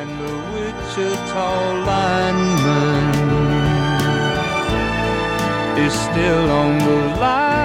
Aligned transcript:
And 0.00 0.10
the 0.18 0.32
Wichita 0.54 1.48
lineman 1.88 3.12
is 5.76 5.92
still 5.92 6.50
on 6.50 6.78
the 6.78 6.96
line. 7.20 7.60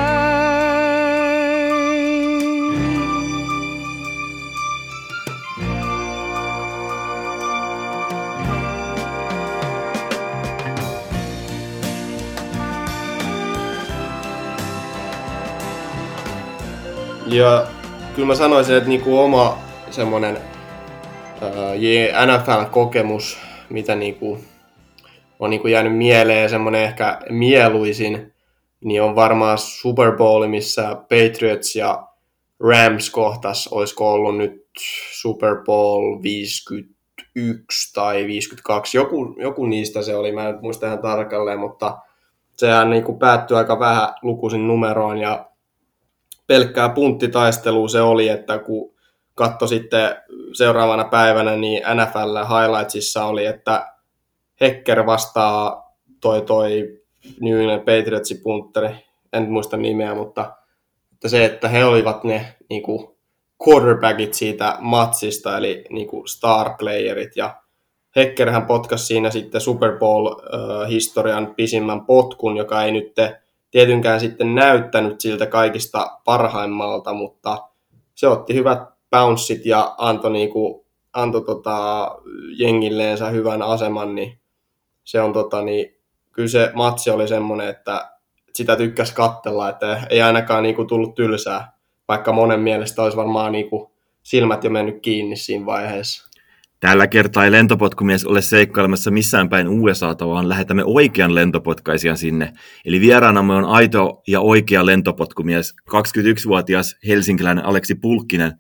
Ja 17.28 17.66
kyllä 18.16 18.28
mä 18.28 18.36
sanoisin, 18.36 18.76
että 18.76 18.90
niinku 18.90 19.20
oma 19.20 19.58
semmonen 19.92 20.55
NFL-kokemus, 22.26 23.38
mitä 23.70 23.96
niinku 23.96 24.38
on 25.40 25.50
niinku 25.50 25.68
jäänyt 25.68 25.98
mieleen, 25.98 26.50
semmonen 26.50 26.84
ehkä 26.84 27.20
mieluisin, 27.30 28.34
niin 28.84 29.02
on 29.02 29.16
varmaan 29.16 29.58
Super 29.58 30.12
Bowl, 30.12 30.48
missä 30.48 30.96
Patriots 30.96 31.76
ja 31.76 32.08
Rams 32.60 33.10
kohtas, 33.10 33.68
olisiko 33.68 34.14
ollut 34.14 34.38
nyt 34.38 34.64
Super 35.12 35.56
Bowl 35.66 36.22
51 36.24 37.94
tai 37.94 38.28
52, 38.28 38.98
joku, 38.98 39.36
joku 39.40 39.66
niistä 39.66 40.02
se 40.02 40.16
oli, 40.16 40.32
mä 40.32 40.50
en 40.50 40.58
muista 40.62 40.86
ihan 40.86 41.00
tarkalleen, 41.00 41.60
mutta 41.60 41.98
sehän 42.54 42.90
niin 42.90 43.04
kuin 43.04 43.20
päättyi 43.20 43.58
aika 43.58 43.80
vähän 43.80 44.10
lukuisin 44.22 44.68
numeroon 44.68 45.18
ja 45.18 45.50
pelkkää 46.48 46.90
punttitaistelua 46.90 47.88
se 47.88 48.02
oli, 48.02 48.30
että 48.30 48.60
kun 48.60 48.95
katso 49.36 49.68
sitten 49.68 50.16
seuraavana 50.54 51.04
päivänä, 51.04 51.56
niin 51.56 51.82
NFL 51.96 52.38
highlightsissa 52.38 53.26
oli, 53.26 53.46
että 53.46 53.88
Hecker 54.62 55.06
vastaa 55.06 55.92
toi 56.22 56.42
toi 56.42 57.02
New 57.42 57.60
England 57.60 57.80
Patriotsin 57.80 58.42
puntteri, 58.44 58.90
en 59.34 59.52
muista 59.52 59.78
nimeä, 59.78 60.16
mutta 60.16 60.56
että 61.14 61.30
se, 61.30 61.46
että 61.46 61.70
he 61.70 61.86
olivat 61.86 62.24
ne 62.24 62.56
niin 62.70 62.84
kuin 62.84 63.16
quarterbackit 63.68 64.34
siitä 64.34 64.78
matsista, 64.80 65.58
eli 65.58 65.86
niin 65.90 66.08
kuin 66.08 66.28
star 66.28 66.76
playerit, 66.80 67.36
ja 67.36 67.56
Heckerhän 68.16 68.66
potkasi 68.66 69.06
siinä 69.06 69.32
sitten 69.32 69.62
Super 69.62 69.98
Bowl-historian 70.00 71.54
pisimmän 71.56 72.06
potkun, 72.06 72.58
joka 72.58 72.84
ei 72.84 72.92
nyt 72.92 73.14
tietynkään 73.72 74.20
sitten 74.20 74.56
näyttänyt 74.56 75.22
siltä 75.22 75.46
kaikista 75.46 76.20
parhaimmalta, 76.26 77.14
mutta 77.14 77.58
se 78.16 78.28
otti 78.28 78.54
hyvät 78.54 78.95
bounceit 79.16 79.66
ja 79.66 79.96
antoi, 79.98 80.32
niinku, 80.32 80.86
antoi 81.14 81.46
tota, 81.46 82.12
jengilleensä 82.58 83.30
hyvän 83.30 83.62
aseman, 83.62 84.16
niin 84.16 84.40
se 85.04 85.22
on 85.22 85.34
tota, 85.34 85.62
niin, 85.62 85.96
kyllä 86.32 86.50
se 86.50 86.72
matsi 86.74 87.10
oli 87.10 87.28
semmoinen, 87.28 87.70
että 87.70 88.12
sitä 88.54 88.76
tykkäs 88.76 89.12
kattella, 89.12 89.70
että 89.70 90.08
ei 90.10 90.22
ainakaan 90.22 90.64
niinku 90.64 90.86
tullut 90.86 91.16
tylsää, 91.16 91.72
vaikka 92.08 92.32
monen 92.32 92.60
mielestä 92.60 93.04
olisi 93.04 93.18
varmaan 93.18 93.52
niinku 93.52 93.92
silmät 94.24 94.64
jo 94.64 94.70
mennyt 94.70 95.02
kiinni 95.02 95.36
siinä 95.36 95.66
vaiheessa. 95.66 96.30
Tällä 96.80 97.08
kertaa 97.08 97.46
ei 97.46 97.52
lentopotkumies 97.52 98.26
ole 98.26 98.42
seikkailemassa 98.42 99.12
missään 99.12 99.50
päin 99.50 99.68
USAta, 99.68 100.28
vaan 100.28 100.50
lähetämme 100.50 100.84
oikean 100.86 101.36
lentopotkaisijan 101.36 102.18
sinne. 102.18 102.54
Eli 102.86 103.02
vieraanamme 103.02 103.54
on 103.54 103.66
aito 103.66 104.22
ja 104.28 104.42
oikea 104.42 104.86
lentopotkumies, 104.86 105.76
21-vuotias 105.90 106.96
helsinkiläinen 107.08 107.66
Aleksi 107.66 107.96
Pulkkinen, 107.96 108.52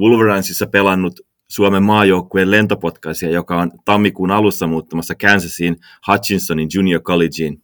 Wolverinesissa 0.00 0.66
pelannut 0.66 1.20
Suomen 1.48 1.82
maajoukkueen 1.82 2.50
lentopotkaisija, 2.50 3.30
joka 3.30 3.58
on 3.58 3.70
tammikuun 3.84 4.30
alussa 4.30 4.66
muuttamassa 4.66 5.14
Kansasiin 5.14 5.76
Hutchinsonin 6.08 6.68
Junior 6.74 7.02
Collegeen 7.02 7.62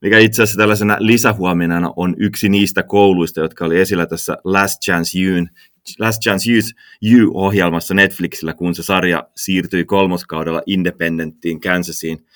mikä 0.00 0.18
itse 0.18 0.42
asiassa 0.42 0.58
tällaisena 0.58 0.96
lisähuomenana 0.98 1.92
on 1.96 2.14
yksi 2.18 2.48
niistä 2.48 2.82
kouluista, 2.82 3.40
jotka 3.40 3.64
oli 3.64 3.78
esillä 3.78 4.06
tässä 4.06 4.36
Last 4.44 4.82
Chance 4.82 5.18
Youth, 5.20 5.52
Last 5.98 6.22
Chance 6.22 6.50
Youth 6.52 6.68
U-ohjelmassa 7.04 7.94
Netflixillä, 7.94 8.54
kun 8.54 8.74
se 8.74 8.82
sarja 8.82 9.28
siirtyi 9.36 9.84
kolmoskaudella 9.84 10.62
Independenttiin 10.66 11.60
Kansasiin. 11.60 12.26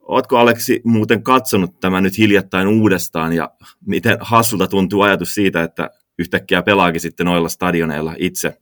Oletko 0.00 0.38
Aleksi 0.38 0.80
muuten 0.84 1.22
katsonut 1.22 1.80
tämä 1.80 2.00
nyt 2.00 2.18
hiljattain 2.18 2.68
uudestaan 2.68 3.32
ja 3.32 3.50
miten 3.86 4.16
hassulta 4.20 4.66
tuntuu 4.66 5.02
ajatus 5.02 5.34
siitä, 5.34 5.62
että 5.62 5.90
yhtäkkiä 6.18 6.62
pelaakin 6.62 7.00
sitten 7.00 7.26
noilla 7.26 7.48
stadioneilla 7.48 8.14
itse? 8.18 8.58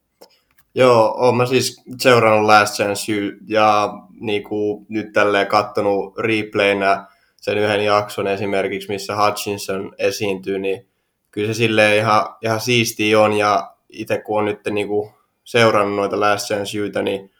Joo, 0.75 1.14
olen 1.16 1.34
mä 1.34 1.47
siis 1.47 1.82
seurannut 1.98 2.47
Last 2.47 2.75
Chance 2.75 3.12
You 3.12 3.32
ja 3.47 3.92
niin 4.20 4.42
kuin, 4.42 4.86
nyt 4.88 5.12
tälleen 5.12 5.47
kattonut 5.47 6.19
replaynä 6.19 7.06
sen 7.36 7.58
yhden 7.58 7.84
jakson 7.84 8.26
esimerkiksi, 8.26 8.88
missä 8.88 9.16
Hutchinson 9.16 9.92
esiintyy, 9.98 10.58
niin 10.58 10.88
kyllä 11.31 11.47
se 11.47 11.54
silleen 11.54 11.97
ihan, 11.97 12.26
ihan 12.42 12.60
siistiä 12.60 13.20
on 13.20 13.32
ja 13.32 13.75
itse 13.88 14.19
kun 14.19 14.38
on 14.38 14.44
nyt 14.44 14.60
niin 14.70 14.88
kuin 14.88 15.10
seurannut 15.44 15.97
noita 15.97 16.20
Last 16.20 16.47
Chance 16.47 16.78
Youta, 16.78 17.02
niin 17.02 17.31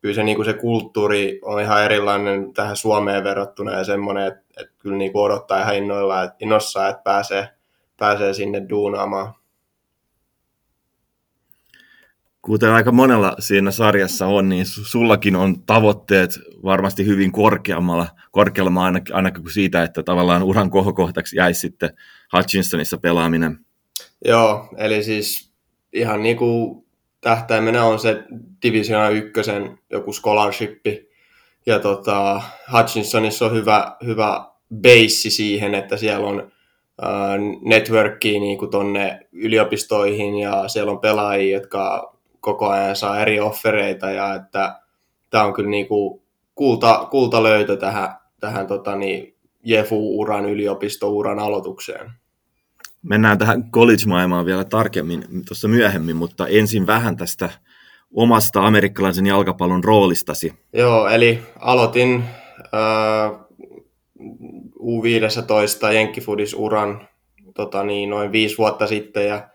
kyllä 0.00 0.14
se, 0.14 0.22
niin 0.22 0.36
kuin 0.36 0.46
se 0.46 0.52
kulttuuri 0.52 1.40
on 1.42 1.60
ihan 1.60 1.84
erilainen 1.84 2.52
tähän 2.52 2.76
Suomeen 2.76 3.24
verrattuna 3.24 3.72
ja 3.72 3.84
semmoinen, 3.84 4.26
että, 4.26 4.42
että 4.60 4.74
kyllä 4.78 4.96
niin 4.96 5.12
kuin 5.12 5.22
odottaa 5.22 5.60
ihan 5.60 5.76
innoilla, 5.76 6.22
että, 6.22 6.36
innossa, 6.40 6.88
että 6.88 7.02
pääsee, 7.02 7.48
pääsee 7.96 8.34
sinne 8.34 8.62
duunaamaan. 8.70 9.34
Kuten 12.46 12.72
aika 12.72 12.92
monella 12.92 13.36
siinä 13.38 13.70
sarjassa 13.70 14.26
on, 14.26 14.48
niin 14.48 14.66
sullakin 14.66 15.36
on 15.36 15.62
tavoitteet 15.62 16.30
varmasti 16.64 17.06
hyvin 17.06 17.32
korkeammalla, 17.32 18.06
korkeammalla 18.30 18.86
ainakin, 18.86 19.14
ainakin 19.14 19.42
kuin 19.42 19.52
siitä, 19.52 19.82
että 19.82 20.02
tavallaan 20.02 20.42
uran 20.42 20.70
kohokohtaksi 20.70 21.36
jäisi 21.36 21.60
sitten 21.60 21.90
Hutchinsonissa 22.36 22.98
pelaaminen. 22.98 23.58
Joo, 24.24 24.68
eli 24.76 25.02
siis 25.02 25.52
ihan 25.92 26.22
niin 26.22 26.36
kuin 26.36 26.84
tähtäimenä 27.20 27.84
on 27.84 27.98
se 27.98 28.24
Division 28.62 29.16
ykkösen 29.16 29.78
joku 29.90 30.12
scholarshippi. 30.12 31.08
Ja 31.66 31.78
tota, 31.78 32.42
Hutchinsonissa 32.72 33.46
on 33.46 33.52
hyvä, 33.52 33.96
hyvä 34.04 34.46
base 34.82 35.30
siihen, 35.30 35.74
että 35.74 35.96
siellä 35.96 36.26
on 36.26 36.52
äh, 37.04 37.10
networkia 37.64 38.40
niin 38.40 38.58
kuin 38.58 38.70
tonne 38.70 39.20
yliopistoihin 39.32 40.38
ja 40.38 40.68
siellä 40.68 40.92
on 40.92 41.00
pelaajia, 41.00 41.56
jotka 41.56 42.15
koko 42.46 42.68
ajan 42.68 42.96
saa 42.96 43.20
eri 43.20 43.40
offereita 43.40 44.10
ja 44.10 44.34
että 44.34 44.80
tämä 45.30 45.44
on 45.44 45.54
kyllä 45.54 45.70
niin 45.70 45.88
kuin 45.88 46.22
kulta, 46.54 47.08
kulta 47.10 47.42
löytö 47.42 47.76
tähän, 47.76 48.08
tähän 48.40 48.66
tota 48.66 48.96
niin, 48.96 49.34
Jefu-uran, 49.64 50.46
yliopisto-uran 50.46 51.38
aloitukseen. 51.38 52.10
Mennään 53.02 53.38
tähän 53.38 53.70
college-maailmaan 53.70 54.46
vielä 54.46 54.64
tarkemmin 54.64 55.24
tuossa 55.48 55.68
myöhemmin, 55.68 56.16
mutta 56.16 56.46
ensin 56.46 56.86
vähän 56.86 57.16
tästä 57.16 57.50
omasta 58.14 58.66
amerikkalaisen 58.66 59.26
jalkapallon 59.26 59.84
roolistasi. 59.84 60.54
Joo, 60.72 61.08
eli 61.08 61.42
aloitin 61.58 62.24
äh, 62.60 63.40
U15 64.80 65.92
Jenkkifudis-uran 65.94 67.08
tota 67.54 67.84
niin, 67.84 68.10
noin 68.10 68.32
viisi 68.32 68.58
vuotta 68.58 68.86
sitten 68.86 69.26
ja 69.26 69.48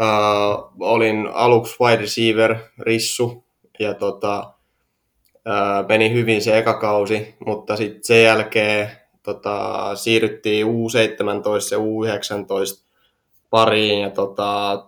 äh, 0.00 0.70
olin 0.80 1.28
aluksi 1.32 1.76
wide 1.80 1.96
receiver, 1.96 2.56
rissu, 2.78 3.44
ja 3.78 3.94
tota, 3.94 4.52
äh, 5.48 5.88
meni 5.88 6.12
hyvin 6.12 6.42
se 6.42 6.58
eka 6.58 6.74
kausi, 6.74 7.34
mutta 7.46 7.76
sitten 7.76 8.04
sen 8.04 8.22
jälkeen 8.22 8.90
tota, 9.22 9.90
siirryttiin 9.94 10.66
U17 10.66 10.70
ja 11.72 11.78
U19 11.78 12.82
pariin 13.50 14.00
ja 14.00 14.10
tota, 14.10 14.84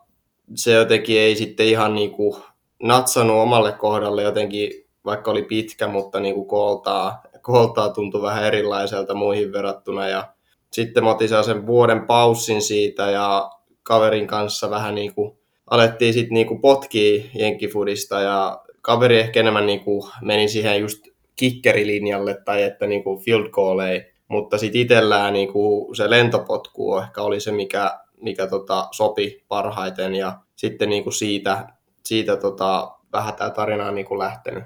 se 0.55 0.73
jotenkin 0.73 1.19
ei 1.21 1.37
sitten 1.37 1.67
ihan 1.67 1.95
niinku 1.95 2.43
natsannut 2.83 3.37
omalle 3.37 3.73
kohdalle 3.73 4.23
jotenkin, 4.23 4.71
vaikka 5.05 5.31
oli 5.31 5.43
pitkä, 5.43 5.89
mutta 5.89 6.21
niinku 6.21 6.45
kooltaa, 6.45 7.23
kooltaa 7.43 7.89
tuntui 7.89 8.23
vähän 8.23 8.45
erilaiselta 8.45 9.15
muihin 9.15 9.53
verrattuna 9.53 10.09
ja 10.09 10.29
sitten 10.71 11.05
mä 11.05 11.11
otin 11.11 11.29
sen 11.45 11.67
vuoden 11.67 12.07
paussin 12.07 12.63
siitä 12.63 13.11
ja 13.11 13.51
kaverin 13.85 14.27
kanssa 14.27 14.71
vähän 14.71 14.95
niinku 14.95 15.39
alettiin 15.71 16.15
sitten 16.15 16.35
niinku 16.35 16.59
potkii 16.59 17.31
jenkkifudista 17.35 18.21
ja 18.21 18.65
kaveri 18.83 19.19
ehkä 19.19 19.41
enemmän 19.41 19.67
niinku 19.67 20.09
meni 20.23 20.49
siihen 20.49 20.81
just 20.81 21.07
kikkerilinjalle 21.37 22.37
tai 22.45 22.63
että 22.63 22.87
niinku 22.87 23.19
field 23.25 23.49
goal 23.49 23.79
ei 23.79 24.15
mutta 24.29 24.59
sitten 24.59 24.81
itsellään 24.81 25.33
niin 25.33 25.53
kuin 25.53 25.97
se 25.97 26.11
lentopotku 26.11 26.99
ehkä 26.99 27.23
oli 27.23 27.41
se, 27.41 27.53
mikä, 27.53 27.99
mikä 28.21 28.47
tota, 28.47 28.89
sopi 28.93 29.45
parhaiten 29.49 30.15
ja 30.15 30.39
sitten 30.57 30.89
niin 30.89 31.03
kuin 31.03 31.15
siitä, 31.15 31.67
siitä 32.05 32.37
tota, 32.37 32.93
vähän 33.13 33.35
tämä 33.35 33.51
tarina 33.51 33.87
on 33.87 33.95
niin 33.95 34.07
kuin 34.07 34.19
lähtenyt. 34.19 34.65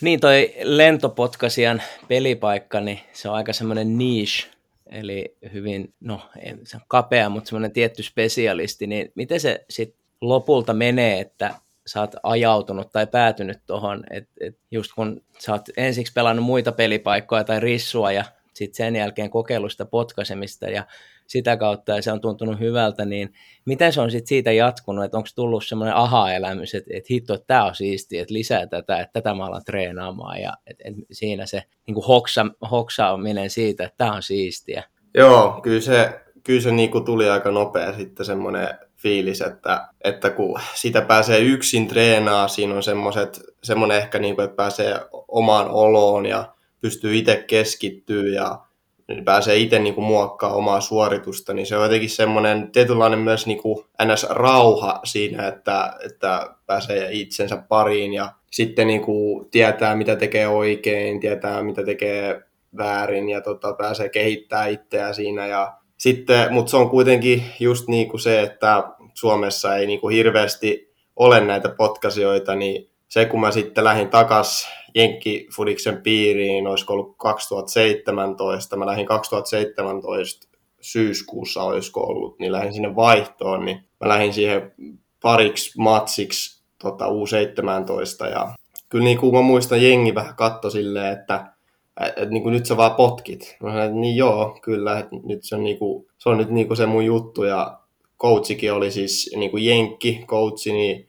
Niin 0.00 0.20
toi 0.20 0.54
lentopotkasian 0.62 1.82
pelipaikka, 2.08 2.80
niin 2.80 3.00
se 3.12 3.28
on 3.28 3.34
aika 3.34 3.52
semmoinen 3.52 3.98
niche, 3.98 4.50
eli 4.90 5.36
hyvin, 5.52 5.94
no 6.00 6.20
se 6.64 6.76
on 6.76 6.82
kapea, 6.88 7.28
mutta 7.28 7.48
semmoinen 7.48 7.72
tietty 7.72 8.02
spesialisti, 8.02 8.86
niin 8.86 9.12
miten 9.14 9.40
se 9.40 9.64
sitten 9.70 10.04
lopulta 10.20 10.74
menee, 10.74 11.20
että 11.20 11.54
sä 11.86 12.00
oot 12.00 12.14
ajautunut 12.22 12.92
tai 12.92 13.06
päätynyt 13.06 13.58
tuohon, 13.66 14.04
että 14.10 14.30
et 14.40 14.58
just 14.70 14.92
kun 14.94 15.22
sä 15.38 15.52
oot 15.52 15.62
ensiksi 15.76 16.12
pelannut 16.12 16.44
muita 16.44 16.72
pelipaikkoja 16.72 17.44
tai 17.44 17.60
rissua 17.60 18.12
ja 18.12 18.24
sitten 18.54 18.76
sen 18.76 18.96
jälkeen 18.96 19.30
kokeilusta 19.30 19.84
potkaisemista 19.84 20.66
ja 20.66 20.86
sitä 21.26 21.56
kautta 21.56 21.92
ja 21.92 22.02
se 22.02 22.12
on 22.12 22.20
tuntunut 22.20 22.60
hyvältä, 22.60 23.04
niin 23.04 23.32
miten 23.64 23.92
se 23.92 24.00
on 24.00 24.10
sitten 24.10 24.28
siitä 24.28 24.52
jatkunut, 24.52 25.04
että 25.04 25.16
onko 25.16 25.28
tullut 25.34 25.64
semmoinen 25.66 25.96
aha-elämys, 25.96 26.74
että, 26.74 26.90
että 26.94 27.06
hitto, 27.10 27.34
että 27.34 27.46
tämä 27.46 27.64
on 27.64 27.74
siistiä, 27.74 28.22
että 28.22 28.34
lisää 28.34 28.66
tätä, 28.66 29.00
että 29.00 29.12
tätä 29.12 29.34
mä 29.34 29.46
alan 29.46 29.64
treenaamaan 29.64 30.40
ja 30.40 30.52
että, 30.66 30.84
että 30.86 31.02
siinä 31.12 31.46
se 31.46 31.62
niin 31.86 31.94
kuin 31.94 32.06
hoksa, 32.06 32.46
hoksaaminen 32.70 33.50
siitä, 33.50 33.84
että 33.84 33.96
tämä 33.96 34.12
on 34.12 34.22
siistiä. 34.22 34.82
Joo, 35.14 35.60
kyllä 35.62 35.80
se, 35.80 36.20
kyllä 36.44 36.60
se 36.60 36.70
niin 36.70 36.90
kuin 36.90 37.04
tuli 37.04 37.28
aika 37.30 37.50
nopea 37.50 37.92
sitten 37.92 38.26
semmoinen 38.26 38.68
fiilis, 38.96 39.40
että, 39.40 39.88
että 40.04 40.30
kun 40.30 40.60
sitä 40.74 41.02
pääsee 41.02 41.38
yksin 41.38 41.88
treenaa, 41.88 42.48
siinä 42.48 42.74
on 42.74 42.82
semmoinen 43.62 43.98
ehkä, 43.98 44.18
niin 44.18 44.34
kuin, 44.34 44.44
että 44.44 44.56
pääsee 44.56 45.00
omaan 45.28 45.70
oloon 45.70 46.26
ja 46.26 46.54
pystyy 46.80 47.16
itse 47.16 47.44
keskittyä 47.46 48.28
ja 48.28 48.58
niin 49.08 49.24
pääsee 49.24 49.56
itse 49.56 49.78
niin 49.78 49.94
kuin 49.94 50.04
muokkaa 50.04 50.54
omaa 50.54 50.80
suoritusta, 50.80 51.54
niin 51.54 51.66
se 51.66 51.76
on 51.76 51.82
jotenkin 51.82 52.10
semmoinen 52.10 52.72
tietynlainen 52.72 53.18
myös 53.18 53.46
niin 53.46 53.62
kuin 53.62 53.84
NS-rauha 54.02 55.00
siinä, 55.04 55.48
että, 55.48 55.92
että 56.04 56.54
pääsee 56.66 57.08
itsensä 57.10 57.56
pariin 57.68 58.14
ja 58.14 58.32
sitten 58.50 58.86
niin 58.86 59.02
kuin 59.02 59.50
tietää, 59.50 59.96
mitä 59.96 60.16
tekee 60.16 60.48
oikein, 60.48 61.20
tietää, 61.20 61.62
mitä 61.62 61.84
tekee 61.84 62.42
väärin 62.76 63.28
ja 63.28 63.40
tota, 63.40 63.72
pääsee 63.72 64.08
kehittämään 64.08 64.70
itseä 64.70 65.12
siinä. 65.12 65.46
Ja 65.46 65.72
sitten, 65.96 66.52
mutta 66.52 66.70
se 66.70 66.76
on 66.76 66.90
kuitenkin 66.90 67.42
just 67.60 67.88
niin 67.88 68.08
kuin 68.08 68.20
se, 68.20 68.42
että 68.42 68.84
Suomessa 69.14 69.76
ei 69.76 69.86
niin 69.86 70.00
kuin 70.00 70.16
hirveästi 70.16 70.94
ole 71.16 71.40
näitä 71.40 71.68
potkasioita, 71.68 72.54
niin 72.54 72.90
se 73.08 73.24
kun 73.24 73.40
mä 73.40 73.50
sitten 73.50 73.84
lähdin 73.84 74.08
takas 74.08 74.68
Jenkkifudiksen 74.94 76.02
piiriin, 76.02 76.66
olisiko 76.66 76.92
ollut 76.92 77.14
2017, 77.16 78.76
mä 78.76 78.86
lähdin 78.86 79.06
2017 79.06 80.48
syyskuussa 80.80 81.62
olisiko 81.62 82.00
ollut, 82.00 82.38
niin 82.38 82.52
lähdin 82.52 82.72
sinne 82.72 82.96
vaihtoon, 82.96 83.64
niin 83.64 83.80
mä 84.00 84.08
lähdin 84.08 84.32
siihen 84.32 84.72
pariksi 85.22 85.72
matsiksi 85.78 86.64
tota, 86.82 87.06
U17 87.06 88.30
ja 88.30 88.54
kyllä 88.88 89.04
niin 89.04 89.18
kuin 89.18 89.34
mä 89.34 89.42
muistan, 89.42 89.82
jengi 89.82 90.14
vähän 90.14 90.36
katto 90.36 90.70
silleen, 90.70 91.12
että 91.12 91.54
et, 92.16 92.30
niin 92.30 92.42
kuin 92.42 92.52
nyt 92.52 92.66
sä 92.66 92.76
vaan 92.76 92.94
potkit. 92.94 93.56
Mä 93.62 93.68
sanoin, 93.68 93.86
että 93.86 93.98
niin 93.98 94.16
joo, 94.16 94.58
kyllä, 94.62 94.98
että 94.98 95.16
nyt 95.24 95.44
se 95.44 95.54
on, 95.54 95.64
niin 95.64 95.78
kuin, 95.78 96.06
se 96.18 96.28
on 96.28 96.38
nyt 96.38 96.50
niin 96.50 96.66
kuin 96.66 96.76
se 96.76 96.86
mun 96.86 97.04
juttu. 97.04 97.44
Ja 97.44 97.78
coachikin 98.18 98.72
oli 98.72 98.90
siis 98.90 99.30
niin 99.36 99.50
kuin 99.50 99.64
jenkki 99.64 100.24
coachi, 100.26 100.72
niin 100.72 101.08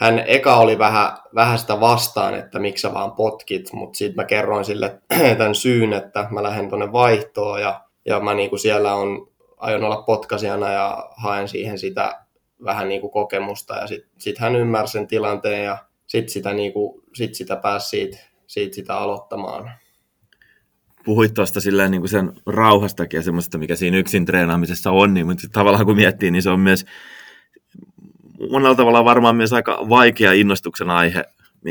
hän 0.00 0.24
eka 0.26 0.56
oli 0.56 0.78
vähän, 0.78 1.12
vähän 1.34 1.58
sitä 1.58 1.80
vastaan, 1.80 2.34
että 2.34 2.58
miksi 2.58 2.82
sä 2.82 2.94
vaan 2.94 3.12
potkit, 3.12 3.72
mutta 3.72 3.96
sitten 3.96 4.16
mä 4.16 4.24
kerroin 4.24 4.64
sille 4.64 5.02
tämän 5.38 5.54
syyn, 5.54 5.92
että 5.92 6.28
mä 6.30 6.42
lähden 6.42 6.68
tuonne 6.68 6.92
vaihtoon 6.92 7.60
ja, 7.60 7.80
ja 8.06 8.20
mä 8.20 8.34
niinku 8.34 8.58
siellä 8.58 8.94
on, 8.94 9.28
aion 9.56 9.84
olla 9.84 10.02
potkasijana 10.02 10.72
ja 10.72 11.10
haen 11.16 11.48
siihen 11.48 11.78
sitä 11.78 12.24
vähän 12.64 12.88
niinku 12.88 13.08
kokemusta 13.08 13.74
ja 13.74 13.86
sitten 13.86 14.10
sit 14.18 14.38
hän 14.38 14.56
ymmärsi 14.56 14.92
sen 14.92 15.06
tilanteen 15.06 15.64
ja 15.64 15.78
sitten 16.06 16.32
sitä, 16.32 16.52
niinku, 16.52 17.02
sit 17.14 17.34
sitä 17.34 17.56
pääsi 17.56 17.88
siitä, 17.88 18.18
siitä 18.46 18.74
sitä 18.74 18.96
aloittamaan. 18.96 19.70
Puhuit 21.04 21.34
tuosta 21.34 21.60
silleen 21.60 21.90
niin 21.90 22.00
kuin 22.00 22.10
sen 22.10 22.32
rauhastakin 22.46 23.18
ja 23.18 23.22
semmoista, 23.22 23.58
mikä 23.58 23.76
siinä 23.76 23.96
yksin 23.96 24.24
treenaamisessa 24.24 24.90
on, 24.90 25.14
niin, 25.14 25.26
mutta 25.26 25.46
tavallaan 25.52 25.86
kun 25.86 25.96
miettii, 25.96 26.30
niin 26.30 26.42
se 26.42 26.50
on 26.50 26.60
myös 26.60 26.84
monella 28.50 28.74
tavalla 28.74 29.04
varmaan 29.04 29.36
myös 29.36 29.52
aika 29.52 29.86
vaikea 29.88 30.32
innostuksen 30.32 30.90
aihe, 30.90 31.24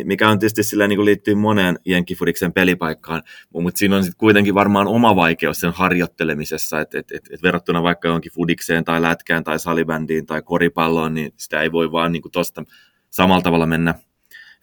mikä 0.03 0.29
on 0.29 0.39
tietysti 0.39 0.63
sillä 0.63 0.87
niin 0.87 1.05
liittyy 1.05 1.35
moneen 1.35 1.79
Jenkkifudiksen 1.85 2.53
pelipaikkaan, 2.53 3.21
mutta 3.53 3.77
siinä 3.77 3.95
on 3.95 4.03
sitten 4.03 4.19
kuitenkin 4.19 4.55
varmaan 4.55 4.87
oma 4.87 5.15
vaikeus 5.15 5.59
sen 5.59 5.71
harjoittelemisessa, 5.71 6.81
että 6.81 6.99
et, 6.99 7.11
et, 7.11 7.27
et 7.31 7.43
verrattuna 7.43 7.83
vaikka 7.83 8.07
johonkin 8.07 8.31
fudikseen 8.31 8.85
tai 8.85 9.01
lätkään 9.01 9.43
tai 9.43 9.59
salibändiin 9.59 10.25
tai 10.25 10.41
koripalloon, 10.41 11.13
niin 11.13 11.33
sitä 11.37 11.61
ei 11.61 11.71
voi 11.71 11.91
vaan 11.91 12.11
niin 12.11 12.23
tuosta 12.31 12.63
samalla 13.09 13.41
tavalla 13.41 13.65
mennä 13.65 13.95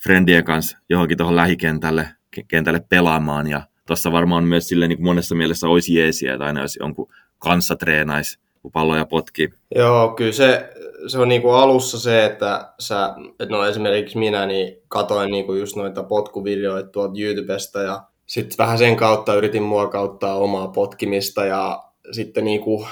friendien 0.03 0.45
kanssa 0.45 0.79
johonkin 0.89 1.19
tuohon 1.19 1.37
lähikentälle 1.37 2.09
kentälle 2.49 2.81
pelaamaan 2.89 3.47
ja 3.47 3.63
tuossa 3.87 4.13
varmaan 4.13 4.45
myös 4.45 4.69
sille 4.69 4.89
niin 4.89 5.03
monessa 5.03 5.35
mielessä 5.35 5.69
olisi 5.69 5.95
jeesiä, 5.95 6.33
että 6.33 6.45
aina 6.45 6.61
jos 6.61 6.77
jonkun 6.81 7.13
kanssa 7.39 7.77
treenaisi, 7.77 8.39
kun 8.63 8.73
palloja 8.73 9.07
potkii. 9.07 9.49
Joo, 9.75 10.15
kyllä 10.15 10.33
se, 10.33 10.73
se 11.07 11.19
on 11.19 11.29
niinku 11.29 11.51
alussa 11.51 11.99
se, 11.99 12.25
että 12.25 12.73
sä, 12.79 13.15
et 13.41 13.49
no 13.49 13.67
esimerkiksi 13.67 14.19
minä, 14.19 14.47
niin 14.47 14.77
katoin 14.89 15.31
niinku 15.31 15.55
just 15.55 15.77
noita 15.77 16.03
potkuvideoita 16.03 16.89
tuolta 16.89 17.21
YouTubesta 17.21 17.83
ja 17.83 18.03
sitten 18.27 18.59
vähän 18.59 18.79
sen 18.79 18.97
kautta 18.97 19.35
yritin 19.35 19.63
muokauttaa 19.63 20.39
omaa 20.39 20.69
potkimista 20.69 21.45
ja 21.45 21.85
sitten 22.13 22.45
niinku 22.45 22.87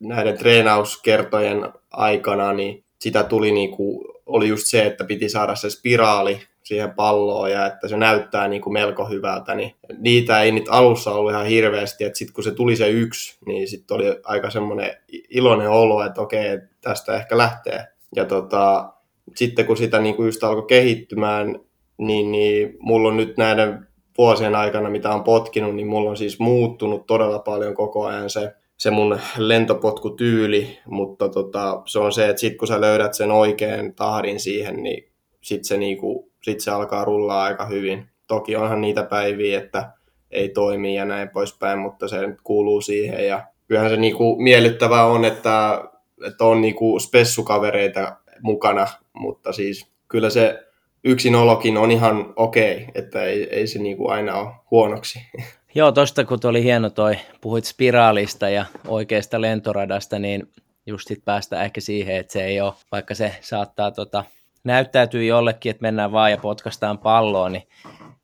näiden 0.00 0.38
treenauskertojen 0.38 1.72
aikana, 1.90 2.52
niin 2.52 2.84
sitä 2.98 3.22
tuli 3.22 3.52
niinku, 3.52 4.04
oli 4.26 4.48
just 4.48 4.66
se, 4.66 4.86
että 4.86 5.04
piti 5.04 5.28
saada 5.28 5.54
se 5.54 5.70
spiraali 5.70 6.40
siihen 6.70 6.94
palloon 6.94 7.50
ja 7.50 7.66
että 7.66 7.88
se 7.88 7.96
näyttää 7.96 8.48
niin 8.48 8.62
kuin 8.62 8.72
melko 8.72 9.04
hyvältä, 9.04 9.54
niin 9.54 9.74
niitä 9.98 10.42
ei 10.42 10.52
nyt 10.52 10.64
alussa 10.68 11.12
ollut 11.12 11.32
ihan 11.32 11.46
hirveästi, 11.46 12.04
että 12.04 12.18
sitten 12.18 12.34
kun 12.34 12.44
se 12.44 12.50
tuli 12.50 12.76
se 12.76 12.88
yksi, 12.88 13.38
niin 13.46 13.68
sitten 13.68 13.94
oli 13.94 14.04
aika 14.24 14.50
semmoinen 14.50 14.96
iloinen 15.30 15.70
olo, 15.70 16.04
että 16.04 16.20
okei, 16.20 16.58
tästä 16.80 17.16
ehkä 17.16 17.38
lähtee. 17.38 17.86
Ja 18.16 18.24
tota, 18.24 18.92
sitten 19.36 19.66
kun 19.66 19.76
sitä 19.76 20.00
niin 20.00 20.16
kuin 20.16 20.26
just 20.26 20.44
alkoi 20.44 20.66
kehittymään, 20.66 21.60
niin, 21.98 22.32
niin 22.32 22.76
mulla 22.78 23.08
on 23.08 23.16
nyt 23.16 23.36
näiden 23.36 23.86
vuosien 24.18 24.54
aikana, 24.54 24.90
mitä 24.90 25.10
on 25.10 25.24
potkinut, 25.24 25.74
niin 25.74 25.86
mulla 25.86 26.10
on 26.10 26.16
siis 26.16 26.38
muuttunut 26.38 27.06
todella 27.06 27.38
paljon 27.38 27.74
koko 27.74 28.06
ajan 28.06 28.30
se, 28.30 28.54
se 28.76 28.90
mun 28.90 29.20
lentopotkutyyli, 29.38 30.78
mutta 30.86 31.28
tota, 31.28 31.82
se 31.86 31.98
on 31.98 32.12
se, 32.12 32.28
että 32.28 32.40
sitten 32.40 32.58
kun 32.58 32.68
sä 32.68 32.80
löydät 32.80 33.14
sen 33.14 33.30
oikean 33.30 33.94
tahdin 33.94 34.40
siihen, 34.40 34.82
niin 34.82 35.09
sitten 35.40 35.64
se 35.64 35.76
niinku 35.76 36.30
sitten 36.42 36.60
se 36.60 36.70
alkaa 36.70 37.04
rullaa 37.04 37.42
aika 37.42 37.66
hyvin. 37.66 38.08
Toki 38.26 38.56
onhan 38.56 38.80
niitä 38.80 39.02
päiviä, 39.02 39.58
että 39.58 39.92
ei 40.30 40.48
toimi 40.48 40.94
ja 40.94 41.04
näin 41.04 41.28
poispäin, 41.28 41.78
mutta 41.78 42.08
se 42.08 42.26
nyt 42.26 42.40
kuuluu 42.44 42.80
siihen. 42.80 43.26
Ja 43.26 43.46
kyllähän 43.68 43.90
se 43.90 43.96
niinku 43.96 44.36
miellyttävää 44.36 45.04
on, 45.06 45.24
että, 45.24 45.84
että 46.26 46.44
on 46.44 46.60
niinku 46.60 46.98
spessukavereita 46.98 48.16
mukana, 48.42 48.86
mutta 49.12 49.52
siis 49.52 49.90
kyllä 50.08 50.30
se 50.30 50.66
yksinolokin 51.04 51.76
on 51.76 51.90
ihan 51.90 52.32
okei, 52.36 52.74
okay, 52.74 52.86
että 52.94 53.22
ei, 53.22 53.48
ei 53.50 53.66
se 53.66 53.78
niinku 53.78 54.08
aina 54.08 54.34
ole 54.36 54.54
huonoksi. 54.70 55.20
Joo, 55.74 55.92
tosta 55.92 56.24
kun 56.24 56.38
oli 56.44 56.62
hieno 56.62 56.90
toi, 56.90 57.16
puhuit 57.40 57.64
spiraalista 57.64 58.48
ja 58.48 58.64
oikeasta 58.88 59.40
lentoradasta, 59.40 60.18
niin 60.18 60.48
just 60.86 61.08
sit 61.08 61.24
päästä 61.24 61.62
ehkä 61.62 61.80
siihen, 61.80 62.16
että 62.16 62.32
se 62.32 62.44
ei 62.44 62.60
ole, 62.60 62.72
vaikka 62.92 63.14
se 63.14 63.34
saattaa 63.40 63.90
tota, 63.90 64.24
näyttäytyy 64.64 65.24
jollekin, 65.24 65.70
että 65.70 65.82
mennään 65.82 66.12
vaan 66.12 66.30
ja 66.30 66.38
potkastaan 66.38 66.98
palloon, 66.98 67.52
niin, 67.52 67.68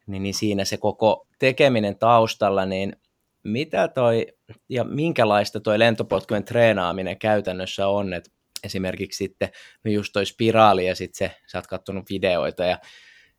niin, 0.07 0.23
niin 0.23 0.35
siinä 0.35 0.64
se 0.64 0.76
koko 0.76 1.26
tekeminen 1.38 1.99
taustalla, 1.99 2.66
niin 2.66 2.97
mitä 3.45 3.88
toi 3.88 4.26
ja 4.69 4.85
minkälaista 4.85 5.61
toi 5.61 5.78
lentopotkujen 5.78 6.45
treenaaminen 6.45 7.19
käytännössä 7.19 7.88
on, 7.88 8.12
että 8.14 8.31
esimerkiksi 8.64 9.16
sitten 9.16 9.49
no 9.85 9.90
just 9.90 10.12
toi 10.12 10.26
spiraali 10.26 10.87
ja 10.87 10.95
sitten 10.95 11.28
se, 11.28 11.37
sä 11.47 11.59
oot 11.59 11.66
kattonut 11.66 12.11
videoita 12.11 12.64
ja 12.64 12.78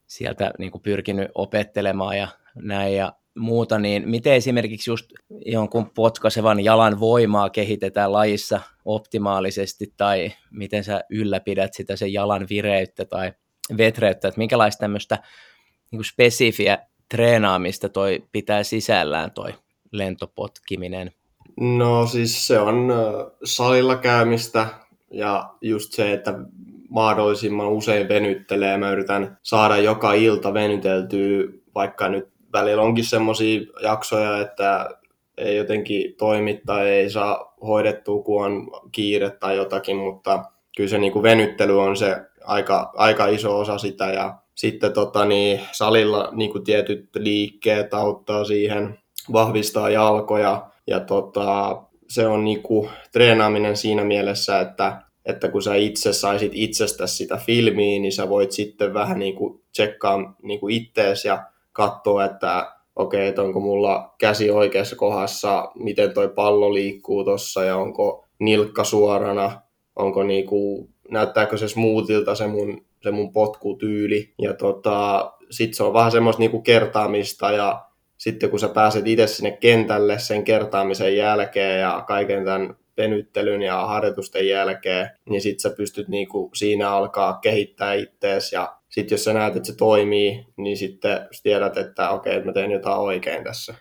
sieltä 0.07 0.51
niin 0.59 0.71
pyrkinyt 0.83 1.31
opettelemaan 1.35 2.17
ja 2.17 2.27
näin 2.55 2.95
ja 2.95 3.13
muuta, 3.37 3.79
niin 3.79 4.09
miten 4.09 4.33
esimerkiksi 4.33 4.89
just 4.89 5.05
jonkun 5.45 5.89
potkaisevan 5.89 6.63
jalan 6.63 6.99
voimaa 6.99 7.49
kehitetään 7.49 8.11
lajissa 8.11 8.61
optimaalisesti, 8.85 9.93
tai 9.97 10.31
miten 10.51 10.83
sä 10.83 11.03
ylläpidät 11.09 11.73
sitä 11.73 11.95
sen 11.95 12.13
jalan 12.13 12.47
vireyttä 12.49 13.05
tai 13.05 13.31
vetreyttä, 13.77 14.27
että 14.27 14.37
minkälaista 14.37 14.79
tämmöistä 14.79 15.17
niin 15.91 16.03
spesifiä 16.03 16.77
treenaamista 17.09 17.89
toi 17.89 18.23
pitää 18.31 18.63
sisällään 18.63 19.31
toi 19.31 19.53
lentopotkiminen? 19.91 21.11
No 21.59 22.07
siis 22.07 22.47
se 22.47 22.59
on 22.59 22.93
salilla 23.43 23.95
käymistä 23.95 24.67
ja 25.11 25.53
just 25.61 25.91
se, 25.91 26.13
että 26.13 26.33
mahdollisimman 26.89 27.67
usein 27.67 28.09
venyttelee. 28.09 28.77
Mä 28.77 28.91
yritän 28.91 29.37
saada 29.43 29.77
joka 29.77 30.13
ilta 30.13 30.53
venyteltyä, 30.53 31.43
vaikka 31.75 32.09
nyt 32.09 32.36
välillä 32.53 32.81
onkin 32.81 33.05
semmoisia 33.05 33.61
jaksoja, 33.83 34.41
että 34.41 34.89
ei 35.37 35.57
jotenkin 35.57 36.15
toimi 36.17 36.61
tai 36.65 36.89
ei 36.89 37.09
saa 37.09 37.53
hoidettua, 37.61 38.23
kun 38.23 38.45
on 38.45 38.71
kiire 38.91 39.29
tai 39.29 39.57
jotakin, 39.57 39.97
mutta 39.97 40.43
kyllä 40.77 40.89
se 40.89 40.97
niin 40.97 41.13
kuin 41.13 41.23
venyttely 41.23 41.81
on 41.81 41.97
se 41.97 42.17
aika, 42.43 42.91
aika 42.95 43.27
iso 43.27 43.59
osa 43.59 43.77
sitä. 43.77 44.05
Ja 44.05 44.35
sitten 44.55 44.93
tota, 44.93 45.25
niin, 45.25 45.61
salilla 45.71 46.29
niin 46.31 46.51
kuin 46.51 46.63
tietyt 46.63 47.09
liikkeet 47.15 47.93
auttaa 47.93 48.43
siihen, 48.43 48.99
vahvistaa 49.33 49.89
jalkoja. 49.89 50.67
Ja 50.87 50.99
tota, 50.99 51.81
se 52.07 52.27
on 52.27 52.43
niin 52.43 52.63
kuin, 52.63 52.89
treenaaminen 53.11 53.77
siinä 53.77 54.03
mielessä, 54.03 54.59
että 54.59 55.01
että 55.27 55.49
kun 55.49 55.63
sä 55.63 55.75
itse 55.75 56.13
saisit 56.13 56.51
itsestä 56.55 57.07
sitä 57.07 57.37
filmiä, 57.37 57.99
niin 57.99 58.11
sä 58.11 58.29
voit 58.29 58.51
sitten 58.51 58.93
vähän 58.93 59.19
niin 59.19 59.35
kuin 59.35 59.61
tsekkaa 59.71 60.35
niin 60.41 60.59
kuin 60.59 60.75
ittees 60.75 61.25
ja 61.25 61.43
katsoa, 61.77 62.25
että 62.25 62.71
okei, 62.95 63.29
okay, 63.29 63.45
onko 63.45 63.59
mulla 63.59 64.15
käsi 64.17 64.51
oikeassa 64.51 64.95
kohdassa, 64.95 65.71
miten 65.75 66.13
toi 66.13 66.29
pallo 66.29 66.73
liikkuu 66.73 67.23
tuossa 67.23 67.63
ja 67.63 67.77
onko 67.77 68.25
nilkka 68.39 68.83
suorana, 68.83 69.61
onko 69.95 70.23
niinku, 70.23 70.89
näyttääkö 71.11 71.57
se 71.57 71.67
smoothilta 71.67 72.35
se 72.35 72.47
mun, 72.47 72.85
se 73.03 73.11
mun 73.11 73.33
potkutyyli. 73.33 74.33
Ja 74.41 74.53
tota, 74.53 75.31
sit 75.49 75.73
se 75.73 75.83
on 75.83 75.93
vähän 75.93 76.11
semmoista 76.11 76.39
niinku 76.39 76.61
kertaamista 76.61 77.51
ja 77.51 77.85
sitten 78.17 78.49
kun 78.49 78.59
sä 78.59 78.67
pääset 78.69 79.07
itse 79.07 79.27
sinne 79.27 79.51
kentälle 79.51 80.19
sen 80.19 80.43
kertaamisen 80.43 81.17
jälkeen 81.17 81.81
ja 81.81 82.03
kaiken 82.07 82.45
tämän 82.45 82.75
venyttelyn 82.97 83.61
ja 83.61 83.85
harjoitusten 83.85 84.47
jälkeen, 84.47 85.09
niin 85.29 85.41
sitten 85.41 85.59
sä 85.59 85.77
pystyt 85.77 86.07
niinku 86.07 86.51
siinä 86.53 86.91
alkaa 86.91 87.39
kehittää 87.41 87.93
ittees 87.93 88.51
ja 88.51 88.77
sitten 88.89 89.15
jos 89.15 89.23
sä 89.23 89.33
näet, 89.33 89.55
että 89.55 89.67
se 89.67 89.75
toimii, 89.75 90.45
niin 90.57 90.77
sitten 90.77 91.27
tiedät, 91.43 91.77
että 91.77 92.09
okei, 92.09 92.31
okay, 92.31 92.37
että 92.37 92.49
mä 92.49 92.53
teen 92.53 92.71
jotain 92.71 92.99
oikein 92.99 93.43
tässä. 93.43 93.75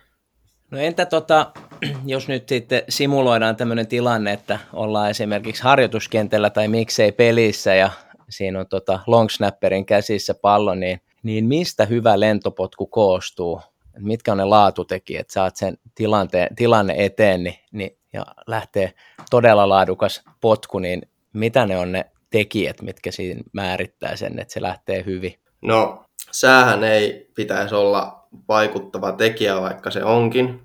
No 0.71 0.77
entä 0.77 1.05
tota, 1.05 1.51
jos 2.05 2.27
nyt 2.27 2.49
sitten 2.49 2.81
simuloidaan 2.89 3.55
tämmöinen 3.55 3.87
tilanne, 3.87 4.33
että 4.33 4.59
ollaan 4.73 5.09
esimerkiksi 5.09 5.63
harjoituskentällä 5.63 6.49
tai 6.49 6.67
miksei 6.67 7.11
pelissä 7.11 7.75
ja 7.75 7.91
siinä 8.29 8.59
on 8.59 8.67
tota 8.67 8.99
long 9.07 9.29
snapperin 9.29 9.85
käsissä 9.85 10.33
pallo, 10.33 10.75
niin, 10.75 11.01
niin 11.23 11.45
mistä 11.45 11.85
hyvä 11.85 12.19
lentopotku 12.19 12.87
koostuu? 12.87 13.61
Mitkä 13.99 14.31
on 14.31 14.37
ne 14.37 14.45
laatutekijät, 14.45 15.29
saat 15.29 15.55
sen 15.55 15.77
tilanteen, 15.95 16.55
tilanne 16.55 16.95
eteen 16.97 17.43
niin, 17.43 17.55
niin, 17.71 17.97
ja 18.13 18.25
lähtee 18.47 18.93
todella 19.29 19.69
laadukas 19.69 20.23
potku, 20.41 20.79
niin 20.79 21.01
mitä 21.33 21.65
ne 21.65 21.77
on 21.77 21.91
ne 21.91 22.05
tekijät, 22.29 22.81
mitkä 22.81 23.11
siinä 23.11 23.41
määrittää 23.53 24.15
sen, 24.15 24.39
että 24.39 24.53
se 24.53 24.61
lähtee 24.61 25.03
hyvin? 25.05 25.33
No, 25.61 26.03
säähän 26.31 26.83
ei 26.83 27.29
pitäisi 27.35 27.75
olla 27.75 28.27
vaikuttava 28.47 29.11
tekijä, 29.11 29.61
vaikka 29.61 29.91
se 29.91 30.03
onkin. 30.03 30.59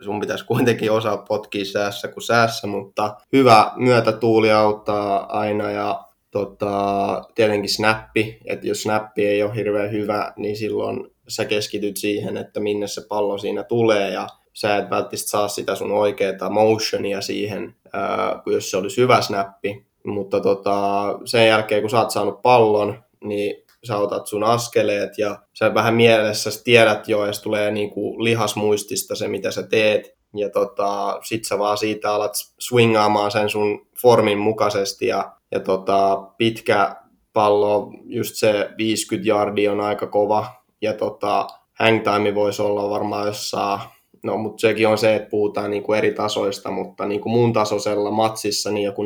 Sun 0.00 0.20
pitäisi 0.20 0.46
kuitenkin 0.46 0.92
osaa 0.92 1.16
potkia 1.16 1.64
säässä 1.64 2.08
kuin 2.08 2.24
säässä, 2.24 2.66
mutta 2.66 3.16
hyvä 3.32 3.72
myötätuuli 3.76 4.52
auttaa 4.52 5.38
aina 5.38 5.70
ja 5.70 6.04
tota, 6.30 7.24
tietenkin 7.34 7.70
snappi, 7.70 8.38
että 8.44 8.66
jos 8.66 8.82
snappi 8.82 9.26
ei 9.26 9.42
ole 9.42 9.54
hirveän 9.54 9.92
hyvä, 9.92 10.32
niin 10.36 10.56
silloin 10.56 11.10
sä 11.28 11.44
keskityt 11.44 11.96
siihen, 11.96 12.36
että 12.36 12.60
minne 12.60 12.86
se 12.86 13.02
pallo 13.08 13.38
siinä 13.38 13.62
tulee 13.62 14.10
ja 14.10 14.26
sä 14.52 14.76
et 14.76 14.90
välttämättä 14.90 15.16
saa 15.30 15.48
sitä 15.48 15.74
sun 15.74 15.92
oikeaa 15.92 16.50
motionia 16.50 17.20
siihen, 17.20 17.74
ää, 17.92 18.40
kun 18.44 18.52
jos 18.52 18.70
se 18.70 18.76
olisi 18.76 19.00
hyvä 19.00 19.20
snappi. 19.20 19.86
Mutta 20.04 20.40
tota, 20.40 21.04
sen 21.24 21.48
jälkeen, 21.48 21.80
kun 21.80 21.90
sä 21.90 21.98
oot 21.98 22.10
saanut 22.10 22.42
pallon, 22.42 23.02
niin 23.24 23.62
sä 23.84 23.98
otat 23.98 24.26
sun 24.26 24.44
askeleet 24.44 25.18
ja 25.18 25.38
sä 25.54 25.74
vähän 25.74 25.94
mielessä 25.94 26.50
tiedät 26.64 27.08
jo, 27.08 27.26
ja 27.26 27.32
tulee 27.42 27.70
niinku 27.70 28.24
lihasmuistista 28.24 29.14
se, 29.14 29.28
mitä 29.28 29.50
sä 29.50 29.62
teet. 29.62 30.16
Ja 30.36 30.50
tota, 30.50 31.18
sit 31.22 31.44
sä 31.44 31.58
vaan 31.58 31.78
siitä 31.78 32.14
alat 32.14 32.32
swingaamaan 32.58 33.30
sen 33.30 33.48
sun 33.48 33.86
formin 34.02 34.38
mukaisesti 34.38 35.06
ja, 35.06 35.32
ja 35.50 35.60
tota, 35.60 36.22
pitkä 36.38 36.96
pallo, 37.32 37.90
just 38.04 38.34
se 38.34 38.70
50 38.78 39.30
yardia 39.30 39.72
on 39.72 39.80
aika 39.80 40.06
kova. 40.06 40.46
Ja 40.80 40.92
tota, 40.92 41.46
hang 41.78 42.02
time 42.04 42.34
voisi 42.34 42.62
olla 42.62 42.90
varmaan 42.90 43.26
jossain 43.26 43.80
No, 44.22 44.36
mutta 44.36 44.60
sekin 44.60 44.88
on 44.88 44.98
se, 44.98 45.14
että 45.14 45.30
puhutaan 45.30 45.70
niin 45.70 45.82
kuin 45.82 45.98
eri 45.98 46.12
tasoista, 46.14 46.70
mutta 46.70 47.06
niin 47.06 47.20
kuin 47.20 47.32
mun 47.32 47.52
tasoisella 47.52 48.10
matsissa 48.10 48.70
niin 48.70 48.84
joku 48.84 49.04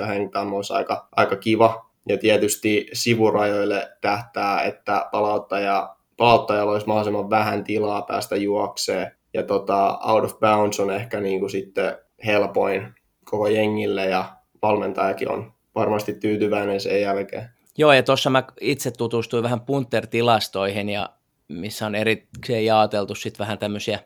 4,8 0.00 0.06
hengtime 0.06 0.56
olisi 0.56 0.72
aika, 0.72 1.08
aika 1.16 1.36
kiva. 1.36 1.90
Ja 2.08 2.18
tietysti 2.18 2.86
sivurajoille 2.92 3.88
tähtää, 4.00 4.62
että 4.62 5.08
palauttaja, 5.12 5.96
palauttajalla 6.16 6.72
olisi 6.72 6.86
mahdollisimman 6.86 7.30
vähän 7.30 7.64
tilaa 7.64 8.02
päästä 8.02 8.36
juokseen. 8.36 9.12
Ja 9.34 9.42
tota, 9.42 9.98
out 10.08 10.24
of 10.24 10.38
bounds 10.40 10.80
on 10.80 10.90
ehkä 10.90 11.20
niin 11.20 11.40
kuin 11.40 11.50
sitten 11.50 11.98
helpoin 12.24 12.94
koko 13.24 13.48
jengille 13.48 14.06
ja 14.06 14.24
valmentajakin 14.62 15.30
on 15.30 15.52
varmasti 15.74 16.14
tyytyväinen 16.14 16.80
sen 16.80 17.00
jälkeen. 17.00 17.50
Joo, 17.78 17.92
ja 17.92 18.02
tuossa 18.02 18.30
mä 18.30 18.42
itse 18.60 18.90
tutustuin 18.90 19.42
vähän 19.42 19.60
punter-tilastoihin 19.60 20.88
ja 20.88 21.08
missä 21.50 21.86
on 21.86 21.94
erikseen 21.94 22.64
jaoteltu 22.64 23.14
sitten 23.14 23.38
vähän 23.38 23.58
tämmöisiä, 23.58 23.98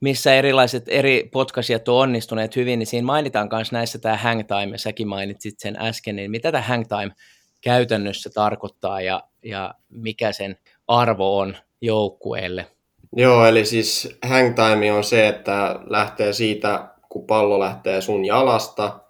missä 0.00 0.34
erilaiset 0.34 0.84
eri 0.88 1.28
potkasijat 1.32 1.88
on 1.88 1.96
onnistuneet 1.96 2.56
hyvin, 2.56 2.78
niin 2.78 2.86
siinä 2.86 3.06
mainitaan 3.06 3.48
myös 3.52 3.72
näissä 3.72 3.98
tämä 3.98 4.16
hang 4.16 4.40
time, 4.40 4.72
ja 4.72 4.78
säkin 4.78 5.08
mainitsit 5.08 5.54
sen 5.58 5.76
äsken, 5.80 6.16
niin 6.16 6.30
mitä 6.30 6.52
tämä 6.52 6.62
hang 6.62 6.84
time 6.88 7.14
käytännössä 7.60 8.30
tarkoittaa 8.34 9.00
ja, 9.00 9.22
ja 9.44 9.74
mikä 9.88 10.32
sen 10.32 10.56
arvo 10.88 11.38
on 11.38 11.56
joukkueelle? 11.80 12.66
Joo, 13.16 13.46
eli 13.46 13.64
siis 13.64 14.16
hang 14.28 14.54
time 14.54 14.92
on 14.92 15.04
se, 15.04 15.28
että 15.28 15.80
lähtee 15.86 16.32
siitä, 16.32 16.88
kun 17.08 17.26
pallo 17.26 17.60
lähtee 17.60 18.00
sun 18.00 18.24
jalasta, 18.24 19.00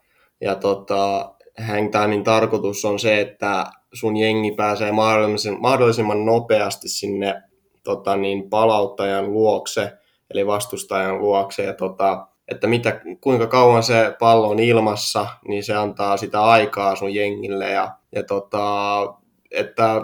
ja 0.41 0.55
tota, 0.55 1.35
hang 1.59 1.91
timein 1.91 2.25
tarkoitus 2.25 2.85
on 2.85 2.99
se, 2.99 3.21
että 3.21 3.67
sun 3.93 4.17
jengi 4.17 4.53
pääsee 4.53 4.93
mahdollisimman, 4.93 5.63
mahdollisimman 5.63 6.27
nopeasti 6.27 6.89
sinne 6.89 7.43
tota, 7.85 8.17
niin 8.17 8.51
palauttajan 8.51 9.33
luokse, 9.33 9.93
eli 10.31 10.47
vastustajan 10.47 11.19
luokse, 11.19 11.65
ja 11.65 11.75
tota, 11.75 12.27
että 12.49 12.67
mitä, 12.67 13.01
kuinka 13.21 13.47
kauan 13.47 13.83
se 13.83 14.15
pallo 14.19 14.49
on 14.49 14.59
ilmassa, 14.59 15.27
niin 15.49 15.65
se 15.65 15.75
antaa 15.75 16.17
sitä 16.17 16.45
aikaa 16.45 16.97
sun 16.97 17.15
jengille, 17.15 17.71
ja, 17.71 17.91
ja 18.13 18.23
tota, 18.23 19.15
että 19.51 20.03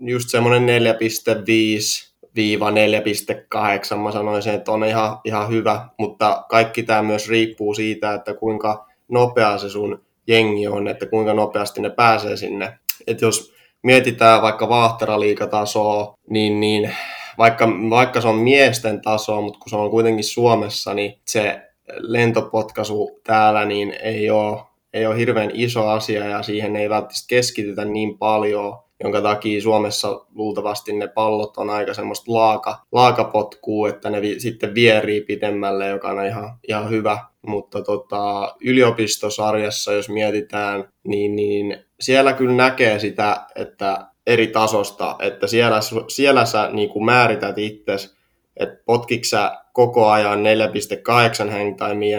just 0.00 0.28
semmoinen 0.28 0.82
4,5 0.82 2.08
viiva 2.34 2.70
4,8 2.70 3.96
mä 3.96 4.12
sanoisin, 4.12 4.54
että 4.54 4.72
on 4.72 4.84
ihan, 4.84 5.18
ihan 5.24 5.48
hyvä, 5.48 5.88
mutta 5.98 6.44
kaikki 6.48 6.82
tämä 6.82 7.02
myös 7.02 7.28
riippuu 7.28 7.74
siitä, 7.74 8.14
että 8.14 8.34
kuinka 8.34 8.86
nopea 9.08 9.58
se 9.58 9.68
sun 9.68 10.04
jengi 10.26 10.68
on, 10.68 10.88
että 10.88 11.06
kuinka 11.06 11.34
nopeasti 11.34 11.80
ne 11.80 11.90
pääsee 11.90 12.36
sinne. 12.36 12.78
Että 13.06 13.24
jos 13.24 13.57
mietitään 13.88 14.42
vaikka 14.42 14.68
vaahteraliikatasoa, 14.68 16.14
niin, 16.30 16.60
niin 16.60 16.94
vaikka, 17.38 17.68
vaikka 17.90 18.20
se 18.20 18.28
on 18.28 18.36
miesten 18.36 19.00
taso, 19.00 19.42
mutta 19.42 19.58
kun 19.58 19.70
se 19.70 19.76
on 19.76 19.90
kuitenkin 19.90 20.24
Suomessa, 20.24 20.94
niin 20.94 21.18
se 21.24 21.62
lentopotkaisu 21.98 23.20
täällä 23.24 23.64
niin 23.64 23.94
ei 24.02 24.30
ole, 24.30 24.58
ei 24.92 25.06
ole 25.06 25.16
hirveän 25.16 25.50
iso 25.54 25.88
asia 25.88 26.24
ja 26.24 26.42
siihen 26.42 26.76
ei 26.76 26.88
välttämättä 26.88 27.24
keskitytä 27.28 27.84
niin 27.84 28.18
paljon, 28.18 28.78
jonka 29.02 29.20
takia 29.20 29.62
Suomessa 29.62 30.26
luultavasti 30.34 30.92
ne 30.92 31.08
pallot 31.08 31.56
on 31.56 31.70
aika 31.70 31.94
semmoista 31.94 32.32
laaka, 32.32 32.80
laakapotkua, 32.92 33.88
että 33.88 34.10
ne 34.10 34.22
vi, 34.22 34.40
sitten 34.40 34.74
vierii 34.74 35.20
pitemmälle, 35.20 35.88
joka 35.88 36.08
on 36.08 36.26
ihan, 36.26 36.58
ihan 36.68 36.90
hyvä. 36.90 37.18
Mutta 37.46 37.82
tota, 37.82 38.54
yliopistosarjassa, 38.60 39.92
jos 39.92 40.08
mietitään, 40.08 40.88
niin, 41.04 41.36
niin 41.36 41.87
siellä 42.00 42.32
kyllä 42.32 42.54
näkee 42.54 42.98
sitä, 42.98 43.46
että 43.54 44.06
eri 44.26 44.46
tasosta, 44.46 45.16
että 45.18 45.46
siellä, 45.46 45.80
siellä 46.08 46.44
sä 46.44 46.68
niin 46.72 46.88
kuin 46.88 47.04
määrität 47.04 47.58
itsesi, 47.58 48.18
että 48.56 48.82
potkiksä 48.86 49.52
koko 49.72 50.08
ajan 50.08 50.38
4,8 50.38 51.50
hangtimea 51.50 52.18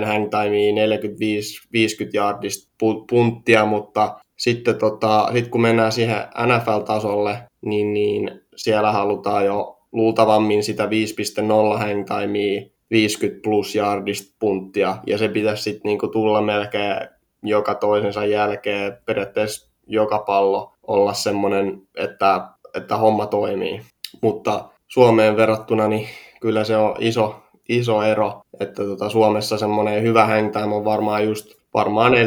4,5 0.00 0.06
hangtimea 0.06 0.86
45-50 0.86 2.14
yardista 2.14 2.72
punttia, 3.10 3.66
mutta 3.66 4.20
sitten 4.36 4.78
tota, 4.78 5.30
sit 5.32 5.48
kun 5.48 5.60
mennään 5.60 5.92
siihen 5.92 6.16
NFL-tasolle, 6.46 7.38
niin, 7.64 7.94
niin 7.94 8.40
siellä 8.56 8.92
halutaan 8.92 9.44
jo 9.44 9.78
luultavammin 9.92 10.62
sitä 10.62 10.84
5.0 10.84 10.90
hangtimea 11.78 12.62
50 12.90 13.40
plus 13.42 13.76
yardista 13.76 14.36
punttia, 14.38 14.96
ja 15.06 15.18
se 15.18 15.28
pitäisi 15.28 15.62
sitten 15.62 15.88
niinku 15.88 16.08
tulla 16.08 16.40
melkein 16.40 17.08
joka 17.44 17.74
toisensa 17.74 18.24
jälkeen 18.24 18.98
periaatteessa 19.06 19.74
joka 19.86 20.18
pallo 20.18 20.72
olla 20.86 21.12
semmoinen, 21.12 21.82
että, 21.96 22.48
että 22.74 22.96
homma 22.96 23.26
toimii. 23.26 23.82
Mutta 24.22 24.64
Suomeen 24.88 25.36
verrattuna 25.36 25.88
niin 25.88 26.08
kyllä 26.40 26.64
se 26.64 26.76
on 26.76 26.96
iso, 26.98 27.36
iso 27.68 28.02
ero, 28.02 28.40
että 28.60 28.84
tota 28.84 29.08
Suomessa 29.08 29.58
semmoinen 29.58 30.02
hyvä 30.02 30.26
hangtime 30.26 30.74
on 30.74 30.84
varmaan 30.84 31.24
just 31.24 31.46
varmaan 31.74 32.12
4.3, 32.12 32.18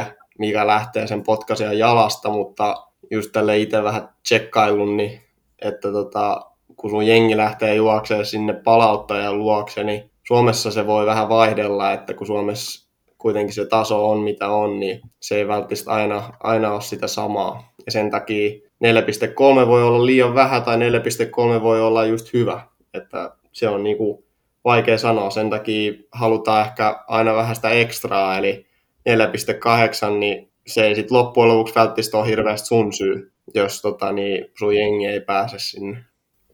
4.4, 0.00 0.04
mikä 0.38 0.66
lähtee 0.66 1.06
sen 1.06 1.22
potkasijan 1.22 1.78
jalasta, 1.78 2.30
mutta 2.30 2.86
just 3.10 3.32
tälle 3.32 3.58
itse 3.58 3.82
vähän 3.82 4.08
tsekkailun, 4.22 4.96
niin 4.96 5.20
että 5.62 5.92
tota, 5.92 6.40
kun 6.76 6.90
sun 6.90 7.06
jengi 7.06 7.36
lähtee 7.36 7.74
juokseen 7.74 8.26
sinne 8.26 8.52
palauttajan 8.52 9.38
luokse, 9.38 9.84
niin 9.84 10.10
Suomessa 10.26 10.70
se 10.70 10.86
voi 10.86 11.06
vähän 11.06 11.28
vaihdella, 11.28 11.92
että 11.92 12.14
kun 12.14 12.26
Suomessa 12.26 12.79
kuitenkin 13.20 13.54
se 13.54 13.66
taso 13.66 14.10
on 14.10 14.18
mitä 14.18 14.48
on, 14.48 14.80
niin 14.80 15.00
se 15.20 15.36
ei 15.36 15.48
välttämättä 15.48 15.90
aina, 15.90 16.32
aina 16.40 16.72
ole 16.72 16.80
sitä 16.80 17.06
samaa. 17.06 17.72
Ja 17.86 17.92
sen 17.92 18.10
takia 18.10 18.50
4.3 18.84 19.66
voi 19.66 19.82
olla 19.82 20.06
liian 20.06 20.34
vähän 20.34 20.62
tai 20.62 20.76
4.3 20.76 21.62
voi 21.62 21.80
olla 21.80 22.04
just 22.04 22.32
hyvä. 22.32 22.60
Että 22.94 23.30
se 23.52 23.68
on 23.68 23.84
niinku 23.84 24.24
vaikea 24.64 24.98
sanoa. 24.98 25.30
Sen 25.30 25.50
takia 25.50 25.92
halutaan 26.12 26.66
ehkä 26.66 27.04
aina 27.08 27.34
vähän 27.34 27.56
sitä 27.56 27.70
ekstraa, 27.70 28.38
eli 28.38 28.66
4.8, 29.08 30.10
niin 30.18 30.50
se 30.66 30.86
ei 30.86 30.94
sitten 30.94 31.16
loppujen 31.18 31.48
lopuksi 31.48 31.74
välttämättä 31.74 32.18
ole 32.18 32.26
hirveästi 32.26 32.66
sun 32.66 32.92
syy, 32.92 33.32
jos 33.54 33.82
tota, 33.82 34.12
niin, 34.12 34.46
sun 34.58 34.76
jengi 34.76 35.06
ei 35.06 35.20
pääse 35.20 35.58
sinne. 35.58 36.04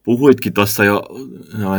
Puhuitkin 0.04 0.54
tuossa 0.54 0.84
jo 0.84 1.02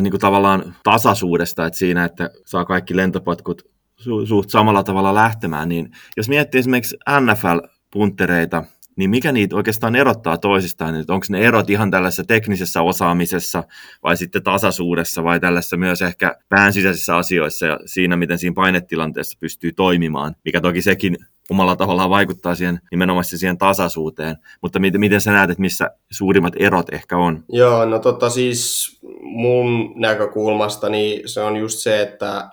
niin 0.01 0.11
kuin 0.11 0.21
tavallaan 0.21 0.75
tasaisuudesta, 0.83 1.65
että 1.65 1.79
siinä, 1.79 2.05
että 2.05 2.29
saa 2.45 2.65
kaikki 2.65 2.95
lentopotkut 2.95 3.76
su- 3.99 4.25
suht 4.27 4.49
samalla 4.49 4.83
tavalla 4.83 5.15
lähtemään, 5.15 5.69
niin 5.69 5.91
jos 6.17 6.29
miettii 6.29 6.59
esimerkiksi 6.59 6.97
NFL-puntereita, 7.09 8.63
niin 8.97 9.09
mikä 9.09 9.31
niitä 9.31 9.55
oikeastaan 9.55 9.95
erottaa 9.95 10.37
toisistaan? 10.37 10.95
Että 10.95 11.13
onko 11.13 11.25
ne 11.29 11.39
erot 11.39 11.69
ihan 11.69 11.91
tällaisessa 11.91 12.23
teknisessä 12.23 12.81
osaamisessa 12.81 13.63
vai 14.03 14.17
sitten 14.17 14.43
tasaisuudessa 14.43 15.23
vai 15.23 15.39
tällaisessa 15.39 15.77
myös 15.77 16.01
ehkä 16.01 16.35
pään 16.49 16.73
sisäisissä 16.73 17.15
asioissa 17.15 17.65
ja 17.65 17.79
siinä, 17.85 18.17
miten 18.17 18.37
siinä 18.37 18.53
painetilanteessa 18.53 19.37
pystyy 19.39 19.71
toimimaan, 19.71 20.35
mikä 20.45 20.61
toki 20.61 20.81
sekin 20.81 21.17
omalla 21.49 21.75
tavallaan 21.75 22.09
vaikuttaa 22.09 22.55
siihen 22.55 22.79
nimenomaan 22.91 23.23
siihen 23.23 23.57
tasaisuuteen. 23.57 24.35
Mutta 24.61 24.79
miten, 24.79 24.99
miten 25.01 25.21
sä 25.21 25.31
näet, 25.31 25.49
että 25.49 25.61
missä 25.61 25.89
suurimmat 26.11 26.53
erot 26.59 26.93
ehkä 26.93 27.17
on? 27.17 27.43
Joo, 27.49 27.85
no 27.85 27.99
tota 27.99 28.29
siis 28.29 28.89
mun 29.21 29.93
näkökulmasta 29.95 30.89
niin 30.89 31.29
se 31.29 31.41
on 31.41 31.57
just 31.57 31.79
se, 31.79 32.01
että 32.01 32.49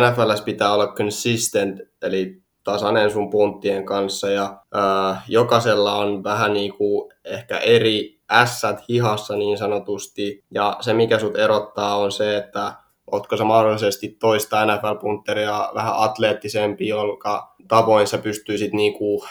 NFLs 0.00 0.42
pitää 0.42 0.72
olla 0.72 0.86
consistent, 0.86 1.80
eli 2.02 2.42
tasainen 2.64 3.10
sun 3.10 3.30
punttien 3.30 3.86
kanssa 3.86 4.30
ja 4.30 4.62
äh, 4.76 5.24
jokaisella 5.28 5.96
on 5.96 6.24
vähän 6.24 6.52
niin 6.52 6.72
kuin 6.74 7.12
ehkä 7.24 7.58
eri 7.58 8.20
ässät 8.30 8.88
hihassa 8.88 9.36
niin 9.36 9.58
sanotusti. 9.58 10.44
Ja 10.50 10.76
se 10.80 10.94
mikä 10.94 11.18
sut 11.18 11.38
erottaa 11.38 11.96
on 11.96 12.12
se, 12.12 12.36
että 12.36 12.72
ootko 13.12 13.36
sä 13.36 13.44
mahdollisesti 13.44 14.08
toista 14.08 14.64
NFL-puntteria 14.66 15.74
vähän 15.74 15.94
atleettisempi, 15.96 16.88
jonka 16.88 17.54
tavoin 17.68 18.06
sä 18.06 18.18
pystyisit 18.18 18.72
niinku 18.72 19.24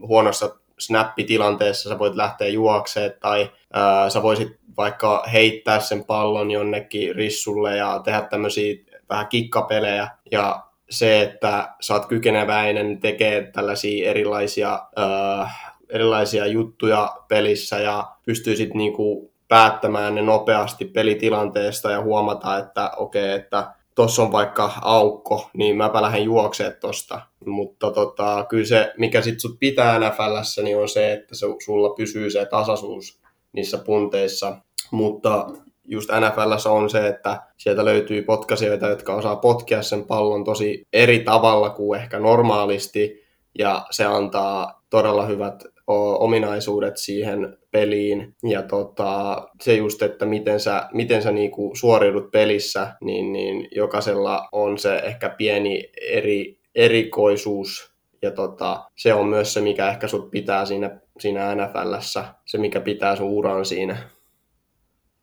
huonossa 0.00 0.56
snappitilanteessa, 0.78 1.88
sä 1.88 1.98
voit 1.98 2.14
lähteä 2.14 2.48
juokseen 2.48 3.14
tai 3.20 3.50
ää, 3.72 4.10
sä 4.10 4.22
voisit 4.22 4.48
vaikka 4.76 5.24
heittää 5.32 5.80
sen 5.80 6.04
pallon 6.04 6.50
jonnekin 6.50 7.14
rissulle 7.14 7.76
ja 7.76 8.00
tehdä 8.04 8.22
tämmöisiä 8.22 8.74
vähän 9.08 9.28
kikkapelejä 9.28 10.08
ja 10.30 10.62
se, 10.90 11.22
että 11.22 11.74
sä 11.80 11.94
oot 11.94 12.06
kykeneväinen 12.06 13.00
tekee 13.00 13.50
tällaisia 13.52 14.10
erilaisia, 14.10 14.86
ää, 14.96 15.50
erilaisia 15.88 16.46
juttuja 16.46 17.16
pelissä 17.28 17.78
ja 17.78 18.06
pystyisit 18.26 18.74
niinku 18.74 19.32
päättämään 19.48 20.14
ne 20.14 20.22
nopeasti 20.22 20.84
pelitilanteesta 20.84 21.90
ja 21.90 22.02
huomata, 22.02 22.58
että 22.58 22.90
okei, 22.96 23.24
okay, 23.24 23.36
että 23.36 23.74
tuossa 23.94 24.22
on 24.22 24.32
vaikka 24.32 24.72
aukko, 24.82 25.50
niin 25.56 25.76
mäpä 25.76 26.02
lähden 26.02 26.24
juoksemaan 26.24 26.76
tosta. 26.80 27.20
Mutta 27.46 27.90
tota, 27.90 28.46
kyllä 28.48 28.64
se, 28.64 28.92
mikä 28.98 29.22
sit 29.22 29.40
sut 29.40 29.56
pitää 29.60 29.98
NFLssä, 29.98 30.62
niin 30.62 30.78
on 30.78 30.88
se, 30.88 31.12
että 31.12 31.34
se, 31.34 31.46
sulla 31.64 31.94
pysyy 31.94 32.30
se 32.30 32.46
tasaisuus 32.46 33.20
niissä 33.52 33.78
punteissa. 33.78 34.56
Mutta 34.90 35.46
just 35.84 36.10
NFLssä 36.10 36.70
on 36.70 36.90
se, 36.90 37.08
että 37.08 37.42
sieltä 37.56 37.84
löytyy 37.84 38.22
potkasijoita, 38.22 38.88
jotka 38.88 39.14
osaa 39.14 39.36
potkia 39.36 39.82
sen 39.82 40.04
pallon 40.04 40.44
tosi 40.44 40.86
eri 40.92 41.20
tavalla 41.20 41.70
kuin 41.70 42.00
ehkä 42.00 42.18
normaalisti, 42.18 43.24
ja 43.58 43.86
se 43.90 44.04
antaa 44.04 44.82
todella 44.90 45.26
hyvät 45.26 45.64
ominaisuudet 45.86 46.96
siihen 46.96 47.58
peliin. 47.70 48.34
Ja 48.42 48.62
tota, 48.62 49.42
se 49.60 49.74
just, 49.74 50.02
että 50.02 50.26
miten 50.26 50.60
sä, 50.60 50.88
miten 50.92 51.22
sä 51.22 51.32
niinku 51.32 51.72
suoriudut 51.74 52.30
pelissä, 52.30 52.94
niin, 53.00 53.32
niin 53.32 53.68
jokaisella 53.70 54.48
on 54.52 54.78
se 54.78 54.96
ehkä 54.96 55.28
pieni 55.28 55.90
eri, 56.10 56.58
erikoisuus. 56.74 57.94
Ja 58.22 58.30
tota, 58.30 58.84
se 58.96 59.14
on 59.14 59.26
myös 59.26 59.54
se, 59.54 59.60
mikä 59.60 59.88
ehkä 59.88 60.08
sut 60.08 60.30
pitää 60.30 60.64
siinä, 60.64 61.00
siinä 61.18 61.54
NFLssä, 61.54 62.24
se 62.44 62.58
mikä 62.58 62.80
pitää 62.80 63.16
sun 63.16 63.26
uran 63.26 63.64
siinä. 63.64 63.96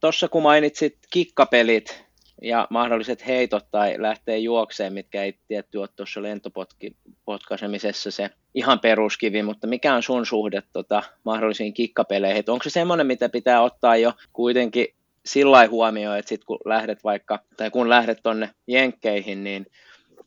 Tuossa 0.02 0.28
kun 0.28 0.44
mainitsit 0.44 0.98
kikkapelit, 1.10 2.06
ja 2.42 2.68
mahdolliset 2.70 3.28
heitot 3.28 3.66
tai 3.72 3.96
lähtee 3.98 4.38
juokseen, 4.38 4.94
mitkä 4.94 5.24
ei 5.24 5.34
tietty 5.48 5.78
ole 5.78 5.90
tuossa 5.96 6.22
lentopotkaisemisessa 6.22 8.12
se 8.12 8.30
ihan 8.56 8.80
peruskivi, 8.80 9.44
mutta 9.44 9.68
mikä 9.68 9.96
on 9.96 10.04
sun 10.04 10.26
suhde 10.26 10.64
tota, 10.74 11.04
mahdollisiin 11.24 11.74
kikkapeleihin? 11.74 12.44
Onko 12.48 12.64
se 12.64 12.70
semmoinen, 12.70 13.08
mitä 13.08 13.30
pitää 13.30 13.62
ottaa 13.62 13.96
jo 13.96 14.14
kuitenkin 14.34 14.88
sillä 15.26 15.68
huomioon, 15.68 16.18
että 16.18 16.30
sit 16.30 16.44
kun 16.44 16.60
lähdet 16.66 17.04
vaikka, 17.04 17.40
tai 17.58 17.70
kun 17.70 17.90
lähdet 17.90 18.20
tonne 18.24 18.50
jenkkeihin, 18.68 19.44
niin, 19.44 19.66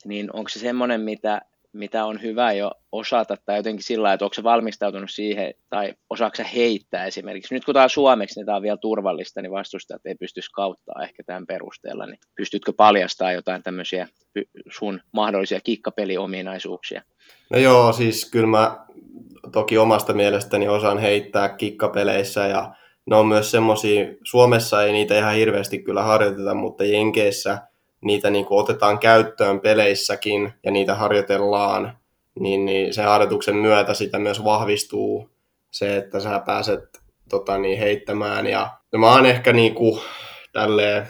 niin 0.04 0.30
onko 0.32 0.48
se 0.48 0.58
semmoinen, 0.58 1.00
mitä 1.00 1.40
mitä 1.74 2.04
on 2.04 2.22
hyvä 2.22 2.52
jo 2.52 2.70
osata, 2.92 3.37
tai 3.46 3.56
jotenkin 3.56 3.84
sillä 3.84 4.12
että 4.12 4.24
onko 4.24 4.34
se 4.34 4.42
valmistautunut 4.42 5.10
siihen, 5.10 5.54
tai 5.70 5.94
osaako 6.10 6.37
se 6.37 6.46
heittää 6.54 7.06
esimerkiksi. 7.06 7.54
Nyt 7.54 7.64
kun 7.64 7.74
tämä 7.74 7.82
on 7.84 7.90
suomeksi, 7.90 8.40
niin 8.40 8.46
tämä 8.46 8.56
on 8.56 8.62
vielä 8.62 8.76
turvallista, 8.76 9.42
niin 9.42 9.52
vastustajat 9.52 10.06
ei 10.06 10.14
pysty 10.14 10.40
kauttaa 10.54 11.02
ehkä 11.02 11.22
tämän 11.26 11.46
perusteella, 11.46 12.06
niin 12.06 12.18
pystytkö 12.37 12.72
paljastaa 12.76 13.32
jotain 13.32 13.62
tämmöisiä 13.62 14.08
sun 14.70 15.00
mahdollisia 15.12 15.60
kikkapeliominaisuuksia? 15.60 17.02
No 17.50 17.58
joo, 17.58 17.92
siis 17.92 18.30
kyllä 18.30 18.46
mä 18.46 18.87
toki 19.52 19.78
omasta 19.78 20.12
mielestäni 20.12 20.68
osaan 20.68 20.98
heittää 20.98 21.48
kikkapeleissä, 21.48 22.46
ja 22.46 22.74
ne 23.06 23.16
on 23.16 23.26
myös 23.26 23.50
semmoisia, 23.50 24.06
Suomessa 24.24 24.84
ei 24.84 24.92
niitä 24.92 25.18
ihan 25.18 25.34
hirveästi 25.34 25.78
kyllä 25.82 26.02
harjoiteta, 26.02 26.54
mutta 26.54 26.84
Jenkeissä– 26.84 27.58
niitä 28.04 28.30
niin 28.30 28.44
kuin 28.44 28.60
otetaan 28.60 28.98
käyttöön 28.98 29.60
peleissäkin 29.60 30.52
ja 30.62 30.70
niitä 30.70 30.94
harjoitellaan, 30.94 31.98
niin, 32.40 32.64
niin 32.64 32.94
sen 32.94 33.04
harjoituksen 33.04 33.56
myötä 33.56 33.94
sitä 33.94 34.18
myös 34.18 34.44
vahvistuu 34.44 35.30
se, 35.70 35.96
että 35.96 36.20
sä 36.20 36.42
pääset 36.46 37.00
tota, 37.28 37.58
niin, 37.58 37.78
heittämään. 37.78 38.46
Ja, 38.46 38.70
ja 38.92 38.98
mä 38.98 39.12
oon 39.12 39.26
ehkä 39.26 39.52
niin 39.52 39.74
kuin, 39.74 40.00
tälleen, 40.52 41.08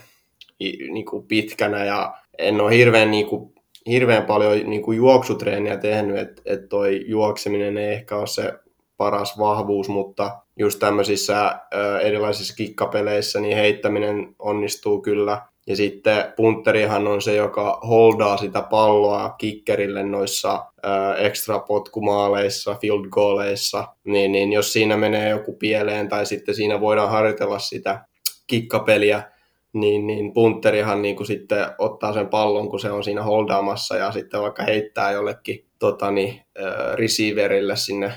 niin 0.93 1.07
kuin 1.07 1.27
pitkänä 1.27 1.85
ja 1.85 2.15
en 2.39 2.61
ole 2.61 2.77
hirveän, 2.77 3.11
niin 3.11 3.27
kuin, 3.27 3.55
hirveän 3.87 4.25
paljon 4.25 4.71
niin 4.71 4.83
kuin 4.83 4.97
juoksutreeniä 4.97 5.77
tehnyt, 5.77 6.19
että 6.19 6.43
et 6.45 6.69
toi 6.69 7.05
juokseminen 7.07 7.77
ei 7.77 7.93
ehkä 7.93 8.17
ole 8.17 8.27
se 8.27 8.53
paras 8.97 9.39
vahvuus, 9.39 9.89
mutta 9.89 10.39
just 10.57 10.79
tämmöisissä 10.79 11.61
ö, 11.75 11.99
erilaisissa 11.99 12.55
kikkapeleissä 12.55 13.41
niin 13.41 13.57
heittäminen 13.57 14.37
onnistuu 14.39 15.03
kyllä. 15.03 15.43
Ja 15.67 15.77
sitten 15.77 16.33
punterihan 16.37 17.07
on 17.07 17.23
se, 17.23 17.35
joka 17.35 17.81
holdaa 17.89 18.37
sitä 18.37 18.63
palloa 18.63 19.31
kikkerille 19.31 20.03
noissa 20.03 20.67
extra 21.19 21.59
potkumaaleissa, 21.59 22.77
field 22.81 23.07
goaleissa, 23.11 23.89
niin, 24.05 24.33
niin 24.33 24.53
jos 24.53 24.73
siinä 24.73 24.97
menee 24.97 25.29
joku 25.29 25.53
pieleen 25.53 26.09
tai 26.09 26.27
sitten 26.27 26.55
siinä 26.55 26.81
voidaan 26.81 27.11
harjoitella 27.11 27.59
sitä 27.59 28.05
kikkapeliä, 28.47 29.23
niin, 29.73 30.07
niin 30.07 30.33
punterihan 30.33 31.03
niin 31.03 31.17
kuin 31.17 31.27
sitten 31.27 31.67
ottaa 31.79 32.13
sen 32.13 32.29
pallon, 32.29 32.69
kun 32.69 32.81
se 32.81 32.91
on 32.91 33.05
siinä 33.05 33.23
holdaamassa 33.23 33.97
ja 33.97 34.13
sitten 34.13 34.41
vaikka 34.41 34.63
heittää 34.63 35.13
jollekin 35.13 35.65
tota, 35.79 36.11
niin, 36.11 36.41
receiverille 36.95 37.77
sinne 37.77 38.13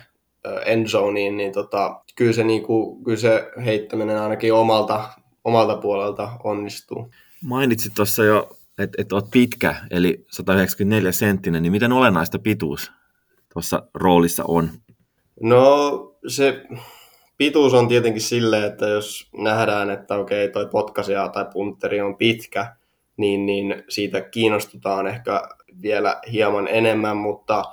endzoneen, 0.66 1.38
niin 1.38 1.52
tota, 1.52 2.02
kyllä, 2.16 2.34
se, 2.34 2.44
niin 2.44 2.64
kuin, 2.64 3.04
kyllä 3.04 3.18
se 3.18 3.52
heittäminen 3.66 4.20
ainakin 4.20 4.54
omalta, 4.54 5.10
omalta 5.44 5.76
puolelta 5.76 6.30
onnistuu. 6.44 7.12
Mainitsit 7.44 7.94
tuossa 7.96 8.24
jo, 8.24 8.50
että 8.80 9.02
et 9.02 9.14
olet 9.14 9.26
pitkä, 9.32 9.76
eli 9.92 10.26
194 10.32 11.12
senttinen, 11.12 11.64
niin 11.64 11.72
miten 11.72 11.92
olennaista 11.92 12.40
pituus 12.40 12.92
tuossa 13.54 13.84
roolissa 13.94 14.44
on? 14.48 14.70
No 15.42 16.16
se 16.28 16.66
pituus 17.38 17.74
on 17.74 17.88
tietenkin 17.88 18.22
silleen, 18.22 18.64
että 18.64 18.88
jos 18.88 19.30
nähdään, 19.38 19.90
että 19.90 20.16
okei 20.16 20.50
toi 20.50 20.66
potkasia 20.66 21.28
tai 21.28 21.46
punteri 21.54 22.02
on 22.02 22.18
pitkä, 22.18 22.76
niin, 23.18 23.46
niin 23.46 23.84
siitä 23.90 24.22
kiinnostutaan 24.22 25.08
ehkä 25.08 25.42
vielä 25.82 26.22
hieman 26.32 26.68
enemmän, 26.68 27.18
mutta 27.18 27.64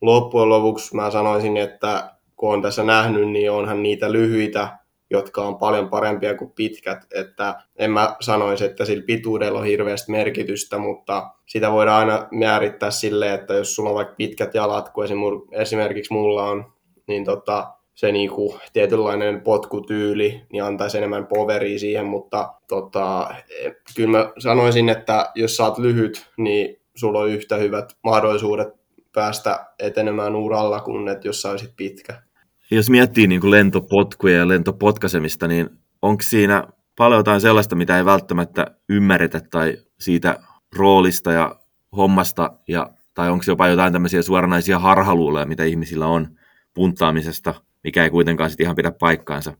loppujen 0.00 0.48
lopuksi 0.48 0.96
mä 0.96 1.10
sanoisin, 1.10 1.56
että 1.56 2.10
kun 2.36 2.52
on 2.54 2.62
tässä 2.62 2.84
nähnyt, 2.84 3.28
niin 3.28 3.50
onhan 3.50 3.82
niitä 3.82 4.12
lyhyitä 4.12 4.78
jotka 5.12 5.42
on 5.42 5.58
paljon 5.58 5.90
parempia 5.90 6.36
kuin 6.36 6.50
pitkät, 6.50 6.98
että 7.14 7.62
en 7.76 7.90
mä 7.90 8.16
sanoisi, 8.20 8.64
että 8.64 8.84
sillä 8.84 9.04
pituudella 9.06 9.58
on 9.58 9.64
hirveästi 9.64 10.12
merkitystä, 10.12 10.78
mutta 10.78 11.30
sitä 11.46 11.72
voidaan 11.72 11.98
aina 11.98 12.28
määrittää 12.30 12.90
sille, 12.90 13.34
että 13.34 13.54
jos 13.54 13.74
sulla 13.74 13.90
on 13.90 13.96
vaikka 13.96 14.14
pitkät 14.14 14.54
jalat, 14.54 14.88
kuin 14.88 15.08
esimerkiksi 15.52 16.12
mulla 16.12 16.48
on, 16.48 16.72
niin 17.06 17.24
tota, 17.24 17.72
se 17.94 18.12
niinku 18.12 18.58
tietynlainen 18.72 19.40
potkutyyli 19.40 20.42
niin 20.52 20.64
antaisi 20.64 20.98
enemmän 20.98 21.26
poveria 21.26 21.78
siihen, 21.78 22.06
mutta 22.06 22.54
tota, 22.68 23.34
kyllä 23.96 24.18
mä 24.18 24.32
sanoisin, 24.38 24.88
että 24.88 25.30
jos 25.34 25.60
oot 25.60 25.78
lyhyt, 25.78 26.26
niin 26.36 26.80
sulla 26.94 27.18
on 27.18 27.28
yhtä 27.28 27.56
hyvät 27.56 27.92
mahdollisuudet 28.04 28.68
päästä 29.14 29.66
etenemään 29.78 30.36
uralla 30.36 30.80
kuin 30.80 31.08
että 31.08 31.28
jos 31.28 31.42
sä 31.42 31.50
olisit 31.50 31.72
pitkä 31.76 32.22
jos 32.76 32.90
miettii 32.90 33.26
niin 33.26 33.40
kuin 33.40 33.50
lentopotkuja 33.50 34.36
ja 34.36 34.48
lentopotkasemista, 34.48 35.48
niin 35.48 35.70
onko 36.02 36.22
siinä 36.22 36.64
paljon 36.96 37.18
jotain 37.18 37.40
sellaista, 37.40 37.76
mitä 37.76 37.98
ei 37.98 38.04
välttämättä 38.04 38.66
ymmärretä 38.88 39.40
tai 39.50 39.76
siitä 40.00 40.38
roolista 40.76 41.32
ja 41.32 41.56
hommasta, 41.96 42.50
ja, 42.68 42.90
tai 43.14 43.30
onko 43.30 43.44
jopa 43.46 43.68
jotain 43.68 43.92
tämmöisiä 43.92 44.22
suoranaisia 44.22 44.78
harhaluuloja, 44.78 45.46
mitä 45.46 45.64
ihmisillä 45.64 46.06
on 46.06 46.28
puntaamisesta, 46.74 47.54
mikä 47.84 48.04
ei 48.04 48.10
kuitenkaan 48.10 48.50
sitten 48.50 48.64
ihan 48.64 48.76
pidä 48.76 48.92
paikkaansa. 49.00 49.52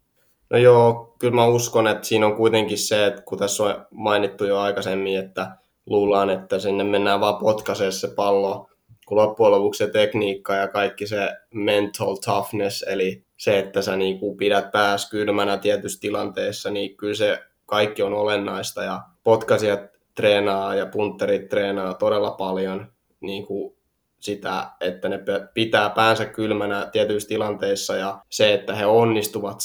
No 0.50 0.58
joo, 0.58 1.14
kyllä 1.18 1.34
mä 1.34 1.46
uskon, 1.46 1.86
että 1.86 2.06
siinä 2.06 2.26
on 2.26 2.36
kuitenkin 2.36 2.78
se, 2.78 3.06
että 3.06 3.22
kun 3.22 3.38
tässä 3.38 3.62
on 3.62 3.86
mainittu 3.90 4.44
jo 4.44 4.58
aikaisemmin, 4.58 5.18
että 5.18 5.56
luullaan, 5.86 6.30
että 6.30 6.58
sinne 6.58 6.84
mennään 6.84 7.20
vaan 7.20 7.36
potkaisee 7.36 7.90
se 7.90 8.08
pallo, 8.08 8.68
kun 9.06 9.18
loppujen 9.18 9.52
lopuksi 9.52 9.78
se 9.78 9.90
tekniikka 9.90 10.54
ja 10.54 10.68
kaikki 10.68 11.06
se 11.06 11.28
mental 11.54 12.16
toughness, 12.16 12.82
eli 12.82 13.24
se, 13.36 13.58
että 13.58 13.82
sä 13.82 13.96
niinku 13.96 14.36
pidät 14.36 14.72
pääs 14.72 15.10
kylmänä 15.10 15.56
tietyissä 15.56 16.00
tilanteissa, 16.00 16.70
niin 16.70 16.96
kyllä 16.96 17.14
se 17.14 17.38
kaikki 17.66 18.02
on 18.02 18.14
olennaista 18.14 18.82
ja 18.82 19.00
potkaisijat 19.24 19.80
treenaa 20.14 20.74
ja 20.74 20.86
punterit 20.86 21.48
treenaa 21.48 21.94
todella 21.94 22.30
paljon 22.30 22.92
niin 23.20 23.46
kuin 23.46 23.76
sitä, 24.20 24.66
että 24.80 25.08
ne 25.08 25.20
pitää 25.54 25.90
päänsä 25.90 26.24
kylmänä 26.24 26.88
tietyissä 26.92 27.28
tilanteissa 27.28 27.96
ja 27.96 28.18
se, 28.28 28.54
että 28.54 28.74
he 28.74 28.86
onnistuvat 28.86 29.58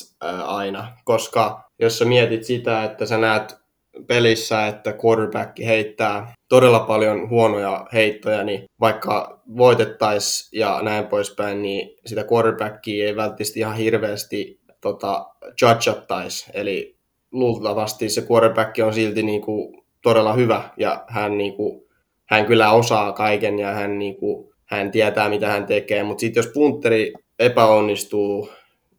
aina. 0.46 0.98
Koska 1.04 1.70
jos 1.80 2.00
sä 2.00 2.06
mietit 2.06 2.44
sitä, 2.44 2.84
että 2.84 3.06
sä 3.06 3.18
näet 3.18 3.58
pelissä, 4.08 4.68
että 4.68 4.94
quarterback 5.06 5.60
heittää 5.60 6.34
todella 6.50 6.80
paljon 6.80 7.30
huonoja 7.30 7.88
heittoja, 7.94 8.44
niin 8.44 8.64
vaikka 8.80 9.42
voitettaisiin 9.58 10.60
ja 10.60 10.80
näin 10.82 11.08
poispäin, 11.08 11.62
niin 11.62 11.90
sitä 12.06 12.26
quarterbackia 12.32 13.06
ei 13.06 13.16
välttämättä 13.16 13.60
ihan 13.60 13.76
hirveästi 13.76 14.60
tota, 14.82 15.26
judgeattaisi. 15.62 16.52
Eli 16.54 16.98
luultavasti 17.32 18.10
se 18.10 18.28
quarterback 18.32 18.76
on 18.86 18.94
silti 18.94 19.24
niin 19.24 19.42
kuin 19.42 19.84
todella 20.04 20.34
hyvä 20.34 20.70
ja 20.78 21.06
hän, 21.08 21.38
niin 21.38 21.54
kuin, 21.54 21.88
hän 22.26 22.46
kyllä 22.46 22.72
osaa 22.72 23.12
kaiken 23.12 23.60
ja 23.60 23.72
hän, 23.72 24.00
niin 24.00 24.16
kuin, 24.16 24.54
hän 24.66 24.92
tietää 24.92 25.30
mitä 25.30 25.48
hän 25.48 25.66
tekee, 25.66 26.04
mutta 26.04 26.22
sitten 26.22 26.44
jos 26.44 26.52
punteri 26.54 27.14
epäonnistuu 27.40 28.50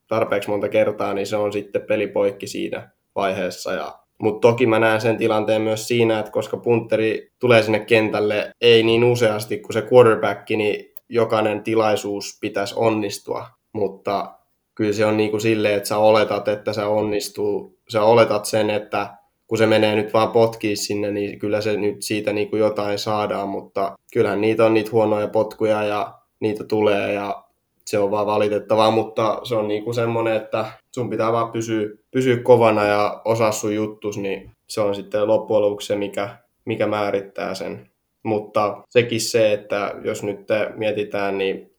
tarpeeksi 0.09 0.51
monta 0.51 0.69
kertaa, 0.69 1.15
niin 1.15 1.27
se 1.27 1.37
on 1.37 1.53
sitten 1.53 1.83
pelipoikki 1.83 2.47
siinä 2.47 2.91
vaiheessa 3.15 3.73
ja 3.73 3.99
mutta 4.19 4.49
toki 4.49 4.67
mä 4.67 4.79
näen 4.79 5.01
sen 5.01 5.17
tilanteen 5.17 5.63
myös 5.63 5.89
siinä, 5.89 6.19
että 6.19 6.33
koska 6.33 6.57
punteri 6.57 7.33
tulee 7.39 7.63
sinne 7.63 7.81
kentälle 7.81 8.51
ei 8.61 8.83
niin 8.83 9.05
useasti 9.05 9.59
kuin 9.59 9.73
se 9.73 9.89
quarterback, 9.93 10.51
niin 10.51 10.95
jokainen 11.09 11.63
tilaisuus 11.63 12.39
pitäisi 12.41 12.75
onnistua. 12.77 13.47
Mutta 13.73 14.35
kyllä 14.75 14.93
se 14.93 15.07
on 15.07 15.17
niin 15.17 15.31
kuin 15.31 15.41
silleen, 15.41 15.77
että 15.77 15.89
sä 15.89 15.99
oletat, 15.99 16.49
että 16.49 16.73
se 16.73 16.85
onnistuu. 16.85 17.79
Sä 17.89 18.03
oletat 18.03 18.45
sen, 18.45 18.71
että 18.71 19.15
kun 19.47 19.59
se 19.59 19.67
menee 19.67 19.97
nyt 19.97 20.13
vaan 20.13 20.31
potkii 20.31 20.77
sinne, 20.77 21.11
niin 21.11 21.39
kyllä 21.39 21.61
se 21.61 21.77
nyt 21.77 22.03
siitä 22.03 22.33
niin 22.33 22.51
kuin 22.51 22.61
jotain 22.61 22.99
saadaan, 22.99 23.49
mutta 23.49 23.99
kyllähän 24.13 24.41
niitä 24.41 24.65
on 24.65 24.75
niitä 24.75 24.91
huonoja 24.93 25.29
potkuja 25.29 25.83
ja 25.83 26.19
niitä 26.41 26.65
tulee 26.65 27.13
ja 27.13 27.45
se 27.89 27.99
on 27.99 28.11
vaan 28.11 28.27
valitettavaa, 28.27 28.91
mutta 28.91 29.41
se 29.45 29.55
on 29.55 29.69
niin 29.69 29.85
kuin 29.85 29.95
semmoinen, 29.95 30.37
että 30.37 30.73
sun 30.95 31.11
pitää 31.11 31.33
vaan 31.33 31.53
pysyä, 31.53 31.89
pysyä 32.11 32.37
kovana 32.37 32.85
ja 32.85 33.23
osaa 33.25 33.53
sun 33.53 33.75
juttus, 33.75 34.19
niin 34.19 34.51
se 34.69 34.81
on 34.81 34.95
sitten 34.95 35.27
loppujen 35.27 35.63
lopuksi 35.63 35.87
se, 35.87 35.97
mikä, 35.97 36.37
mikä 36.65 36.87
määrittää 36.87 37.55
sen. 37.55 37.91
Mutta 38.23 38.83
sekin 38.89 39.21
se, 39.21 39.53
että 39.53 39.95
jos 40.05 40.23
nyt 40.23 40.47
mietitään, 40.77 41.39
niin 41.39 41.73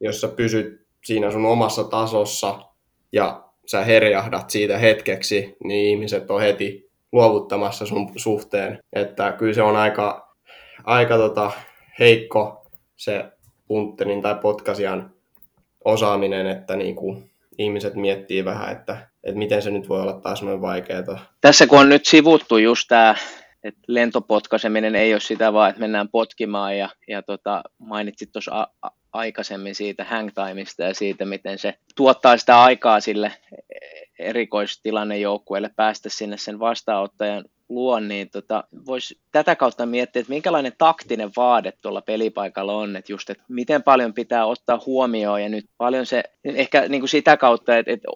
jos 0.00 0.20
sä 0.20 0.28
pysyt 0.28 0.86
siinä 1.04 1.30
sun 1.30 1.46
omassa 1.46 1.84
tasossa 1.84 2.58
ja 3.12 3.44
sä 3.66 3.84
herjahdat 3.84 4.50
siitä 4.50 4.78
hetkeksi, 4.78 5.56
niin 5.64 5.90
ihmiset 5.90 6.30
on 6.30 6.40
heti 6.40 6.90
luovuttamassa 7.12 7.86
sun 7.86 8.08
suhteen. 8.16 8.78
Että 8.92 9.32
kyllä 9.32 9.54
se 9.54 9.62
on 9.62 9.76
aika, 9.76 10.34
aika 10.84 11.16
tota 11.16 11.52
heikko 11.98 12.66
se 12.96 13.24
puntterin 13.68 14.22
tai 14.22 14.34
potkasian 14.34 15.15
osaaminen, 15.86 16.46
että 16.46 16.76
niin 16.76 16.96
kuin 16.96 17.30
ihmiset 17.58 17.94
miettii 17.94 18.44
vähän, 18.44 18.72
että, 18.72 19.08
että 19.24 19.38
miten 19.38 19.62
se 19.62 19.70
nyt 19.70 19.88
voi 19.88 20.00
olla 20.00 20.20
taas 20.20 20.42
noin 20.42 20.60
vaikeaa. 20.60 21.26
Tässä 21.40 21.66
kun 21.66 21.78
on 21.78 21.88
nyt 21.88 22.06
sivuttu 22.06 22.56
just 22.56 22.88
tämä, 22.88 23.14
että 23.64 23.80
lentopotkaiseminen 23.86 24.94
ei 24.94 25.14
ole 25.14 25.20
sitä 25.20 25.52
vaan, 25.52 25.70
että 25.70 25.80
mennään 25.80 26.08
potkimaan 26.08 26.78
ja, 26.78 26.88
ja 27.08 27.22
tota, 27.22 27.62
mainitsit 27.78 28.32
tuossa 28.32 28.68
aikaisemmin 29.12 29.74
siitä 29.74 30.04
hangtimeista 30.04 30.82
ja 30.82 30.94
siitä, 30.94 31.24
miten 31.24 31.58
se 31.58 31.74
tuottaa 31.96 32.36
sitä 32.36 32.62
aikaa 32.62 33.00
sille 33.00 33.32
erikoistilannejoukkueelle 34.18 35.70
päästä 35.76 36.08
sinne 36.08 36.36
sen 36.36 36.58
vastaanottajan 36.58 37.44
luon, 37.68 38.08
niin 38.08 38.30
tota, 38.30 38.64
voisi 38.86 39.18
tätä 39.32 39.56
kautta 39.56 39.86
miettiä, 39.86 40.20
että 40.20 40.32
minkälainen 40.32 40.72
taktinen 40.78 41.30
vaade 41.36 41.72
tuolla 41.82 42.00
pelipaikalla 42.00 42.72
on, 42.72 42.96
että 42.96 43.12
just, 43.12 43.30
että 43.30 43.44
miten 43.48 43.82
paljon 43.82 44.14
pitää 44.14 44.46
ottaa 44.46 44.82
huomioon 44.86 45.42
ja 45.42 45.48
nyt 45.48 45.64
paljon 45.78 46.06
se, 46.06 46.22
ehkä 46.44 46.88
niin 46.88 47.00
kuin 47.00 47.08
sitä 47.08 47.36
kautta, 47.36 47.78
että, 47.78 47.92
että 47.92 48.08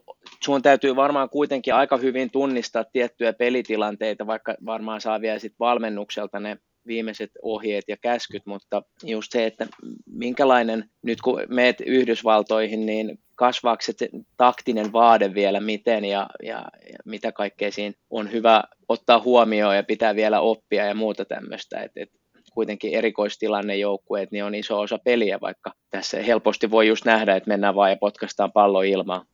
sun 0.44 0.62
täytyy 0.62 0.96
varmaan 0.96 1.30
kuitenkin 1.30 1.74
aika 1.74 1.96
hyvin 1.96 2.30
tunnistaa 2.30 2.84
tiettyjä 2.84 3.32
pelitilanteita, 3.32 4.26
vaikka 4.26 4.54
varmaan 4.66 5.00
saa 5.00 5.20
vielä 5.20 5.38
sit 5.38 5.54
valmennukselta 5.60 6.40
ne 6.40 6.58
viimeiset 6.86 7.30
ohjeet 7.42 7.84
ja 7.88 7.96
käskyt, 7.96 8.46
mutta 8.46 8.82
just 9.04 9.32
se, 9.32 9.46
että 9.46 9.66
minkälainen, 10.06 10.90
nyt 11.02 11.20
kun 11.20 11.40
meet 11.48 11.80
Yhdysvaltoihin, 11.80 12.86
niin 12.86 13.18
kasvaako 13.40 13.82
se 13.82 14.08
taktinen 14.36 14.92
vaade 14.92 15.34
vielä 15.34 15.60
miten 15.60 16.04
ja, 16.04 16.26
ja, 16.42 16.64
ja 16.92 16.98
mitä 17.04 17.32
kaikkea 17.32 17.72
siinä 17.72 17.94
on 18.10 18.32
hyvä 18.32 18.62
ottaa 18.88 19.20
huomioon 19.20 19.76
ja 19.76 19.82
pitää 19.82 20.14
vielä 20.14 20.40
oppia 20.40 20.84
ja 20.84 20.94
muuta 20.94 21.24
tämmöistä, 21.24 21.80
että 21.80 22.00
et 22.00 22.08
kuitenkin 22.54 22.94
erikoistilannejoukkueet 22.94 24.30
niin 24.30 24.44
on 24.44 24.54
iso 24.54 24.80
osa 24.80 24.98
peliä, 25.04 25.38
vaikka 25.40 25.72
tässä 25.90 26.22
helposti 26.22 26.70
voi 26.70 26.88
just 26.88 27.04
nähdä, 27.04 27.36
että 27.36 27.48
mennään 27.48 27.74
vaan 27.74 27.90
ja 27.90 27.96
potkastaan 27.96 28.52
pallo 28.52 28.82
ilmaan. 28.82 29.26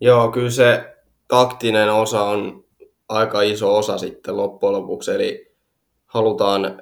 Joo, 0.00 0.30
kyllä 0.30 0.50
se 0.50 0.94
taktinen 1.28 1.92
osa 1.92 2.22
on 2.22 2.64
aika 3.08 3.42
iso 3.42 3.76
osa 3.76 3.98
sitten 3.98 4.36
loppujen 4.36 4.72
lopuksi, 4.72 5.10
eli 5.10 5.54
halutaan 6.06 6.64
äh, 6.64 6.74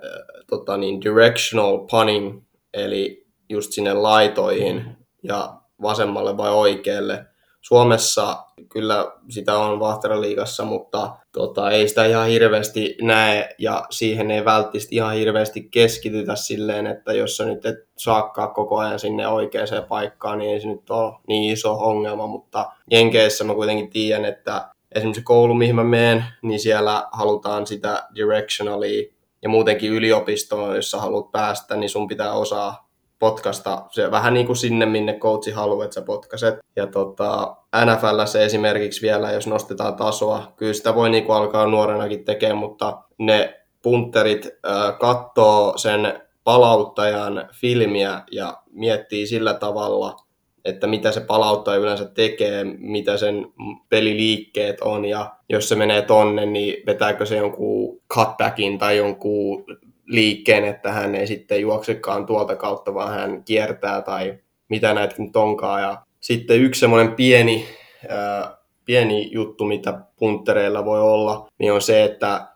tota 0.50 0.76
niin, 0.76 1.00
directional 1.00 1.78
punning, 1.78 2.42
eli 2.74 3.26
just 3.48 3.72
sinne 3.72 3.94
laitoihin. 3.94 4.96
Ja 5.22 5.59
vasemmalle 5.82 6.36
vai 6.36 6.50
oikealle. 6.50 7.26
Suomessa 7.60 8.44
kyllä 8.68 9.12
sitä 9.28 9.58
on 9.58 9.80
Vahteraliigassa, 9.80 10.64
mutta 10.64 11.16
tota, 11.32 11.70
ei 11.70 11.88
sitä 11.88 12.04
ihan 12.04 12.28
hirveästi 12.28 12.96
näe 13.02 13.54
ja 13.58 13.86
siihen 13.90 14.30
ei 14.30 14.44
välttämättä 14.44 14.88
ihan 14.90 15.14
hirveästi 15.14 15.68
keskitytä 15.70 16.36
silleen, 16.36 16.86
että 16.86 17.12
jos 17.12 17.36
sä 17.36 17.44
nyt 17.44 17.66
et 17.66 17.76
saakkaa 17.96 18.48
koko 18.48 18.78
ajan 18.78 18.98
sinne 18.98 19.28
oikeaan 19.28 19.68
paikkaan, 19.88 20.38
niin 20.38 20.50
ei 20.50 20.60
se 20.60 20.68
nyt 20.68 20.90
ole 20.90 21.14
niin 21.28 21.52
iso 21.52 21.72
ongelma, 21.72 22.26
mutta 22.26 22.72
Jenkeissä 22.90 23.44
mä 23.44 23.54
kuitenkin 23.54 23.90
tiedän, 23.90 24.24
että 24.24 24.68
esimerkiksi 24.94 25.22
koulu, 25.22 25.54
mihin 25.54 25.74
mä 25.74 25.84
menen, 25.84 26.24
niin 26.42 26.60
siellä 26.60 27.08
halutaan 27.12 27.66
sitä 27.66 28.08
directionalia 28.14 29.08
ja 29.42 29.48
muutenkin 29.48 29.92
yliopistoon, 29.92 30.76
jos 30.76 30.90
sä 30.90 30.98
haluat 30.98 31.32
päästä, 31.32 31.76
niin 31.76 31.90
sun 31.90 32.08
pitää 32.08 32.32
osaa 32.32 32.89
potkasta 33.20 33.86
se 33.90 34.10
vähän 34.10 34.34
niin 34.34 34.46
kuin 34.46 34.56
sinne, 34.56 34.86
minne 34.86 35.18
coachi 35.18 35.50
haluaa, 35.50 35.84
että 35.84 35.94
sä 35.94 36.02
potkaset. 36.02 36.58
Ja 36.76 36.86
tota, 36.86 37.56
NFL 37.84 38.24
se 38.24 38.44
esimerkiksi 38.44 39.02
vielä, 39.02 39.32
jos 39.32 39.46
nostetaan 39.46 39.94
tasoa, 39.94 40.52
kyllä 40.56 40.72
sitä 40.72 40.94
voi 40.94 41.10
niin 41.10 41.24
kuin 41.24 41.36
alkaa 41.36 41.66
nuorenakin 41.66 42.24
tekemään, 42.24 42.58
mutta 42.58 43.02
ne 43.18 43.60
punterit 43.82 44.46
äh, 44.46 44.98
katsoo 44.98 45.78
sen 45.78 46.22
palauttajan 46.44 47.48
filmiä 47.52 48.22
ja 48.30 48.62
miettii 48.72 49.26
sillä 49.26 49.54
tavalla, 49.54 50.16
että 50.64 50.86
mitä 50.86 51.12
se 51.12 51.20
palauttaja 51.20 51.80
yleensä 51.80 52.04
tekee, 52.04 52.64
mitä 52.78 53.16
sen 53.16 53.46
peliliikkeet 53.88 54.80
on 54.80 55.04
ja 55.04 55.34
jos 55.48 55.68
se 55.68 55.74
menee 55.74 56.02
tonne, 56.02 56.46
niin 56.46 56.86
vetääkö 56.86 57.26
se 57.26 57.36
jonkun 57.36 58.00
cutbackin 58.14 58.78
tai 58.78 58.96
jonkun 58.96 59.64
liikkeen, 60.10 60.64
että 60.64 60.92
hän 60.92 61.14
ei 61.14 61.26
sitten 61.26 61.60
juoksekaan 61.60 62.26
tuolta 62.26 62.56
kautta, 62.56 62.94
vaan 62.94 63.12
hän 63.12 63.44
kiertää 63.44 64.02
tai 64.02 64.38
mitä 64.68 64.94
näitä 64.94 65.14
nyt 65.18 65.36
onkaan. 65.36 65.82
Ja 65.82 66.02
sitten 66.20 66.60
yksi 66.60 66.80
semmoinen 66.80 67.14
pieni, 67.14 67.64
ää, 68.08 68.58
pieni 68.84 69.28
juttu, 69.32 69.64
mitä 69.64 70.00
puntereilla 70.16 70.84
voi 70.84 71.00
olla, 71.00 71.46
niin 71.58 71.72
on 71.72 71.82
se, 71.82 72.04
että 72.04 72.48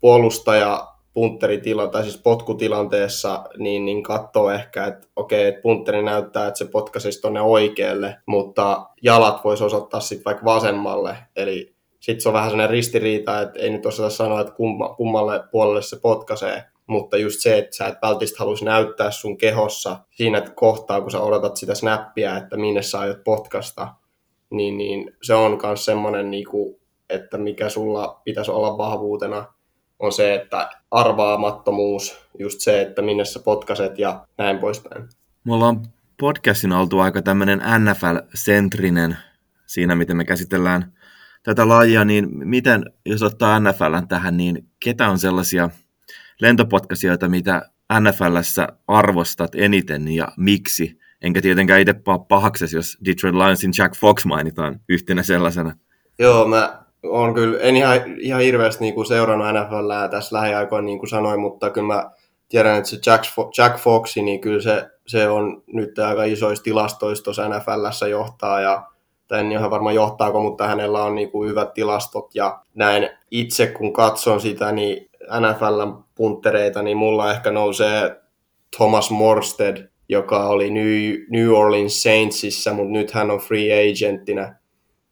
puolustaja 0.00 0.86
punteritila, 1.12 1.86
tai 1.86 2.02
siis 2.02 2.18
potkutilanteessa, 2.18 3.44
niin, 3.58 3.84
niin 3.84 4.02
katsoo 4.02 4.50
ehkä, 4.50 4.84
että 4.84 5.08
okei, 5.16 5.46
että 5.46 5.62
punteri 5.62 6.02
näyttää, 6.02 6.46
että 6.46 6.58
se 6.58 6.64
potkaisisi 6.64 7.20
tuonne 7.20 7.40
oikealle, 7.40 8.16
mutta 8.26 8.86
jalat 9.02 9.44
voisi 9.44 9.64
osoittaa 9.64 10.00
sitten 10.00 10.24
vaikka 10.24 10.44
vasemmalle, 10.44 11.16
eli 11.36 11.74
sitten 12.00 12.20
se 12.22 12.28
on 12.28 12.32
vähän 12.32 12.50
sellainen 12.50 12.70
ristiriita, 12.70 13.40
että 13.40 13.58
ei 13.58 13.70
nyt 13.70 13.86
osata 13.86 14.10
sanoa, 14.10 14.40
että 14.40 14.54
kummalle 14.96 15.40
puolelle 15.50 15.82
se 15.82 15.96
potkaisee, 16.02 16.64
mutta 16.86 17.16
just 17.16 17.40
se, 17.40 17.58
että 17.58 17.76
sä 17.76 17.86
et 17.86 17.98
välttämättä 18.02 18.36
haluaisi 18.38 18.64
näyttää 18.64 19.10
sun 19.10 19.38
kehossa 19.38 19.98
siinä 20.10 20.40
kohtaa, 20.40 21.00
kun 21.00 21.10
sä 21.10 21.20
odotat 21.20 21.56
sitä 21.56 21.74
snappia, 21.74 22.36
että 22.36 22.56
minne 22.56 22.82
sä 22.82 23.00
aiot 23.00 23.24
potkasta, 23.24 23.94
niin, 24.50 24.78
niin 24.78 25.16
se 25.22 25.34
on 25.34 25.58
myös 25.62 25.84
semmoinen, 25.84 26.30
niinku, 26.30 26.80
että 27.10 27.38
mikä 27.38 27.68
sulla 27.68 28.20
pitäisi 28.24 28.50
olla 28.50 28.78
vahvuutena, 28.78 29.44
on 29.98 30.12
se, 30.12 30.34
että 30.34 30.70
arvaamattomuus, 30.90 32.18
just 32.38 32.60
se, 32.60 32.82
että 32.82 33.02
minne 33.02 33.24
sä 33.24 33.40
potkaset 33.44 33.98
ja 33.98 34.26
näin 34.38 34.58
poispäin. 34.58 35.08
Me 35.44 35.54
ollaan 35.54 35.86
podcastin 36.20 36.72
oltu 36.72 36.98
aika 36.98 37.22
tämmöinen 37.22 37.58
NFL-sentrinen 37.58 39.16
siinä, 39.66 39.94
miten 39.94 40.16
me 40.16 40.24
käsitellään 40.24 40.92
tätä 41.42 41.68
lajia, 41.68 42.04
niin 42.04 42.28
miten, 42.48 42.84
jos 43.06 43.22
ottaa 43.22 43.60
NFLn 43.60 44.08
tähän, 44.08 44.36
niin 44.36 44.68
ketä 44.80 45.08
on 45.08 45.18
sellaisia 45.18 45.70
lentopodcasioita, 46.40 47.28
mitä 47.28 47.62
NFLssä 48.00 48.68
arvostat 48.88 49.50
eniten 49.54 50.08
ja 50.08 50.28
miksi? 50.36 50.98
Enkä 51.22 51.42
tietenkään 51.42 51.80
itse 51.80 51.94
pahaksesi, 52.28 52.76
jos 52.76 52.98
Detroit 53.04 53.34
Lionsin 53.34 53.72
Jack 53.78 53.96
Fox 53.96 54.24
mainitaan 54.24 54.80
yhtenä 54.88 55.22
sellaisena. 55.22 55.72
Joo, 56.18 56.48
mä 56.48 56.82
oon 57.02 57.34
kyllä, 57.34 57.60
en 57.60 57.76
ihan, 57.76 58.00
ihan 58.18 58.40
hirveästi 58.40 58.84
niin 58.84 58.94
kuin 58.94 59.06
seurannut 59.06 59.46
NFLää 59.48 60.08
tässä 60.08 60.36
lähiaikoina, 60.36 60.86
niin 60.86 60.98
kuin 60.98 61.08
sanoin, 61.08 61.40
mutta 61.40 61.70
kyllä 61.70 61.86
mä 61.86 62.10
tiedän, 62.48 62.76
että 62.76 62.90
se 62.90 62.98
Jack, 63.06 63.24
Jack 63.58 63.78
Foxi, 63.78 64.22
niin 64.22 64.40
kyllä 64.40 64.60
se, 64.60 64.90
se 65.06 65.28
on 65.28 65.62
nyt 65.66 65.98
aika 65.98 66.24
isoista 66.24 66.64
tilastoista 66.64 67.24
tuossa 67.24 67.48
NFLssä 67.48 68.08
johtaa 68.08 68.60
ja 68.60 68.86
tai 69.28 69.40
en 69.40 69.52
ihan 69.52 69.70
varmaan 69.70 69.94
johtaako, 69.94 70.42
mutta 70.42 70.66
hänellä 70.66 71.02
on 71.02 71.14
niin 71.14 71.30
kuin 71.30 71.48
hyvät 71.48 71.74
tilastot 71.74 72.34
ja 72.34 72.60
näin 72.74 73.08
itse 73.30 73.66
kun 73.66 73.92
katson 73.92 74.40
sitä, 74.40 74.72
niin 74.72 75.10
NFLn 75.40 76.04
punttereita, 76.14 76.82
niin 76.82 76.96
mulla 76.96 77.30
ehkä 77.30 77.50
nousee 77.50 78.20
Thomas 78.76 79.10
Morsted, 79.10 79.88
joka 80.08 80.46
oli 80.46 80.70
New, 81.30 81.50
Orleans 81.50 82.02
Saintsissa, 82.02 82.72
mutta 82.72 82.92
nyt 82.92 83.10
hän 83.10 83.30
on 83.30 83.38
free 83.38 83.90
agenttina, 83.90 84.54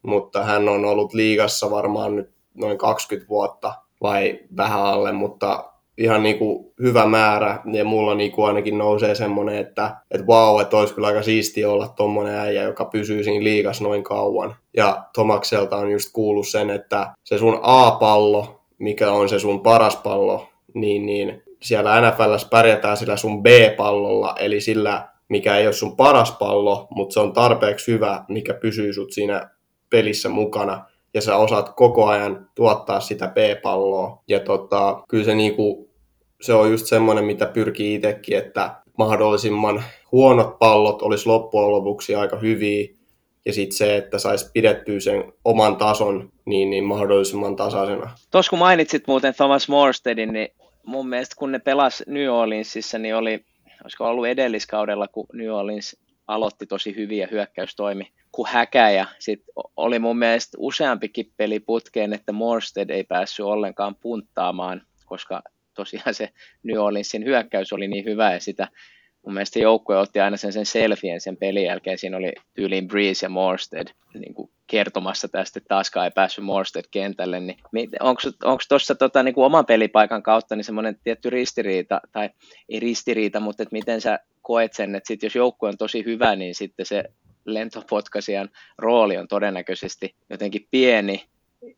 mutta 0.02 0.44
hän 0.44 0.68
on 0.68 0.84
ollut 0.84 1.14
liigassa 1.14 1.70
varmaan 1.70 2.16
nyt 2.16 2.30
noin 2.54 2.78
20 2.78 3.28
vuotta 3.28 3.74
vai 4.02 4.40
vähän 4.56 4.82
alle, 4.82 5.12
mutta 5.12 5.70
ihan 5.98 6.22
niin 6.22 6.38
kuin 6.38 6.72
hyvä 6.82 7.06
määrä, 7.06 7.60
ja 7.72 7.84
mulla 7.84 8.14
niin 8.14 8.32
kuin 8.32 8.46
ainakin 8.46 8.78
nousee 8.78 9.14
semmoinen, 9.14 9.58
että, 9.58 9.96
että 10.10 10.26
vau, 10.26 10.58
että 10.58 10.76
olisi 10.76 10.94
kyllä 10.94 11.08
aika 11.08 11.22
siistiä 11.22 11.70
olla 11.70 11.88
tommonen 11.88 12.34
äijä, 12.34 12.62
joka 12.62 12.84
pysyy 12.84 13.24
siinä 13.24 13.44
liigas 13.44 13.80
noin 13.80 14.04
kauan. 14.04 14.54
Ja 14.76 15.04
Tomakselta 15.14 15.76
on 15.76 15.90
just 15.90 16.12
kuullut 16.12 16.48
sen, 16.48 16.70
että 16.70 17.14
se 17.24 17.38
sun 17.38 17.58
A-pallo, 17.62 18.63
mikä 18.78 19.12
on 19.12 19.28
se 19.28 19.38
sun 19.38 19.60
paras 19.60 19.96
pallo, 19.96 20.48
niin, 20.74 21.06
niin 21.06 21.42
siellä 21.62 22.00
NFLssä 22.00 22.48
pärjätään 22.50 22.96
sillä 22.96 23.16
sun 23.16 23.42
B-pallolla, 23.42 24.34
eli 24.38 24.60
sillä, 24.60 25.08
mikä 25.28 25.56
ei 25.56 25.66
ole 25.66 25.72
sun 25.72 25.96
paras 25.96 26.32
pallo, 26.32 26.86
mutta 26.90 27.12
se 27.12 27.20
on 27.20 27.32
tarpeeksi 27.32 27.92
hyvä, 27.92 28.24
mikä 28.28 28.54
pysyy 28.54 28.92
sut 28.92 29.12
siinä 29.12 29.50
pelissä 29.90 30.28
mukana 30.28 30.84
ja 31.14 31.20
sä 31.20 31.36
osaat 31.36 31.68
koko 31.76 32.06
ajan 32.06 32.48
tuottaa 32.54 33.00
sitä 33.00 33.28
B-palloa. 33.28 34.22
Ja 34.28 34.40
tota, 34.40 35.02
kyllä 35.08 35.24
se, 35.24 35.34
niinku, 35.34 35.90
se 36.40 36.54
on 36.54 36.70
just 36.70 36.86
semmoinen, 36.86 37.24
mitä 37.24 37.46
pyrkii 37.46 37.94
itsekin, 37.94 38.38
että 38.38 38.76
mahdollisimman 38.98 39.84
huonot 40.12 40.58
pallot 40.58 41.02
olisi 41.02 41.26
loppujen 41.26 41.72
lopuksi 41.72 42.14
aika 42.14 42.36
hyviä, 42.38 42.88
ja 43.46 43.52
sitten 43.52 43.76
se, 43.76 43.96
että 43.96 44.18
saisi 44.18 44.50
pidettyä 44.52 45.00
sen 45.00 45.32
oman 45.44 45.76
tason 45.76 46.32
niin, 46.44 46.70
niin 46.70 46.84
mahdollisimman 46.84 47.56
tasaisena. 47.56 48.10
Tuossa 48.30 48.50
kun 48.50 48.58
mainitsit 48.58 49.06
muuten 49.06 49.34
Thomas 49.34 49.68
Morstedin, 49.68 50.32
niin 50.32 50.48
mun 50.86 51.08
mielestä 51.08 51.36
kun 51.38 51.52
ne 51.52 51.58
pelas 51.58 52.02
New 52.06 52.28
Orleansissa, 52.28 52.98
niin 52.98 53.16
oli, 53.16 53.44
olisiko 53.84 54.04
ollut 54.04 54.26
edelliskaudella, 54.26 55.08
kun 55.08 55.26
New 55.32 55.50
Orleans 55.50 55.96
aloitti 56.26 56.66
tosi 56.66 56.96
hyvin 56.96 57.18
ja 57.18 57.28
hyökkäys 57.30 57.76
toimi 57.76 58.10
kuin 58.32 58.48
häkä 58.48 58.90
ja 58.90 59.06
sitten 59.18 59.54
oli 59.76 59.98
mun 59.98 60.18
mielestä 60.18 60.56
useampikin 60.60 61.32
peli 61.36 61.60
putkeen, 61.60 62.12
että 62.12 62.32
Morsted 62.32 62.90
ei 62.90 63.04
päässyt 63.04 63.46
ollenkaan 63.46 63.94
punttaamaan, 63.94 64.82
koska 65.06 65.42
tosiaan 65.74 66.14
se 66.14 66.28
New 66.62 66.78
Orleansin 66.78 67.24
hyökkäys 67.24 67.72
oli 67.72 67.88
niin 67.88 68.04
hyvä 68.04 68.32
ja 68.32 68.40
sitä 68.40 68.68
mun 69.24 69.34
mielestä 69.34 69.58
joukkue 69.58 69.98
otti 69.98 70.20
aina 70.20 70.36
sen, 70.36 70.52
sen 70.52 70.66
selfien 70.66 71.20
sen 71.20 71.36
pelin 71.36 71.64
jälkeen. 71.64 71.98
Siinä 71.98 72.16
oli 72.16 72.32
tyyliin 72.54 72.88
Breeze 72.88 73.26
ja 73.26 73.30
Morsted 73.30 73.88
niin 74.14 74.34
kuin 74.34 74.50
kertomassa 74.66 75.28
tästä, 75.28 75.58
että 75.58 75.68
taaskaan 75.68 76.04
ei 76.04 76.10
päässyt 76.10 76.44
Morsted 76.44 76.84
kentälle. 76.90 77.40
Niin 77.40 77.58
onko 78.42 78.62
tuossa 78.68 78.94
tota, 78.94 79.22
niin 79.22 79.34
kuin 79.34 79.44
oman 79.44 79.66
pelipaikan 79.66 80.22
kautta 80.22 80.56
niin 80.56 80.64
semmoinen 80.64 80.98
tietty 81.04 81.30
ristiriita, 81.30 82.00
tai 82.12 82.30
ei 82.68 82.80
ristiriita, 82.80 83.40
mutta 83.40 83.62
että 83.62 83.72
miten 83.72 84.00
sä 84.00 84.18
koet 84.42 84.72
sen, 84.72 84.94
että 84.94 85.08
sit 85.08 85.22
jos 85.22 85.34
joukkue 85.34 85.68
on 85.68 85.78
tosi 85.78 86.04
hyvä, 86.04 86.36
niin 86.36 86.54
sitten 86.54 86.86
se 86.86 87.04
lentopotkasijan 87.44 88.48
rooli 88.78 89.16
on 89.16 89.28
todennäköisesti 89.28 90.14
jotenkin 90.30 90.68
pieni, 90.70 91.24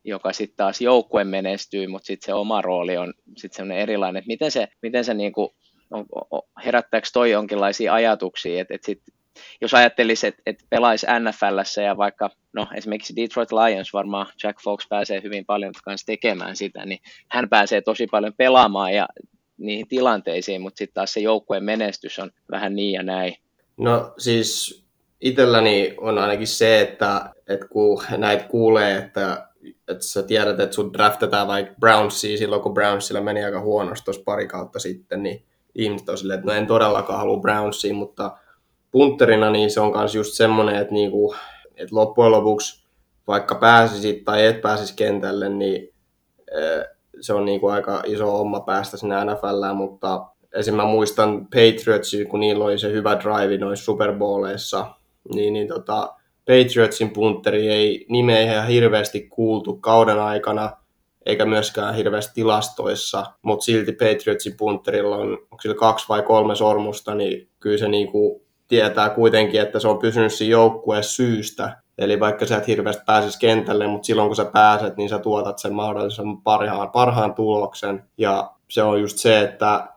joka 0.03 0.33
sitten 0.33 0.57
taas 0.57 0.81
joukkue 0.81 1.23
menestyy, 1.23 1.87
mutta 1.87 2.05
sitten 2.05 2.25
se 2.25 2.33
oma 2.33 2.61
rooli 2.61 2.97
on 2.97 3.13
sitten 3.37 3.55
semmoinen 3.57 3.83
erilainen, 3.83 4.19
että 4.19 4.27
miten 4.27 4.51
se, 4.51 4.67
miten 4.81 5.05
se 5.05 5.13
niinku, 5.13 5.55
herättääkö 6.65 7.07
toi 7.13 7.31
jonkinlaisia 7.31 7.93
ajatuksia, 7.93 8.61
että, 8.61 8.75
että 8.75 8.85
sit, 8.85 9.01
jos 9.61 9.73
ajattelisi, 9.73 10.27
että, 10.27 10.41
että 10.45 10.65
pelaisi 10.69 11.07
NFLssä 11.19 11.81
ja 11.81 11.97
vaikka, 11.97 12.29
no 12.53 12.67
esimerkiksi 12.75 13.15
Detroit 13.15 13.51
Lions 13.51 13.93
varmaan 13.93 14.27
Jack 14.43 14.59
Fox 14.63 14.87
pääsee 14.89 15.21
hyvin 15.23 15.45
paljon 15.45 15.73
kanssa 15.83 16.05
tekemään 16.05 16.55
sitä, 16.55 16.85
niin 16.85 16.99
hän 17.27 17.49
pääsee 17.49 17.81
tosi 17.81 18.07
paljon 18.07 18.33
pelaamaan 18.37 18.93
ja 18.93 19.07
niihin 19.57 19.87
tilanteisiin, 19.87 20.61
mutta 20.61 20.77
sitten 20.77 20.93
taas 20.93 21.13
se 21.13 21.19
joukkueen 21.19 21.63
menestys 21.63 22.19
on 22.19 22.31
vähän 22.51 22.75
niin 22.75 22.93
ja 22.93 23.03
näin. 23.03 23.35
No 23.77 24.13
siis 24.17 24.83
itselläni 25.21 25.95
on 25.97 26.17
ainakin 26.17 26.47
se, 26.47 26.81
että, 26.81 27.29
että 27.47 27.67
kun 27.67 28.03
näitä 28.17 28.43
kuulee, 28.43 28.97
että, 28.97 29.47
että 29.87 30.03
sä 30.03 30.23
tiedät, 30.23 30.59
että 30.59 30.75
sun 30.75 30.93
draftetaan 30.93 31.47
vaikka 31.47 31.75
Brownsia 31.79 32.37
silloin, 32.37 32.61
kun 32.61 32.73
Brownsilla 32.73 33.21
meni 33.21 33.43
aika 33.43 33.61
huonosti 33.61 34.05
tuossa 34.05 34.23
pari 34.25 34.47
kautta 34.47 34.79
sitten, 34.79 35.23
niin 35.23 35.43
ihmiset 35.77 36.09
on 36.09 36.17
silleen, 36.17 36.39
että 36.39 36.51
no 36.51 36.57
en 36.57 36.67
todellakaan 36.67 37.19
halua 37.19 37.39
Brownsia, 37.39 37.93
mutta 37.93 38.37
punterina 38.91 39.51
niin 39.51 39.71
se 39.71 39.81
on 39.81 39.97
myös 39.97 40.15
just 40.15 40.33
semmoinen, 40.33 40.75
että, 40.75 40.93
niinku, 40.93 41.35
että 41.75 41.95
loppujen 41.95 42.31
lopuksi 42.31 42.87
vaikka 43.27 43.55
pääsisit 43.55 44.23
tai 44.23 44.45
et 44.45 44.61
pääsisi 44.61 44.95
kentälle, 44.95 45.49
niin 45.49 45.93
se 47.21 47.33
on 47.33 47.45
niinku 47.45 47.67
aika 47.67 48.03
iso 48.05 48.31
homma 48.31 48.59
päästä 48.59 48.97
sinne 48.97 49.15
NFLään, 49.25 49.75
mutta 49.75 50.25
esim. 50.53 50.75
mä 50.75 50.85
muistan 50.85 51.41
Patriotsia, 51.45 52.25
kun 52.25 52.39
niillä 52.39 52.65
oli 52.65 52.79
se 52.79 52.91
hyvä 52.91 53.19
drive 53.19 53.57
noissa 53.57 53.85
Super 53.85 54.13
Bowleissa, 54.13 54.85
niin, 55.33 55.53
niin 55.53 55.67
tota, 55.67 56.13
Patriotsin 56.45 57.09
punteri 57.09 57.67
ei 57.67 58.05
nimeä 58.09 58.41
ihan 58.41 58.67
hirveästi 58.67 59.21
kuultu 59.21 59.75
kauden 59.75 60.19
aikana, 60.19 60.71
eikä 61.27 61.45
myöskään 61.45 61.95
hirveästi 61.95 62.33
tilastoissa, 62.35 63.25
mutta 63.41 63.65
silti 63.65 63.91
Patriotsin 63.91 64.57
punterilla 64.57 65.17
on, 65.17 65.31
onko 65.31 65.61
sillä 65.61 65.75
kaksi 65.75 66.05
vai 66.09 66.21
kolme 66.21 66.55
sormusta, 66.55 67.15
niin 67.15 67.49
kyllä 67.59 67.77
se 67.77 67.87
niinku 67.87 68.41
tietää 68.67 69.09
kuitenkin, 69.09 69.61
että 69.61 69.79
se 69.79 69.87
on 69.87 69.99
pysynyt 69.99 70.33
siinä 70.33 70.51
joukkueessa 70.51 71.15
syystä. 71.15 71.77
Eli 71.97 72.19
vaikka 72.19 72.45
sä 72.45 72.57
et 72.57 72.67
hirveästi 72.67 73.03
pääsisi 73.05 73.39
kentälle, 73.39 73.87
mutta 73.87 74.05
silloin 74.05 74.29
kun 74.29 74.35
sä 74.35 74.45
pääset, 74.45 74.97
niin 74.97 75.09
sä 75.09 75.19
tuotat 75.19 75.59
sen 75.59 75.73
mahdollisimman 75.73 76.41
parhaan, 76.41 76.89
parhaan 76.89 77.33
tuloksen. 77.33 78.03
Ja 78.17 78.51
se 78.69 78.83
on 78.83 79.01
just 79.01 79.17
se, 79.17 79.39
että 79.39 79.87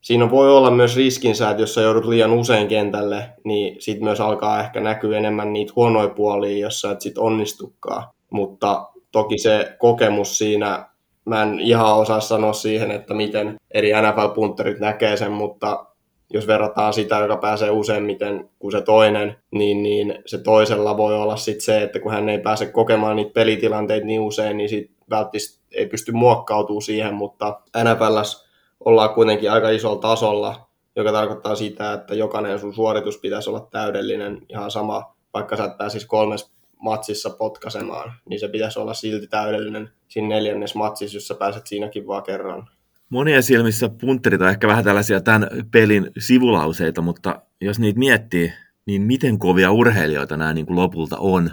siinä 0.00 0.30
voi 0.30 0.56
olla 0.56 0.70
myös 0.70 0.96
riskinsä, 0.96 1.50
että 1.50 1.62
jos 1.62 1.74
sä 1.74 1.80
joudut 1.80 2.04
liian 2.04 2.32
usein 2.32 2.68
kentälle, 2.68 3.28
niin 3.44 3.82
sit 3.82 4.00
myös 4.00 4.20
alkaa 4.20 4.60
ehkä 4.60 4.80
näkyä 4.80 5.18
enemmän 5.18 5.52
niitä 5.52 5.72
huonoja 5.76 6.08
puolia, 6.08 6.58
jos 6.58 6.80
sä 6.80 6.90
et 6.90 7.00
sit 7.00 7.18
onnistukaan. 7.18 8.04
Mutta 8.30 8.91
toki 9.12 9.38
se 9.38 9.76
kokemus 9.78 10.38
siinä, 10.38 10.86
mä 11.24 11.42
en 11.42 11.60
ihan 11.60 11.96
osaa 11.96 12.20
sanoa 12.20 12.52
siihen, 12.52 12.90
että 12.90 13.14
miten 13.14 13.56
eri 13.70 13.92
NFL-punterit 13.92 14.80
näkee 14.80 15.16
sen, 15.16 15.32
mutta 15.32 15.86
jos 16.32 16.46
verrataan 16.46 16.92
sitä, 16.92 17.18
joka 17.18 17.36
pääsee 17.36 17.70
useimmiten 17.70 18.50
kuin 18.58 18.72
se 18.72 18.80
toinen, 18.80 19.36
niin, 19.50 19.82
niin 19.82 20.14
se 20.26 20.38
toisella 20.38 20.96
voi 20.96 21.14
olla 21.14 21.36
sitten 21.36 21.64
se, 21.64 21.82
että 21.82 22.00
kun 22.00 22.12
hän 22.12 22.28
ei 22.28 22.38
pääse 22.38 22.66
kokemaan 22.66 23.16
niitä 23.16 23.32
pelitilanteita 23.32 24.06
niin 24.06 24.20
usein, 24.20 24.56
niin 24.56 24.68
sit 24.68 24.90
välttämättä 25.10 25.62
ei 25.72 25.86
pysty 25.86 26.12
muokkautumaan 26.12 26.82
siihen, 26.82 27.14
mutta 27.14 27.60
NFLs 27.84 28.48
ollaan 28.84 29.14
kuitenkin 29.14 29.50
aika 29.52 29.70
isolla 29.70 30.00
tasolla, 30.00 30.68
joka 30.96 31.12
tarkoittaa 31.12 31.54
sitä, 31.54 31.92
että 31.92 32.14
jokainen 32.14 32.58
sun 32.58 32.74
suoritus 32.74 33.18
pitäisi 33.18 33.50
olla 33.50 33.68
täydellinen, 33.70 34.42
ihan 34.48 34.70
sama, 34.70 35.14
vaikka 35.34 35.56
sä 35.56 35.64
et 35.64 35.78
pääsisi 35.78 36.06
kolmes 36.06 36.52
matsissa 36.82 37.30
potkasemaan, 37.30 38.12
niin 38.28 38.40
se 38.40 38.48
pitäisi 38.48 38.78
olla 38.78 38.94
silti 38.94 39.26
täydellinen 39.26 39.90
siinä 40.08 40.28
neljännes 40.28 40.74
matsissa, 40.74 41.16
jos 41.16 41.28
sä 41.28 41.34
pääset 41.34 41.66
siinäkin 41.66 42.06
vaan 42.06 42.22
kerran. 42.22 42.68
Monien 43.08 43.42
silmissä 43.42 43.88
punterit 43.88 44.40
on 44.40 44.48
ehkä 44.48 44.66
vähän 44.66 44.84
tällaisia 44.84 45.20
tämän 45.20 45.48
pelin 45.70 46.10
sivulauseita, 46.18 47.02
mutta 47.02 47.42
jos 47.60 47.78
niitä 47.78 47.98
miettii, 47.98 48.52
niin 48.86 49.02
miten 49.02 49.38
kovia 49.38 49.70
urheilijoita 49.70 50.36
nämä 50.36 50.54
niin 50.54 50.66
kuin 50.66 50.76
lopulta 50.76 51.16
on. 51.18 51.50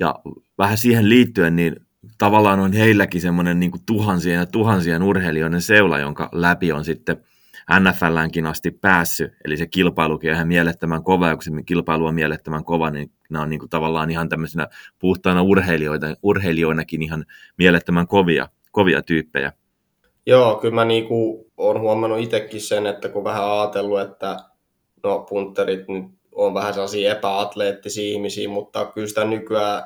Ja 0.00 0.14
vähän 0.58 0.78
siihen 0.78 1.08
liittyen, 1.08 1.56
niin 1.56 1.76
tavallaan 2.18 2.60
on 2.60 2.72
heilläkin 2.72 3.20
semmoinen 3.20 3.60
niin 3.60 3.70
kuin 3.70 3.82
tuhansien 3.86 4.36
ja 4.36 4.46
tuhansien 4.46 5.02
urheilijoiden 5.02 5.62
seula, 5.62 5.98
jonka 5.98 6.28
läpi 6.32 6.72
on 6.72 6.84
sitten 6.84 7.24
NFLänkin 7.80 8.46
asti 8.46 8.70
päässyt, 8.70 9.32
eli 9.44 9.56
se 9.56 9.66
kilpailukin 9.66 10.30
on 10.30 10.34
ihan 10.34 10.48
mielettömän 10.48 11.04
kova, 11.04 11.28
ja 11.28 11.36
kun 11.36 11.42
se 11.42 11.50
kilpailu 11.66 12.06
on 12.06 12.14
mielettömän 12.14 12.64
kova, 12.64 12.90
niin 12.90 13.10
nämä 13.30 13.42
on 13.42 13.50
niin 13.50 13.60
kuin 13.60 13.70
tavallaan 13.70 14.10
ihan 14.10 14.28
tämmöisenä 14.28 14.68
puhtaana 14.98 15.42
urheilijoina, 15.42 16.14
urheilijoinakin 16.22 17.02
ihan 17.02 17.24
mielettömän 17.58 18.06
kovia, 18.06 18.48
kovia 18.72 19.02
tyyppejä. 19.02 19.52
Joo, 20.26 20.56
kyllä 20.56 20.74
mä 20.74 20.84
niinku 20.84 21.46
olen 21.56 21.82
huomannut 21.82 22.20
itsekin 22.20 22.60
sen, 22.60 22.86
että 22.86 23.08
kun 23.08 23.24
vähän 23.24 23.50
ajatellut, 23.50 24.00
että 24.00 24.36
no 25.02 25.26
punterit 25.28 25.88
nyt 25.88 26.04
on 26.32 26.54
vähän 26.54 26.74
sellaisia 26.74 27.12
epäatleettisia 27.12 28.12
ihmisiä, 28.12 28.48
mutta 28.48 28.86
kyllä 28.86 29.06
sitä 29.06 29.24
nykyään 29.24 29.82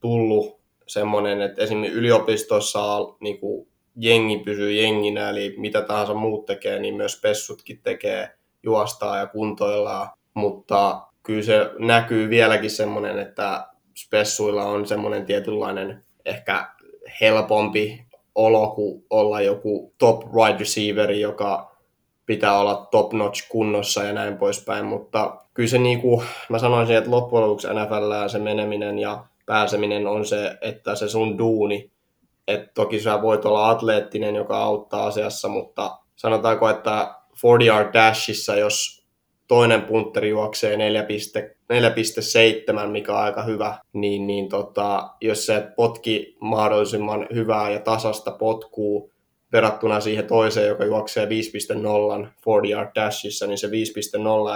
tullut 0.00 0.60
semmoinen, 0.86 1.40
että 1.40 1.62
esimerkiksi 1.62 1.98
yliopistossa 1.98 2.80
niin 3.20 3.38
kuin 3.38 3.67
jengi 3.98 4.38
pysyy 4.38 4.72
jenginä, 4.72 5.30
eli 5.30 5.54
mitä 5.56 5.82
tahansa 5.82 6.14
muut 6.14 6.46
tekee, 6.46 6.78
niin 6.78 6.94
myös 6.94 7.20
pessutkin 7.20 7.80
tekee, 7.82 8.30
juostaa 8.62 9.18
ja 9.18 9.26
kuntoillaan, 9.26 10.08
mutta 10.34 11.02
kyllä 11.22 11.42
se 11.42 11.70
näkyy 11.78 12.30
vieläkin 12.30 12.70
semmoinen, 12.70 13.18
että 13.18 13.66
spessuilla 13.96 14.64
on 14.64 14.86
semmoinen 14.86 15.26
tietynlainen 15.26 16.04
ehkä 16.24 16.68
helpompi 17.20 18.06
olo 18.34 18.70
kuin 18.70 19.04
olla 19.10 19.40
joku 19.40 19.94
top 19.98 20.24
wide 20.32 20.58
receiver, 20.58 21.10
joka 21.10 21.76
pitää 22.26 22.58
olla 22.58 22.88
top 22.90 23.12
notch 23.12 23.48
kunnossa 23.48 24.02
ja 24.02 24.12
näin 24.12 24.36
poispäin, 24.36 24.84
mutta 24.84 25.36
kyllä 25.54 25.68
se 25.68 25.78
niin 25.78 26.00
kuin, 26.00 26.26
mä 26.48 26.58
sanoisin, 26.58 26.96
että 26.96 27.10
loppujen 27.10 27.46
lopuksi 27.46 27.68
NFL 27.68 28.28
se 28.28 28.38
meneminen 28.38 28.98
ja 28.98 29.24
pääseminen 29.46 30.06
on 30.06 30.26
se, 30.26 30.58
että 30.60 30.94
se 30.94 31.08
sun 31.08 31.38
duuni, 31.38 31.90
että 32.48 32.70
toki 32.74 33.00
sä 33.00 33.22
voit 33.22 33.44
olla 33.44 33.70
atleettinen, 33.70 34.34
joka 34.34 34.58
auttaa 34.58 35.06
asiassa, 35.06 35.48
mutta 35.48 35.98
sanotaanko, 36.16 36.68
että 36.68 37.14
40 37.42 37.74
yard 37.74 37.94
dashissa, 37.94 38.56
jos 38.56 39.06
toinen 39.48 39.82
puntteri 39.82 40.28
juoksee 40.28 40.76
4,7, 40.76 42.86
mikä 42.86 43.12
on 43.12 43.18
aika 43.18 43.42
hyvä, 43.42 43.78
niin, 43.92 44.26
niin 44.26 44.48
tota, 44.48 45.10
jos 45.20 45.46
se 45.46 45.68
potki 45.76 46.36
mahdollisimman 46.40 47.26
hyvää 47.34 47.70
ja 47.70 47.80
tasasta 47.80 48.30
potkuu 48.30 49.12
verrattuna 49.52 50.00
siihen 50.00 50.26
toiseen, 50.26 50.68
joka 50.68 50.84
juoksee 50.84 51.26
5.0 51.26 51.30
40 51.30 52.32
yard 52.70 52.90
dashissa, 52.94 53.46
niin 53.46 53.58
se 53.58 53.66
5.0 53.66 53.72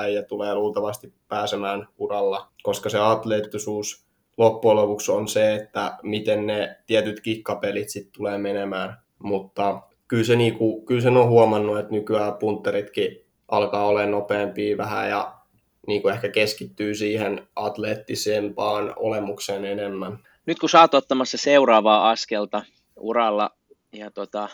ei 0.07 0.23
tulee 0.29 0.55
luultavasti 0.55 1.13
pääsemään 1.29 1.89
uralla, 1.99 2.49
koska 2.63 2.89
se 2.89 2.99
atleettisuus 2.99 4.07
loppujen 4.43 4.77
lopuksi 4.77 5.13
on 5.13 5.29
se, 5.29 5.55
että 5.55 5.99
miten 6.03 6.47
ne 6.47 6.77
tietyt 6.87 7.21
kikkapelit 7.21 7.89
sitten 7.89 8.13
tulee 8.13 8.39
menemään. 8.39 8.97
Mutta 9.19 9.83
kyllä, 10.09 10.25
se 10.25 10.37
niinku, 10.37 10.83
kyllä 10.85 11.01
sen 11.01 11.17
on 11.17 11.29
huomannut, 11.29 11.79
että 11.79 11.93
nykyään 11.93 12.35
punteritkin 12.35 13.25
alkaa 13.49 13.87
olla 13.87 14.07
nopeampia 14.07 14.77
vähän 14.77 15.11
ja 15.11 15.35
niinku 15.87 16.09
ehkä 16.09 16.29
keskittyy 16.29 16.95
siihen 16.95 17.49
atleettisempaan 17.57 18.93
olemukseen 18.97 19.65
enemmän. 19.65 20.19
Nyt 20.47 20.59
kun 20.59 20.69
sä 20.69 20.81
oot 20.81 20.95
ottamassa 20.95 21.39
seuraavaa 21.39 22.11
askelta 22.11 22.63
uralla 22.97 23.51
ja 23.93 24.11
tota, 24.11 24.49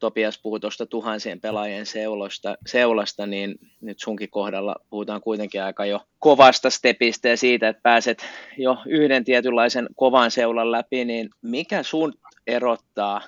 Topias 0.00 0.38
puhui 0.42 0.60
tuosta 0.60 0.86
tuhansien 0.86 1.40
pelaajien 1.40 1.86
seulosta, 1.86 2.56
seulasta, 2.66 3.26
niin 3.26 3.54
nyt 3.80 3.98
sunkin 3.98 4.30
kohdalla 4.30 4.76
puhutaan 4.90 5.20
kuitenkin 5.20 5.62
aika 5.62 5.86
jo 5.86 6.00
kovasta 6.18 6.70
stepistä 6.70 7.28
ja 7.28 7.36
siitä, 7.36 7.68
että 7.68 7.82
pääset 7.82 8.26
jo 8.56 8.76
yhden 8.86 9.24
tietynlaisen 9.24 9.88
kovan 9.96 10.30
seulan 10.30 10.72
läpi, 10.72 11.04
niin 11.04 11.30
mikä 11.42 11.82
sun 11.82 12.14
erottaa 12.46 13.20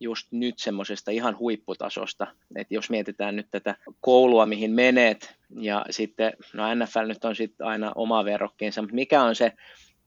just 0.00 0.26
nyt 0.32 0.58
semmoisesta 0.58 1.10
ihan 1.10 1.38
huipputasosta, 1.38 2.26
että 2.56 2.74
jos 2.74 2.90
mietitään 2.90 3.36
nyt 3.36 3.46
tätä 3.50 3.74
koulua, 4.00 4.46
mihin 4.46 4.70
menet, 4.70 5.34
ja 5.60 5.86
sitten, 5.90 6.32
no 6.52 6.74
NFL 6.74 7.06
nyt 7.06 7.24
on 7.24 7.36
sitten 7.36 7.66
aina 7.66 7.92
oma 7.94 8.24
verrokkiinsa, 8.24 8.82
mutta 8.82 8.94
mikä 8.94 9.22
on 9.22 9.34
se, 9.34 9.52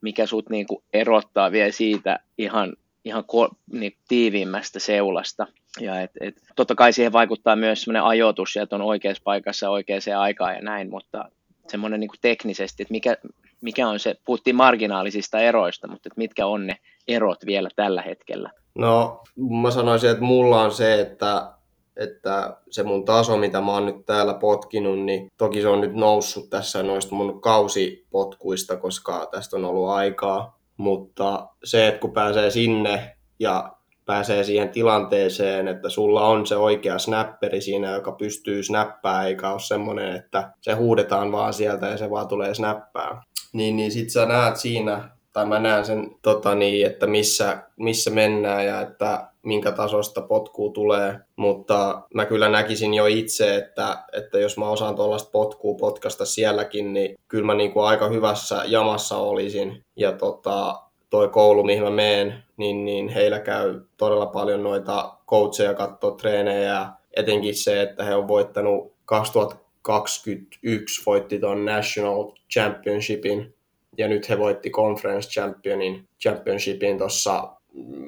mikä 0.02 0.26
sut 0.26 0.50
niinku 0.50 0.84
erottaa 0.94 1.52
vielä 1.52 1.72
siitä 1.72 2.20
ihan 2.38 2.74
ihan 3.06 3.24
ko- 3.24 3.56
niin, 3.72 3.96
tiiviimmästä 4.08 4.80
seulasta. 4.80 5.48
Ja 5.80 6.02
et, 6.02 6.12
et, 6.22 6.36
totta 6.56 6.76
kai 6.76 6.94
siihen 6.94 7.14
vaikuttaa 7.14 7.56
myös 7.56 7.82
semmoinen 7.82 8.04
ajoitus, 8.04 8.58
että 8.58 8.76
on 8.76 8.82
oikeassa 8.82 9.22
paikassa 9.24 9.70
oikeaan 9.70 10.02
aikaan 10.18 10.56
ja 10.56 10.62
näin, 10.62 10.90
mutta 10.90 11.30
semmoinen 11.68 12.00
niin 12.00 12.10
teknisesti, 12.22 12.84
että 12.84 12.92
mikä, 12.92 13.18
mikä 13.62 13.88
on 13.88 14.00
se, 14.00 14.16
puhuttiin 14.26 14.56
marginaalisista 14.56 15.40
eroista, 15.40 15.88
mutta 15.88 16.08
että 16.08 16.18
mitkä 16.18 16.46
on 16.46 16.68
ne 16.68 16.78
erot 17.08 17.46
vielä 17.46 17.70
tällä 17.76 18.02
hetkellä? 18.02 18.52
No, 18.76 19.24
mä 19.62 19.72
sanoisin, 19.72 20.10
että 20.10 20.24
mulla 20.24 20.62
on 20.62 20.72
se, 20.72 21.02
että, 21.02 21.52
että 21.98 22.58
se 22.70 22.84
mun 22.84 23.06
taso, 23.06 23.38
mitä 23.38 23.62
mä 23.62 23.74
oon 23.74 23.86
nyt 23.86 24.06
täällä 24.06 24.34
potkinut, 24.34 25.00
niin 25.00 25.32
toki 25.38 25.62
se 25.62 25.68
on 25.68 25.82
nyt 25.82 25.94
noussut 25.94 26.50
tässä 26.50 26.84
noista 26.84 27.16
mun 27.16 27.42
kausipotkuista, 27.42 28.78
koska 28.78 29.28
tästä 29.32 29.56
on 29.56 29.66
ollut 29.66 29.90
aikaa, 29.90 30.60
mutta 30.78 31.48
se, 31.64 31.88
että 31.88 32.00
kun 32.00 32.14
pääsee 32.14 32.50
sinne 32.52 33.16
ja 33.40 33.79
pääsee 34.10 34.44
siihen 34.44 34.70
tilanteeseen, 34.70 35.68
että 35.68 35.90
sulla 35.90 36.28
on 36.28 36.48
se 36.48 36.56
oikea 36.56 37.00
snapperi 37.00 37.62
siinä, 37.62 37.92
joka 37.92 38.12
pystyy 38.12 38.64
snappaa, 38.64 39.24
eikä 39.24 39.52
ole 39.52 39.60
semmoinen, 39.60 40.16
että 40.16 40.54
se 40.62 40.74
huudetaan 40.74 41.32
vaan 41.32 41.54
sieltä 41.54 41.88
ja 41.88 41.98
se 41.98 42.10
vaan 42.10 42.28
tulee 42.28 42.54
snappaa. 42.54 43.24
Niin, 43.54 43.76
niin 43.76 43.92
sit 43.92 44.10
sä 44.10 44.26
näet 44.26 44.58
siinä, 44.58 45.10
tai 45.34 45.46
mä 45.46 45.60
näen 45.60 45.86
sen, 45.86 46.12
tota 46.22 46.56
niin, 46.56 46.86
että 46.88 47.08
missä, 47.08 47.64
missä 47.78 48.12
mennään 48.12 48.66
ja 48.66 48.82
että 48.82 49.28
minkä 49.44 49.72
tasosta 49.72 50.22
potkuu 50.22 50.70
tulee, 50.70 51.20
mutta 51.36 52.02
mä 52.14 52.26
kyllä 52.26 52.50
näkisin 52.50 52.94
jo 52.94 53.06
itse, 53.06 53.56
että, 53.56 54.04
että 54.14 54.40
jos 54.40 54.58
mä 54.58 54.70
osaan 54.70 54.96
tuollaista 54.96 55.32
potkua 55.32 55.76
potkasta 55.80 56.26
sielläkin, 56.26 56.94
niin 56.94 57.16
kyllä 57.28 57.46
mä 57.46 57.56
niin 57.56 57.72
kuin 57.72 57.86
aika 57.86 58.08
hyvässä 58.08 58.64
jamassa 58.66 59.18
olisin. 59.18 59.84
Ja 59.96 60.12
tota, 60.12 60.89
toi 61.10 61.30
koulu, 61.30 61.64
mihin 61.64 61.84
mä 61.84 61.90
meen, 61.90 62.44
niin, 62.58 62.86
niin 62.86 63.10
heillä 63.10 63.40
käy 63.40 63.82
todella 63.98 64.26
paljon 64.26 64.64
noita 64.64 65.14
coacheja 65.28 65.74
katsoa 65.74 66.12
treenejä. 66.12 66.90
Etenkin 67.16 67.56
se, 67.56 67.82
että 67.82 68.04
he 68.04 68.16
on 68.16 68.28
voittanut 68.28 68.94
2021 69.06 71.04
voitti 71.06 71.40
ton 71.40 71.66
National 71.66 72.32
Championshipin 72.54 73.56
ja 73.98 74.08
nyt 74.08 74.30
he 74.30 74.38
voitti 74.38 74.70
Conference 74.70 75.30
Championin, 75.30 76.08
Championshipin 76.22 76.98
tuossa 76.98 77.60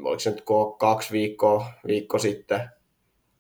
oliko 0.04 0.20
se 0.20 0.30
nyt 0.30 0.44
kaksi 0.78 1.12
viikkoa, 1.12 1.66
viikko 1.88 2.20
sitten, 2.20 2.70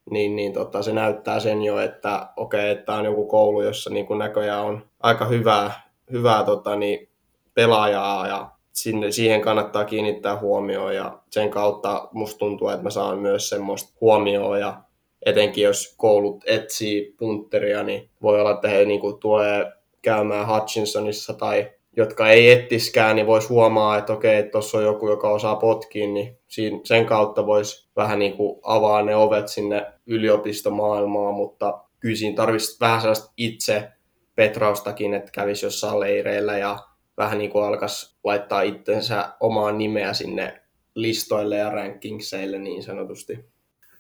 niin, 0.10 0.36
niin 0.36 0.54
tota, 0.54 0.84
se 0.84 0.94
näyttää 0.94 1.40
sen 1.40 1.64
jo, 1.64 1.80
että 1.80 2.30
okei, 2.36 2.72
okay, 2.72 2.80
että 2.80 2.94
on 2.94 3.06
joku 3.06 3.26
koulu, 3.26 3.62
jossa 3.62 3.90
niin 3.90 4.18
näköjään 4.18 4.66
on 4.66 4.86
aika 5.00 5.26
hyvää, 5.26 5.92
hyvää 6.12 6.44
tota, 6.44 6.76
niin, 6.76 7.10
pelaajaa 7.54 8.28
ja 8.28 8.52
sinne, 8.74 9.12
siihen 9.12 9.42
kannattaa 9.42 9.86
kiinnittää 9.86 10.40
huomioon 10.40 10.96
ja 10.96 11.20
sen 11.30 11.50
kautta 11.50 12.10
musta 12.12 12.40
tuntuu, 12.40 12.70
että 12.70 12.84
mä 12.84 12.90
saan 12.90 13.20
myös 13.20 13.50
semmoista 13.50 13.94
huomioon 14.02 14.60
ja 14.60 14.82
etenkin 15.26 15.64
jos 15.64 15.94
koulut 15.98 16.44
etsii 16.46 17.16
punteria, 17.18 17.84
niin 17.84 18.10
voi 18.22 18.40
olla, 18.40 18.52
että 18.52 18.70
he 18.70 18.86
niin 18.86 19.00
kuin, 19.00 19.20
tulee 19.20 19.72
käymään 20.02 20.48
Hutchinsonissa 20.48 21.34
tai 21.34 21.72
jotka 21.98 22.30
ei 22.30 22.52
ettiskään, 22.52 23.16
niin 23.16 23.28
voisi 23.28 23.50
huomaa, 23.50 23.98
että 23.98 24.14
okei, 24.14 24.44
tuossa 24.44 24.78
on 24.78 24.84
joku, 24.84 25.10
joka 25.10 25.30
osaa 25.30 25.56
potkia, 25.56 26.08
niin 26.08 26.38
sen 26.84 27.06
kautta 27.06 27.46
voisi 27.46 27.90
vähän 27.96 28.20
niin 28.20 28.38
kuin 28.38 28.60
avaa 28.64 29.02
ne 29.02 29.16
ovet 29.16 29.48
sinne 29.48 29.86
yliopistomaailmaan, 30.06 31.34
mutta 31.34 31.84
kyllä 32.00 32.16
siinä 32.16 32.36
tarvitsisi 32.36 32.80
vähän 32.80 33.02
sellaista 33.02 33.32
itse 33.38 33.90
petraustakin, 34.36 35.14
että 35.14 35.32
kävisi 35.32 35.66
jossain 35.66 36.00
leireillä 36.00 36.58
ja 36.58 36.80
vähän 37.18 37.38
niin 37.38 37.52
kuin 37.52 37.66
alkaisi 37.66 38.16
laittaa 38.24 38.62
itsensä 38.62 39.34
omaa 39.40 39.72
nimeä 39.72 40.14
sinne 40.14 40.62
listoille 40.96 41.58
ja 41.58 41.70
rankingseille 41.70 42.60
niin 42.60 42.84
sanotusti. 42.84 43.40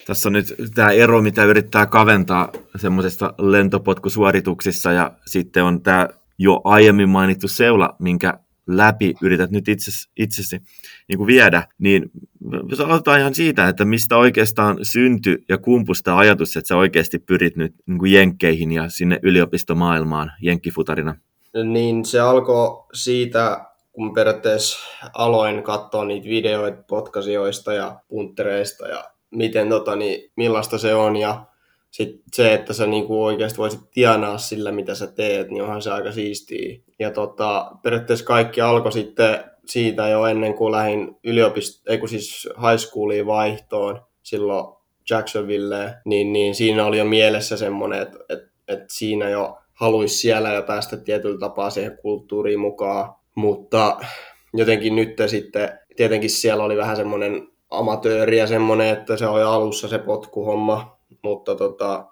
Tässä 0.05 0.29
on 0.29 0.33
nyt 0.33 0.55
tämä 0.75 0.91
ero, 0.91 1.21
mitä 1.21 1.43
yrittää 1.43 1.85
kaventaa 1.85 2.51
semmoisesta 2.75 3.33
lentopotkusuorituksissa 3.37 4.91
ja 4.91 5.11
sitten 5.25 5.63
on 5.63 5.81
tämä 5.81 6.07
jo 6.37 6.61
aiemmin 6.63 7.09
mainittu 7.09 7.47
seula, 7.47 7.95
minkä 7.99 8.39
läpi 8.67 9.13
yrität 9.21 9.51
nyt 9.51 9.67
itsesi, 9.67 10.09
itsesi 10.17 10.61
niin 11.07 11.17
kuin 11.17 11.27
viedä, 11.27 11.67
niin 11.77 12.11
aloitetaan 12.85 13.19
ihan 13.19 13.35
siitä, 13.35 13.67
että 13.67 13.85
mistä 13.85 14.17
oikeastaan 14.17 14.77
syntyi 14.81 15.37
ja 15.49 15.57
kumpusta 15.57 16.17
ajatus, 16.17 16.57
että 16.57 16.67
sä 16.67 16.77
oikeasti 16.77 17.19
pyrit 17.19 17.55
nyt 17.55 17.75
niin 17.85 17.99
kuin 17.99 18.11
jenkkeihin 18.11 18.71
ja 18.71 18.89
sinne 18.89 19.19
yliopistomaailmaan 19.23 20.31
jenkkifutarina? 20.41 21.15
Niin 21.63 22.05
se 22.05 22.19
alkoi 22.19 22.83
siitä, 22.93 23.65
kun 23.91 24.13
periaatteessa 24.13 24.79
aloin 25.13 25.63
katsoa 25.63 26.05
niitä 26.05 26.27
videoita 26.27 26.83
potkasioista 26.87 27.73
ja 27.73 27.99
punttereista 28.07 28.87
ja 28.87 29.03
miten, 29.31 29.69
tota, 29.69 29.95
niin, 29.95 30.31
millaista 30.35 30.77
se 30.77 30.95
on 30.95 31.15
ja 31.15 31.45
sitten 31.91 32.23
se, 32.33 32.53
että 32.53 32.73
sä 32.73 32.87
niinku 32.87 33.23
oikeasti 33.23 33.57
voisit 33.57 33.91
tienaa 33.91 34.37
sillä, 34.37 34.71
mitä 34.71 34.95
sä 34.95 35.07
teet, 35.07 35.49
niin 35.49 35.63
onhan 35.63 35.81
se 35.81 35.91
aika 35.91 36.11
siistiä. 36.11 36.79
Ja 36.99 37.11
tota, 37.11 37.71
periaatteessa 37.83 38.25
kaikki 38.25 38.61
alkoi 38.61 38.91
sitten 38.91 39.43
siitä 39.65 40.07
jo 40.07 40.25
ennen 40.25 40.53
kuin 40.53 40.71
lähdin 40.71 41.17
yliopisto, 41.23 41.91
ei 41.91 41.97
kun 41.97 42.09
siis 42.09 42.49
high 42.61 42.79
schooliin 42.79 43.25
vaihtoon 43.25 44.01
silloin 44.23 44.75
Jacksonville, 45.09 45.93
niin, 46.05 46.33
niin 46.33 46.55
siinä 46.55 46.85
oli 46.85 46.97
jo 46.97 47.05
mielessä 47.05 47.57
semmoinen, 47.57 48.01
että, 48.01 48.17
että, 48.29 48.49
että 48.67 48.85
siinä 48.89 49.29
jo 49.29 49.57
haluaisi 49.81 50.17
siellä 50.17 50.53
ja 50.53 50.61
päästä 50.61 50.97
tietyllä 50.97 51.39
tapaa 51.39 51.69
siihen 51.69 51.97
kulttuuriin 52.01 52.59
mukaan, 52.59 53.15
mutta 53.35 53.97
jotenkin 54.53 54.95
nyt 54.95 55.17
sitten, 55.27 55.79
tietenkin 55.95 56.29
siellä 56.29 56.63
oli 56.63 56.77
vähän 56.77 56.95
semmoinen 56.95 57.47
amatööri 57.69 58.37
ja 58.37 58.47
semmoinen, 58.47 58.89
että 58.89 59.17
se 59.17 59.27
oli 59.27 59.41
alussa 59.41 59.87
se 59.87 59.97
potkuhomma, 59.97 60.97
mutta 61.23 61.55
tota, 61.55 62.05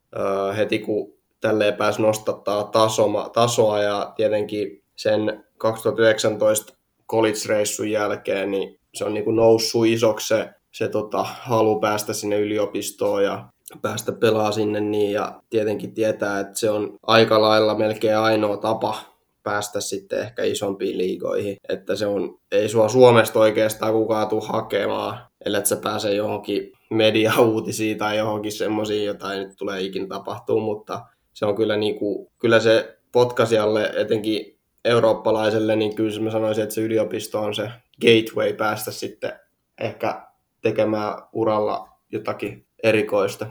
heti 0.58 0.80
kun 0.80 1.14
tälleen 1.42 1.74
pääsi 1.74 2.02
nostattaa 2.02 2.64
tasoma, 2.64 3.30
tasoa 3.30 3.80
ja 3.80 4.14
tietenkin 4.16 4.84
sen 4.96 5.46
2019 5.58 6.74
college-reissun 7.10 7.92
jälkeen, 7.92 8.52
niin 8.52 8.80
se 8.94 9.06
on 9.06 9.14
niin 9.14 9.24
kuin 9.24 9.36
noussut 9.36 9.88
isoksi 9.88 10.28
se, 10.28 10.50
se 10.72 10.88
tota, 10.88 11.24
halu 11.24 11.80
päästä 11.80 12.14
sinne 12.14 12.40
yliopistoon 12.40 13.24
ja 13.24 13.46
päästä 13.82 14.12
pelaa 14.12 14.52
sinne 14.52 14.80
niin 14.80 15.12
ja 15.12 15.42
tietenkin 15.50 15.94
tietää, 15.94 16.40
että 16.40 16.60
se 16.60 16.70
on 16.70 16.98
aika 17.04 17.42
lailla 17.42 17.76
melkein 17.76 18.18
ainoa 18.18 18.58
tapa 18.58 18.96
päästä 19.44 19.82
sitten 19.82 20.20
ehkä 20.20 20.44
isompiin 20.44 20.98
liigoihin. 20.98 21.58
Että 21.70 21.96
se 21.96 22.06
on, 22.06 22.40
ei 22.52 22.70
sua 22.70 22.90
Suomesta 22.90 23.40
oikeastaan 23.40 23.94
kukaan 23.94 24.28
tule 24.28 24.44
hakemaan, 24.46 25.20
ellei 25.46 25.66
sä 25.66 25.76
pääse 25.76 26.14
johonkin 26.14 26.72
media-uutisiin 26.90 27.98
tai 27.98 28.18
johonkin 28.18 28.52
semmoisiin, 28.52 29.06
jota 29.06 29.34
ei 29.34 29.40
nyt 29.40 29.58
tule 29.58 29.82
ikinä 29.82 30.08
tapahtuu, 30.08 30.60
mutta 30.60 31.06
se 31.34 31.46
on 31.46 31.56
kyllä, 31.56 31.78
niin 31.78 32.00
kuin, 32.00 32.28
kyllä 32.38 32.60
se 32.60 32.98
potkasijalle, 33.12 33.92
etenkin 33.96 34.58
eurooppalaiselle, 34.86 35.76
niin 35.76 35.96
kyllä 35.96 36.22
mä 36.22 36.32
sanoisin, 36.32 36.64
että 36.64 36.76
se 36.76 36.82
yliopisto 36.82 37.40
on 37.42 37.56
se 37.56 37.70
gateway 38.02 38.54
päästä 38.54 38.92
sitten 38.92 39.32
ehkä 39.78 40.22
tekemään 40.62 41.14
uralla 41.34 41.90
jotakin 42.12 42.66
erikoista. 42.84 43.48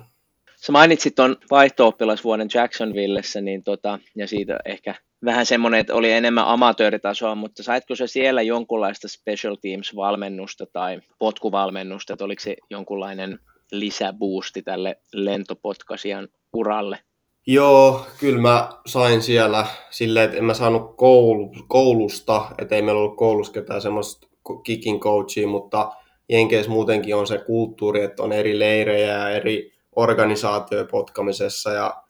Sä 0.57 0.73
mainitsit 0.73 1.15
tuon 1.15 1.37
vaihto-oppilasvuoden 1.51 2.49
Jacksonvillessä, 2.55 3.41
niin 3.41 3.63
tota, 3.63 3.99
ja 4.17 4.29
siitä 4.29 4.59
ehkä 4.65 4.95
vähän 5.25 5.47
semmoinen, 5.47 5.81
että 5.81 5.95
oli 5.95 6.13
enemmän 6.13 6.47
amatööritasoa, 6.47 7.35
mutta 7.35 7.63
saitko 7.63 7.95
se 7.95 8.07
siellä 8.07 8.43
jonkunlaista 8.43 9.09
special 9.09 9.55
teams-valmennusta 9.55 10.67
tai 10.73 11.01
potkuvalmennusta, 11.19 12.13
että 12.13 12.25
oliko 12.25 12.43
se 12.43 12.57
jonkunlainen 12.71 13.39
lisäboosti 13.73 14.63
tälle 14.63 14.97
lentopotkasian 15.13 16.29
uralle? 16.53 16.99
Joo, 17.47 18.07
kyllä 18.21 18.41
mä 18.41 18.69
sain 18.87 19.23
siellä 19.23 19.67
silleen, 19.91 20.25
että 20.25 20.37
en 20.37 20.45
mä 20.45 20.55
saanut 20.55 20.97
koulu, 20.97 21.55
koulusta, 21.69 22.51
että 22.59 22.77
ei 22.77 22.83
meillä 22.83 23.01
ollut 23.01 23.17
koulussa 23.17 23.53
ketään 23.53 23.81
semmoista 23.81 24.29
kicking 24.65 25.01
coachia, 25.01 25.49
mutta 25.49 25.93
Jenkeissä 26.29 26.71
muutenkin 26.71 27.17
on 27.17 27.27
se 27.27 27.39
kulttuuri, 27.39 28.03
että 28.03 28.23
on 28.23 28.33
eri 28.33 28.59
leirejä 28.59 29.07
ja 29.07 29.31
eri 29.31 29.73
organisaatioja 29.97 30.85
potkamisessa 30.85 31.71
ja 31.71 32.03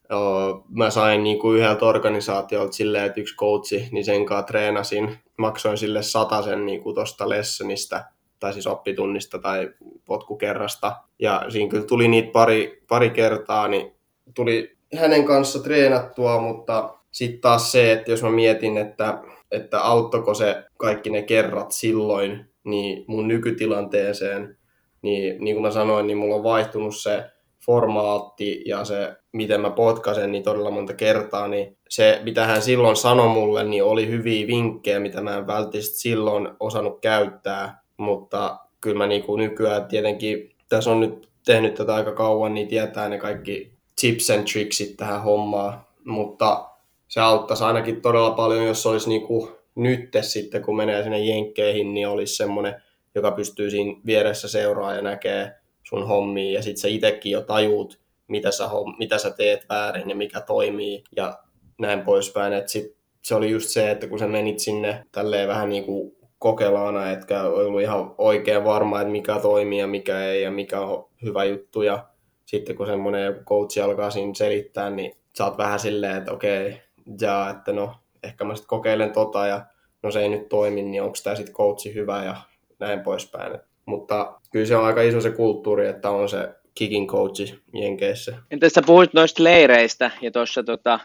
mä 0.70 0.90
sain 0.90 1.22
niin 1.22 1.38
kuin 1.38 1.58
yhdeltä 1.58 1.84
organisaatiolta 1.84 2.72
silleen, 2.72 3.04
että 3.04 3.20
yksi 3.20 3.36
coachi, 3.36 3.88
niin 3.92 4.04
sen 4.04 4.26
kanssa 4.26 4.46
treenasin, 4.46 5.18
maksoin 5.38 5.78
sille 5.78 6.00
sen 6.44 6.66
niin 6.66 6.82
kuin 6.82 6.94
tosta 6.94 7.28
lessonista, 7.28 8.04
tai 8.40 8.52
siis 8.52 8.66
oppitunnista 8.66 9.38
tai 9.38 9.70
potkukerrasta. 10.04 10.96
Ja 11.18 11.44
siinä 11.48 11.70
kyllä 11.70 11.86
tuli 11.86 12.08
niitä 12.08 12.32
pari, 12.32 12.82
pari 12.88 13.10
kertaa, 13.10 13.68
niin 13.68 13.92
tuli 14.34 14.76
hänen 14.98 15.24
kanssa 15.24 15.62
treenattua, 15.62 16.40
mutta 16.40 16.94
sitten 17.10 17.40
taas 17.40 17.72
se, 17.72 17.92
että 17.92 18.10
jos 18.10 18.22
mä 18.22 18.30
mietin, 18.30 18.78
että, 18.78 19.22
että 19.50 19.80
auttoko 19.80 20.34
se 20.34 20.64
kaikki 20.76 21.10
ne 21.10 21.22
kerrat 21.22 21.72
silloin, 21.72 22.47
niin 22.64 23.04
mun 23.06 23.28
nykytilanteeseen, 23.28 24.58
niin 25.02 25.44
niin 25.44 25.56
kuin 25.56 25.62
mä 25.62 25.70
sanoin, 25.70 26.06
niin 26.06 26.18
mulla 26.18 26.34
on 26.34 26.44
vaihtunut 26.44 26.96
se 26.96 27.24
formaatti 27.66 28.62
ja 28.66 28.84
se, 28.84 29.16
miten 29.32 29.60
mä 29.60 29.70
potkasen 29.70 30.32
niin 30.32 30.42
todella 30.42 30.70
monta 30.70 30.94
kertaa, 30.94 31.48
niin 31.48 31.76
se, 31.88 32.20
mitä 32.24 32.46
hän 32.46 32.62
silloin 32.62 32.96
sanoi 32.96 33.28
mulle, 33.28 33.64
niin 33.64 33.84
oli 33.84 34.08
hyviä 34.08 34.46
vinkkejä, 34.46 35.00
mitä 35.00 35.20
mä 35.20 35.36
en 35.36 35.46
välttämättä 35.46 35.90
silloin 35.92 36.48
osannut 36.60 37.00
käyttää, 37.00 37.82
mutta 37.96 38.58
kyllä 38.80 38.98
mä 38.98 39.06
niin 39.06 39.22
kuin 39.22 39.38
nykyään 39.38 39.86
tietenkin, 39.86 40.56
tässä 40.68 40.90
on 40.90 41.00
nyt 41.00 41.28
tehnyt 41.46 41.74
tätä 41.74 41.94
aika 41.94 42.12
kauan, 42.12 42.54
niin 42.54 42.68
tietää 42.68 43.08
ne 43.08 43.18
kaikki 43.18 43.72
tips 44.00 44.30
and 44.30 44.48
tricksit 44.52 44.96
tähän 44.96 45.22
hommaan, 45.22 45.80
mutta 46.04 46.68
se 47.08 47.20
auttaisi 47.20 47.64
ainakin 47.64 48.02
todella 48.02 48.30
paljon, 48.30 48.66
jos 48.66 48.86
olisi 48.86 49.08
niin 49.08 49.22
kuin 49.22 49.57
nyt 49.78 50.10
sitten, 50.20 50.62
kun 50.62 50.76
menee 50.76 51.02
sinne 51.02 51.18
jenkkeihin, 51.18 51.94
niin 51.94 52.08
olisi 52.08 52.36
semmoinen, 52.36 52.74
joka 53.14 53.30
pystyy 53.30 53.70
siinä 53.70 54.00
vieressä 54.06 54.48
seuraa 54.48 54.94
ja 54.94 55.02
näkee 55.02 55.52
sun 55.82 56.06
hommiin 56.06 56.54
ja 56.54 56.62
sitten 56.62 56.80
sä 56.80 56.88
itsekin 56.88 57.32
jo 57.32 57.40
tajuut, 57.40 58.00
mitä 58.28 58.50
sä, 58.50 58.68
mitä 58.98 59.18
sä 59.18 59.30
teet 59.30 59.66
väärin 59.68 60.10
ja 60.10 60.16
mikä 60.16 60.40
toimii 60.40 61.04
ja 61.16 61.38
näin 61.78 62.00
poispäin. 62.00 62.52
Et 62.52 62.68
sit 62.68 62.96
se 63.22 63.34
oli 63.34 63.50
just 63.50 63.68
se, 63.68 63.90
että 63.90 64.06
kun 64.06 64.18
sä 64.18 64.26
menit 64.26 64.58
sinne 64.58 65.04
tälleen 65.12 65.48
vähän 65.48 65.68
niin 65.68 65.84
kuin 65.84 66.16
kokelaana, 66.38 67.10
etkä 67.10 67.42
ollut 67.42 67.80
ihan 67.80 68.14
oikein 68.18 68.64
varma, 68.64 69.00
että 69.00 69.12
mikä 69.12 69.38
toimii 69.42 69.78
ja 69.78 69.86
mikä 69.86 70.24
ei 70.24 70.42
ja 70.42 70.50
mikä 70.50 70.80
on 70.80 71.08
hyvä 71.22 71.44
juttu 71.44 71.82
ja 71.82 72.06
sitten 72.44 72.76
kun 72.76 72.86
semmoinen 72.86 73.24
joku 73.24 73.44
coach 73.44 73.84
alkaa 73.84 74.10
siinä 74.10 74.34
selittää, 74.34 74.90
niin 74.90 75.16
sä 75.38 75.44
oot 75.44 75.58
vähän 75.58 75.80
silleen, 75.80 76.16
että 76.16 76.32
okei, 76.32 76.80
ja 77.20 77.50
että 77.50 77.72
no, 77.72 77.94
ehkä 78.22 78.44
mä 78.44 78.54
sitten 78.54 78.68
kokeilen 78.68 79.12
tota 79.12 79.46
ja 79.46 79.66
no 80.02 80.10
se 80.10 80.20
ei 80.20 80.28
nyt 80.28 80.48
toimi, 80.48 80.82
niin 80.82 81.02
onko 81.02 81.16
tämä 81.24 81.36
sitten 81.36 81.54
coachi 81.54 81.94
hyvä 81.94 82.24
ja 82.24 82.36
näin 82.78 83.00
poispäin. 83.00 83.58
Mutta 83.86 84.40
kyllä 84.50 84.66
se 84.66 84.76
on 84.76 84.84
aika 84.84 85.02
iso 85.02 85.20
se 85.20 85.30
kulttuuri, 85.30 85.88
että 85.88 86.10
on 86.10 86.28
se 86.28 86.48
kicking 86.74 87.10
coachi 87.10 87.58
Jenkeissä. 87.74 88.36
Entä 88.50 88.68
sä 88.68 88.82
puhuit 88.86 89.14
noista 89.14 89.44
leireistä 89.44 90.10
ja 90.20 90.30
tuossa 90.30 90.62
tota, 90.62 91.00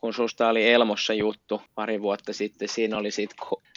kun 0.00 0.14
susta 0.14 0.48
oli 0.48 0.68
Elmossa 0.68 1.14
juttu 1.14 1.62
pari 1.74 2.02
vuotta 2.02 2.32
sitten, 2.32 2.68
siinä 2.68 2.98
oli 2.98 3.10
siitä 3.10 3.34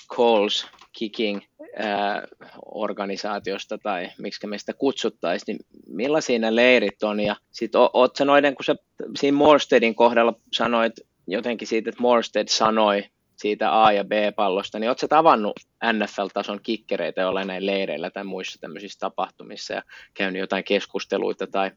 Coles 0.10 0.68
Kicking 0.92 1.42
ää, 1.76 2.28
organisaatiosta 2.66 3.78
tai 3.78 4.10
miksi 4.18 4.48
me 4.48 4.58
sitä 4.58 4.74
kutsuttaisiin, 4.74 5.58
niin 5.58 5.84
millaisia 5.88 6.40
ne 6.40 6.56
leirit 6.56 7.04
on 7.04 7.20
ja 7.20 7.36
sitten 7.52 7.82
oot 7.94 8.16
sä 8.16 8.26
noiden, 8.26 8.56
kun 8.56 8.66
sä 8.66 8.76
siinä 9.16 9.38
Morstedin 9.38 9.96
kohdalla 9.96 10.34
sanoit 10.54 10.94
jotenkin 11.28 11.68
siitä, 11.68 11.90
että 11.90 12.02
Morsted 12.02 12.48
sanoi 12.48 13.04
siitä 13.36 13.84
A- 13.84 13.92
ja 13.92 14.04
B-pallosta, 14.04 14.80
niin 14.80 14.90
oletko 14.90 15.08
tavannut 15.08 15.60
NFL-tason 15.94 16.60
kikkereitä 16.64 17.22
jollain 17.22 17.48
näin 17.48 17.66
leireillä 17.66 18.10
tai 18.10 18.24
muissa 18.24 18.60
tämmöisissä 18.60 19.00
tapahtumissa 19.00 19.74
ja 19.74 19.84
käynyt 20.14 20.40
jotain 20.40 20.64
keskusteluita 20.64 21.48
tai 21.48 21.72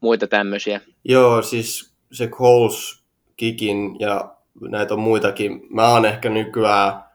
muita 0.00 0.26
tämmöisiä? 0.26 0.80
Joo, 1.04 1.42
siis 1.42 1.94
se 2.12 2.28
Coles 2.28 3.04
Kikin 3.36 4.00
ja 4.00 4.36
näitä 4.60 4.94
on 4.94 5.00
muitakin. 5.00 5.60
Mä 5.70 5.88
oon 5.88 6.06
ehkä 6.06 6.30
nykyään 6.30 7.05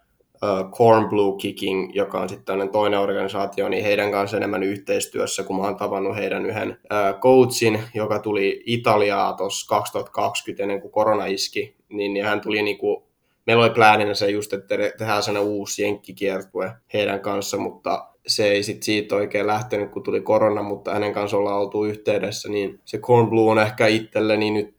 Corn 0.72 1.10
Blue 1.10 1.38
Kicking, 1.38 1.96
joka 1.96 2.22
on 2.22 2.30
sitten 2.30 2.70
toinen 2.72 3.00
organisaatio, 3.00 3.70
niin 3.70 3.84
heidän 3.84 4.12
kanssa 4.12 4.38
enemmän 4.38 4.64
yhteistyössä, 4.64 5.44
kun 5.44 5.56
mä 5.56 5.64
oon 5.64 5.76
tavannut 5.76 6.16
heidän 6.16 6.46
yhden 6.46 6.78
coachin, 7.20 7.84
joka 7.94 8.20
tuli 8.20 8.64
Italiaa 8.66 9.34
tuossa 9.34 9.68
2020 9.68 10.64
ennen 10.64 10.82
kuin 10.82 10.92
korona 10.92 11.26
iski, 11.26 11.76
niin, 11.90 12.14
niin 12.14 12.26
hän 12.26 12.42
tuli 12.42 12.62
niinku 12.62 13.12
meillä 13.46 13.64
oli 13.64 13.74
plääninä 13.74 14.14
se 14.14 14.30
just, 14.30 14.54
että 14.54 14.76
tehdään 14.98 15.24
sellainen 15.24 15.52
uusi 15.52 15.84
jenkkikiertue 15.84 16.72
heidän 16.94 17.20
kanssa, 17.20 17.58
mutta 17.58 18.08
se 18.28 18.48
ei 18.48 18.64
sit 18.64 18.84
siitä 18.84 19.16
oikein 19.16 19.48
lähtenyt, 19.48 19.92
kun 19.92 20.04
tuli 20.04 20.22
korona, 20.22 20.64
mutta 20.64 20.94
hänen 20.94 21.14
kanssa 21.14 21.38
ollaan 21.38 21.60
oltu 21.60 21.86
yhteydessä, 21.86 22.50
niin 22.50 22.80
se 22.86 22.98
Corn 22.98 23.30
Blue 23.30 23.52
on 23.52 23.60
ehkä 23.60 23.88
itselleni 23.88 24.52
nyt 24.52 24.78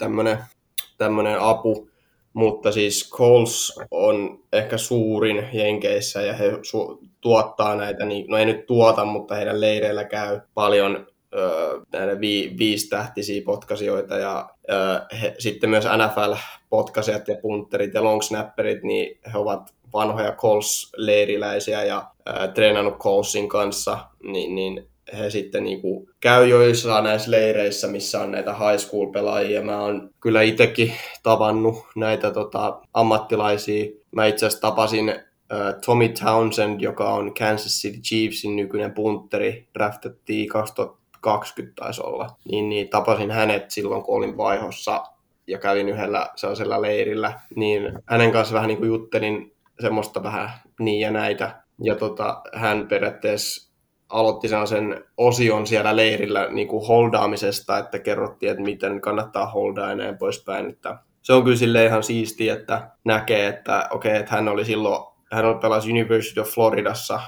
tämmöinen 0.98 1.40
apu, 1.40 1.88
mutta 2.32 2.72
siis 2.72 3.10
Coles 3.10 3.78
on 3.90 4.38
ehkä 4.52 4.78
suurin 4.78 5.48
Jenkeissä 5.52 6.22
ja 6.22 6.32
he 6.32 6.50
su- 6.50 7.06
tuottaa 7.20 7.76
näitä, 7.76 8.04
niin, 8.04 8.26
no 8.28 8.36
ei 8.36 8.46
nyt 8.46 8.66
tuota, 8.66 9.04
mutta 9.04 9.34
heidän 9.34 9.60
leireillä 9.60 10.04
käy 10.04 10.40
paljon 10.54 11.06
näitä 11.92 12.20
vi, 12.20 12.54
viistähtisiä 12.58 13.42
potkasioita 13.44 14.16
ja 14.16 14.50
he, 15.22 15.34
sitten 15.38 15.70
myös 15.70 15.84
NFL-potkasijat 15.84 17.28
ja 17.28 17.36
punterit 17.42 17.94
ja 17.94 18.04
longsnapperit, 18.04 18.82
niin 18.82 19.18
he 19.32 19.38
ovat 19.38 19.74
vanhoja 19.92 20.32
Coles-leiriläisiä 20.32 21.84
ja 21.84 22.10
ää, 22.26 22.48
treenannut 22.48 22.98
Colesin 22.98 23.48
kanssa, 23.48 23.98
niin, 24.22 24.54
niin 24.54 24.88
he 25.18 25.30
sitten 25.30 25.64
niin 25.64 25.80
kuin 25.80 26.08
käy 26.20 26.46
joissa 26.46 27.00
näissä 27.00 27.30
leireissä, 27.30 27.88
missä 27.88 28.20
on 28.20 28.32
näitä 28.32 28.52
high 28.52 28.78
school-pelaajia. 28.78 29.62
Mä 29.62 29.80
oon 29.80 30.10
kyllä 30.20 30.42
itsekin 30.42 30.92
tavannut 31.22 31.76
näitä 31.96 32.30
tota, 32.30 32.80
ammattilaisia. 32.94 33.90
Mä 34.10 34.26
itse 34.26 34.46
asiassa 34.46 34.68
tapasin 34.68 35.08
äh, 35.08 35.74
Tommy 35.86 36.08
Townsend, 36.08 36.80
joka 36.80 37.14
on 37.14 37.34
Kansas 37.34 37.72
City 37.82 38.00
Chiefsin 38.00 38.56
nykyinen 38.56 38.92
punteri. 38.92 39.68
Draftettiin 39.74 40.48
2000 40.48 41.02
20 41.22 41.82
taisi 41.82 42.02
olla, 42.04 42.30
niin, 42.50 42.68
niin 42.68 42.88
tapasin 42.88 43.30
hänet 43.30 43.70
silloin, 43.70 44.02
kun 44.02 44.16
olin 44.16 44.36
vaihossa 44.36 45.02
ja 45.46 45.58
kävin 45.58 45.88
yhdellä 45.88 46.30
sellaisella 46.36 46.82
leirillä, 46.82 47.40
niin 47.56 47.98
hänen 48.06 48.32
kanssa 48.32 48.54
vähän 48.54 48.68
niin 48.68 48.78
kuin 48.78 48.88
juttelin 48.88 49.52
semmoista 49.80 50.22
vähän 50.22 50.50
niin 50.80 51.00
ja 51.00 51.10
näitä. 51.10 51.62
Ja 51.82 51.94
tota, 51.94 52.42
hän 52.54 52.88
periaatteessa 52.88 53.71
aloitti 54.12 54.48
sen 54.48 55.04
osion 55.16 55.66
siellä 55.66 55.96
leirillä 55.96 56.48
niin 56.50 56.68
kuin 56.68 56.86
holdaamisesta, 56.86 57.78
että 57.78 57.98
kerrottiin, 57.98 58.50
että 58.52 58.62
miten 58.62 59.00
kannattaa 59.00 59.46
holdaa 59.46 59.88
ja 59.88 59.94
näin 59.94 60.18
poispäin. 60.18 60.70
Että 60.70 60.98
se 61.22 61.32
on 61.32 61.44
kyllä 61.44 61.56
sille 61.56 61.84
ihan 61.84 62.02
siistiä, 62.02 62.54
että 62.54 62.90
näkee, 63.04 63.46
että 63.46 63.88
okei, 63.90 64.10
okay, 64.10 64.20
että 64.20 64.34
hän 64.34 64.48
oli 64.48 64.64
silloin, 64.64 65.04
hän 65.32 65.58
pelasi 65.58 65.90
University 65.90 66.40
of 66.40 66.48
Floridassa, 66.48 67.20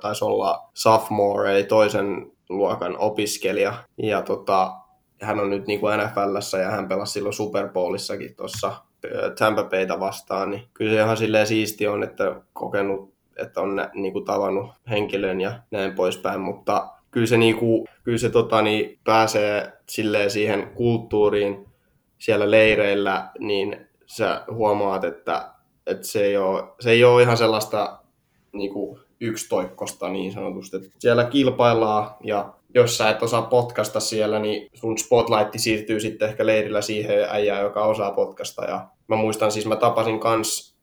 taisi 0.00 0.24
olla 0.24 0.70
sophomore, 0.74 1.52
eli 1.52 1.64
toisen 1.64 2.32
luokan 2.48 2.98
opiskelija, 2.98 3.74
ja 4.02 4.22
tota, 4.22 4.72
hän 5.20 5.40
on 5.40 5.50
nyt 5.50 5.66
niin 5.66 5.80
kuin 5.80 5.98
NFLssä 5.98 6.58
ja 6.58 6.70
hän 6.70 6.88
pelasi 6.88 7.12
silloin 7.12 7.32
Super 7.32 7.68
Bowlissakin 7.68 8.36
tuossa 8.36 8.72
Tampa 9.38 9.64
Bayta 9.64 10.00
vastaan, 10.00 10.50
niin 10.50 10.62
kyllä 10.74 10.92
se 10.92 11.00
ihan 11.00 11.16
silleen 11.16 11.46
siisti 11.46 11.86
on, 11.86 12.02
että 12.02 12.40
kokenut, 12.52 13.13
että 13.36 13.60
on 13.60 13.76
niin 13.94 14.12
kuin 14.12 14.24
tavannut 14.24 14.70
henkilön 14.90 15.40
ja 15.40 15.52
näin 15.70 15.94
poispäin, 15.94 16.40
mutta 16.40 16.88
kyllä 17.10 17.26
se, 17.26 17.36
niin 17.36 17.56
kuin, 17.56 17.88
kyllä 18.02 18.18
se 18.18 18.30
tota, 18.30 18.62
niin 18.62 18.98
pääsee 19.04 19.72
silleen 19.88 20.30
siihen 20.30 20.70
kulttuuriin 20.74 21.66
siellä 22.18 22.50
leireillä, 22.50 23.30
niin 23.38 23.86
sä 24.06 24.44
huomaat, 24.50 25.04
että, 25.04 25.50
että 25.86 26.06
se, 26.06 26.24
ei 26.24 26.36
ole, 26.36 26.64
se 26.80 26.90
ei 26.90 27.04
ole 27.04 27.22
ihan 27.22 27.36
sellaista 27.36 27.98
niin 28.52 28.72
kuin 28.72 29.00
yksitoikkosta 29.20 30.08
niin 30.08 30.32
sanotusti. 30.32 30.76
Että 30.76 30.88
siellä 30.98 31.24
kilpaillaan 31.24 32.10
ja 32.24 32.54
jos 32.74 32.98
sä 32.98 33.10
et 33.10 33.22
osaa 33.22 33.42
potkasta 33.42 34.00
siellä, 34.00 34.38
niin 34.38 34.68
sun 34.74 34.98
spotlight 34.98 35.54
siirtyy 35.56 36.00
sitten 36.00 36.28
ehkä 36.28 36.46
leirillä 36.46 36.82
siihen 36.82 37.26
äijään, 37.30 37.62
joka 37.62 37.84
osaa 37.84 38.10
potkasta. 38.10 38.64
Ja 38.64 38.86
mä 39.08 39.16
muistan 39.16 39.52
siis, 39.52 39.66
mä 39.66 39.76
tapasin 39.76 40.20
kans 40.20 40.73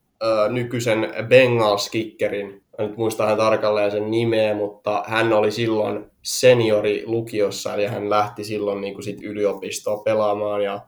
nykyisen 0.49 1.13
Bengals-kickerin. 1.28 2.61
Nyt 2.78 2.97
muistan 2.97 3.28
hän 3.28 3.38
tarkalleen 3.38 3.91
sen 3.91 4.11
nimeä, 4.11 4.55
mutta 4.55 5.03
hän 5.07 5.34
oli 5.34 5.51
silloin 5.51 6.11
seniori 6.22 7.03
lukiossa, 7.05 7.76
ja 7.76 7.89
hän 7.89 8.09
lähti 8.09 8.43
silloin 8.43 8.82
niin 8.82 8.93
kuin 8.93 9.03
sit 9.03 9.24
yliopistoon 9.24 10.03
pelaamaan, 10.03 10.63
ja 10.63 10.82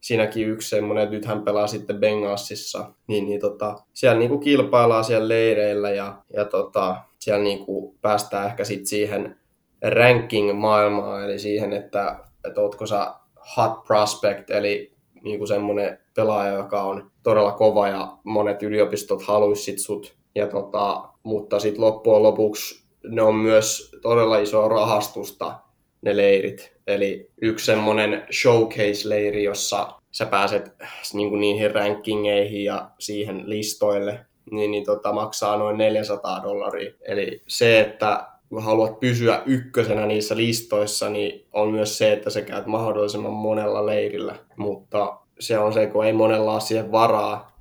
siinäkin 0.00 0.48
yksi 0.48 0.68
semmoinen, 0.68 1.04
että 1.04 1.16
nyt 1.16 1.24
hän 1.24 1.42
pelaa 1.42 1.66
sitten 1.66 2.00
Bengalsissa, 2.00 2.90
niin, 3.06 3.24
niin 3.24 3.40
tota, 3.40 3.76
siellä 3.92 4.18
niin 4.18 4.28
kuin 4.28 4.40
kilpaillaan 4.40 5.04
siellä 5.04 5.28
leireillä, 5.28 5.90
ja, 5.90 6.16
ja 6.36 6.44
tota, 6.44 6.96
siellä 7.18 7.44
niin 7.44 7.66
kuin 7.66 7.98
päästään 8.00 8.46
ehkä 8.46 8.64
sitten 8.64 8.86
siihen 8.86 9.36
ranking-maailmaa, 9.82 11.24
eli 11.24 11.38
siihen, 11.38 11.72
että, 11.72 12.18
että 12.48 12.60
ootko 12.60 12.86
sä 12.86 13.14
hot 13.56 13.84
prospect, 13.84 14.50
eli 14.50 14.93
niin 15.24 15.38
kuin 15.38 15.48
semmoinen 15.48 15.98
pelaaja, 16.16 16.52
joka 16.52 16.82
on 16.82 17.10
todella 17.22 17.52
kova 17.52 17.88
ja 17.88 18.16
monet 18.24 18.62
yliopistot 18.62 19.22
haluaisit 19.22 19.78
sut. 19.78 20.14
Ja 20.34 20.46
tota, 20.46 21.08
mutta 21.22 21.60
sitten 21.60 21.84
loppujen 21.84 22.22
lopuksi 22.22 22.84
ne 23.08 23.22
on 23.22 23.34
myös 23.34 23.92
todella 24.02 24.38
iso 24.38 24.68
rahastusta, 24.68 25.58
ne 26.02 26.16
leirit. 26.16 26.74
Eli 26.86 27.30
yksi 27.42 27.66
semmoinen 27.66 28.26
showcase-leiri, 28.32 29.44
jossa 29.44 29.92
sä 30.12 30.26
pääset 30.26 30.72
niin 31.14 31.28
kuin 31.28 31.40
niihin 31.40 31.74
rankingeihin 31.74 32.64
ja 32.64 32.90
siihen 32.98 33.42
listoille, 33.50 34.26
niin, 34.50 34.70
niin 34.70 34.84
tota, 34.84 35.12
maksaa 35.12 35.56
noin 35.56 35.78
400 35.78 36.42
dollaria. 36.42 36.92
Eli 37.08 37.42
se, 37.48 37.80
että 37.80 38.26
haluat 38.58 39.00
pysyä 39.00 39.42
ykkösenä 39.46 40.06
niissä 40.06 40.36
listoissa, 40.36 41.08
niin 41.08 41.46
on 41.52 41.70
myös 41.70 41.98
se, 41.98 42.12
että 42.12 42.30
sä 42.30 42.42
käyt 42.42 42.66
mahdollisimman 42.66 43.32
monella 43.32 43.86
leirillä. 43.86 44.34
Mutta 44.56 45.18
se 45.40 45.58
on 45.58 45.72
se, 45.72 45.86
kun 45.86 46.06
ei 46.06 46.12
monella 46.12 46.60
siihen 46.60 46.92
varaa, 46.92 47.54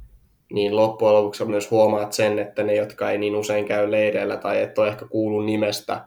niin 0.53 0.75
loppujen 0.75 1.15
lopuksi 1.15 1.45
myös 1.45 1.71
huomaat 1.71 2.13
sen, 2.13 2.39
että 2.39 2.63
ne, 2.63 2.75
jotka 2.75 3.11
ei 3.11 3.17
niin 3.17 3.35
usein 3.35 3.65
käy 3.65 3.91
leireillä 3.91 4.37
tai 4.37 4.61
et 4.61 4.77
ole 4.77 4.87
ehkä 4.87 5.05
kuullut 5.05 5.45
nimestä, 5.45 6.05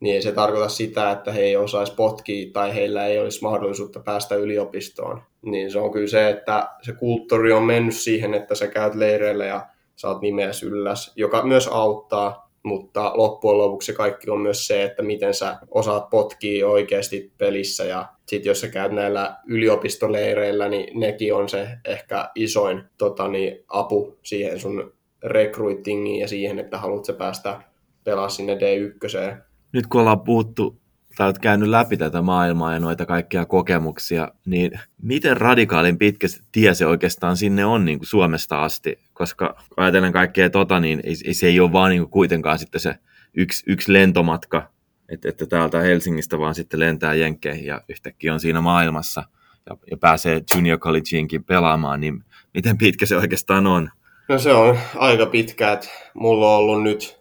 niin 0.00 0.14
ei 0.14 0.22
se 0.22 0.32
tarkoita 0.32 0.68
sitä, 0.68 1.10
että 1.10 1.32
he 1.32 1.40
ei 1.40 1.56
osaisi 1.56 1.94
potkia 1.94 2.50
tai 2.52 2.74
heillä 2.74 3.06
ei 3.06 3.18
olisi 3.18 3.42
mahdollisuutta 3.42 4.00
päästä 4.00 4.34
yliopistoon. 4.34 5.22
Niin 5.42 5.70
se 5.70 5.78
on 5.78 5.92
kyllä 5.92 6.06
se, 6.06 6.28
että 6.28 6.68
se 6.82 6.92
kulttuuri 6.92 7.52
on 7.52 7.62
mennyt 7.62 7.94
siihen, 7.94 8.34
että 8.34 8.54
sä 8.54 8.66
käyt 8.66 8.94
leireillä 8.94 9.44
ja 9.44 9.66
saat 9.96 10.20
nimeäs 10.20 10.62
ylläs, 10.62 11.12
joka 11.16 11.42
myös 11.42 11.68
auttaa, 11.68 12.43
mutta 12.64 13.12
loppujen 13.14 13.58
lopuksi 13.58 13.92
kaikki 13.92 14.30
on 14.30 14.40
myös 14.40 14.66
se, 14.66 14.82
että 14.82 15.02
miten 15.02 15.34
sä 15.34 15.56
osaat 15.70 16.10
potkia 16.10 16.68
oikeasti 16.68 17.32
pelissä 17.38 17.84
ja 17.84 18.08
sitten 18.26 18.50
jos 18.50 18.60
sä 18.60 18.68
käyt 18.68 18.92
näillä 18.92 19.36
yliopistoleireillä, 19.46 20.68
niin 20.68 21.00
nekin 21.00 21.34
on 21.34 21.48
se 21.48 21.68
ehkä 21.84 22.30
isoin 22.34 22.82
tota, 22.98 23.28
niin, 23.28 23.64
apu 23.68 24.18
siihen 24.22 24.60
sun 24.60 24.92
recruitingiin 25.22 26.20
ja 26.20 26.28
siihen, 26.28 26.58
että 26.58 26.78
haluat 26.78 27.04
sä 27.04 27.12
päästä 27.12 27.60
pelaa 28.04 28.28
sinne 28.28 28.54
D1. 28.54 29.36
Nyt 29.72 29.86
kun 29.86 30.00
ollaan 30.00 30.20
puhuttu 30.20 30.76
tai 31.16 31.26
olet 31.26 31.38
käynyt 31.38 31.68
läpi 31.68 31.96
tätä 31.96 32.22
maailmaa 32.22 32.72
ja 32.72 32.80
noita 32.80 33.06
kaikkia 33.06 33.44
kokemuksia, 33.44 34.28
niin 34.46 34.80
miten 35.02 35.36
radikaalin 35.36 35.98
pitkä 35.98 36.26
tie 36.52 36.74
se 36.74 36.86
oikeastaan 36.86 37.36
sinne 37.36 37.64
on 37.64 37.84
niin 37.84 37.98
kuin 37.98 38.06
Suomesta 38.06 38.62
asti? 38.62 38.98
Koska 39.12 39.56
ajatellen 39.76 40.12
kaikkea 40.12 40.50
tota, 40.50 40.80
niin 40.80 41.00
ei, 41.04 41.34
se 41.34 41.46
ei 41.46 41.60
ole 41.60 41.72
vaan 41.72 41.90
niin 41.90 42.02
kuin 42.02 42.10
kuitenkaan 42.10 42.58
sitten 42.58 42.80
se 42.80 42.94
yksi, 43.34 43.64
yksi 43.66 43.92
lentomatka, 43.92 44.70
että, 45.08 45.28
että 45.28 45.46
täältä 45.46 45.80
Helsingistä 45.80 46.38
vaan 46.38 46.54
sitten 46.54 46.80
lentää 46.80 47.14
Jenkkeihin 47.14 47.66
ja 47.66 47.80
yhtäkkiä 47.88 48.34
on 48.34 48.40
siinä 48.40 48.60
maailmassa 48.60 49.24
ja, 49.70 49.76
ja 49.90 49.96
pääsee 49.96 50.42
junior 50.54 50.78
collegeinkin 50.78 51.44
pelaamaan, 51.44 52.00
niin 52.00 52.24
miten 52.54 52.78
pitkä 52.78 53.06
se 53.06 53.16
oikeastaan 53.16 53.66
on? 53.66 53.90
No 54.28 54.38
se 54.38 54.52
on 54.52 54.78
aika 54.96 55.26
pitkä, 55.26 55.72
että 55.72 55.88
mulla 56.14 56.52
on 56.52 56.58
ollut 56.58 56.82
nyt 56.82 57.18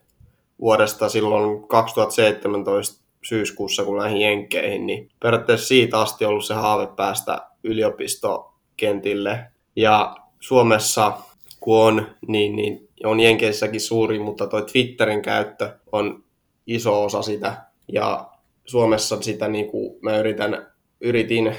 vuodesta 0.60 1.10
silloin 1.10 1.68
2017 1.68 3.03
syyskuussa, 3.24 3.84
kun 3.84 3.98
lähdin 3.98 4.22
Jenkkeihin, 4.22 4.86
niin 4.86 5.10
periaatteessa 5.20 5.68
siitä 5.68 6.00
asti 6.00 6.26
ollut 6.26 6.46
se 6.46 6.54
haave 6.54 6.88
päästä 6.96 7.38
yliopistokentille. 7.64 9.46
Ja 9.76 10.16
Suomessa, 10.40 11.12
kun 11.60 11.80
on, 11.80 12.08
niin, 12.28 12.56
niin 12.56 12.90
on 13.04 13.20
Jenkeissäkin 13.20 13.82
suuri, 13.82 14.20
mutta 14.20 14.48
toi 14.48 14.62
Twitterin 14.62 15.22
käyttö 15.22 15.80
on 15.92 16.24
iso 16.68 17.04
osa 17.04 17.22
sitä. 17.22 17.58
Ja 17.92 18.30
Suomessa 18.66 19.22
sitä 19.22 19.48
niin 19.48 19.68
kuin 19.68 20.00
mä 20.02 20.18
yritän, 20.18 20.68
yritin, 21.02 21.56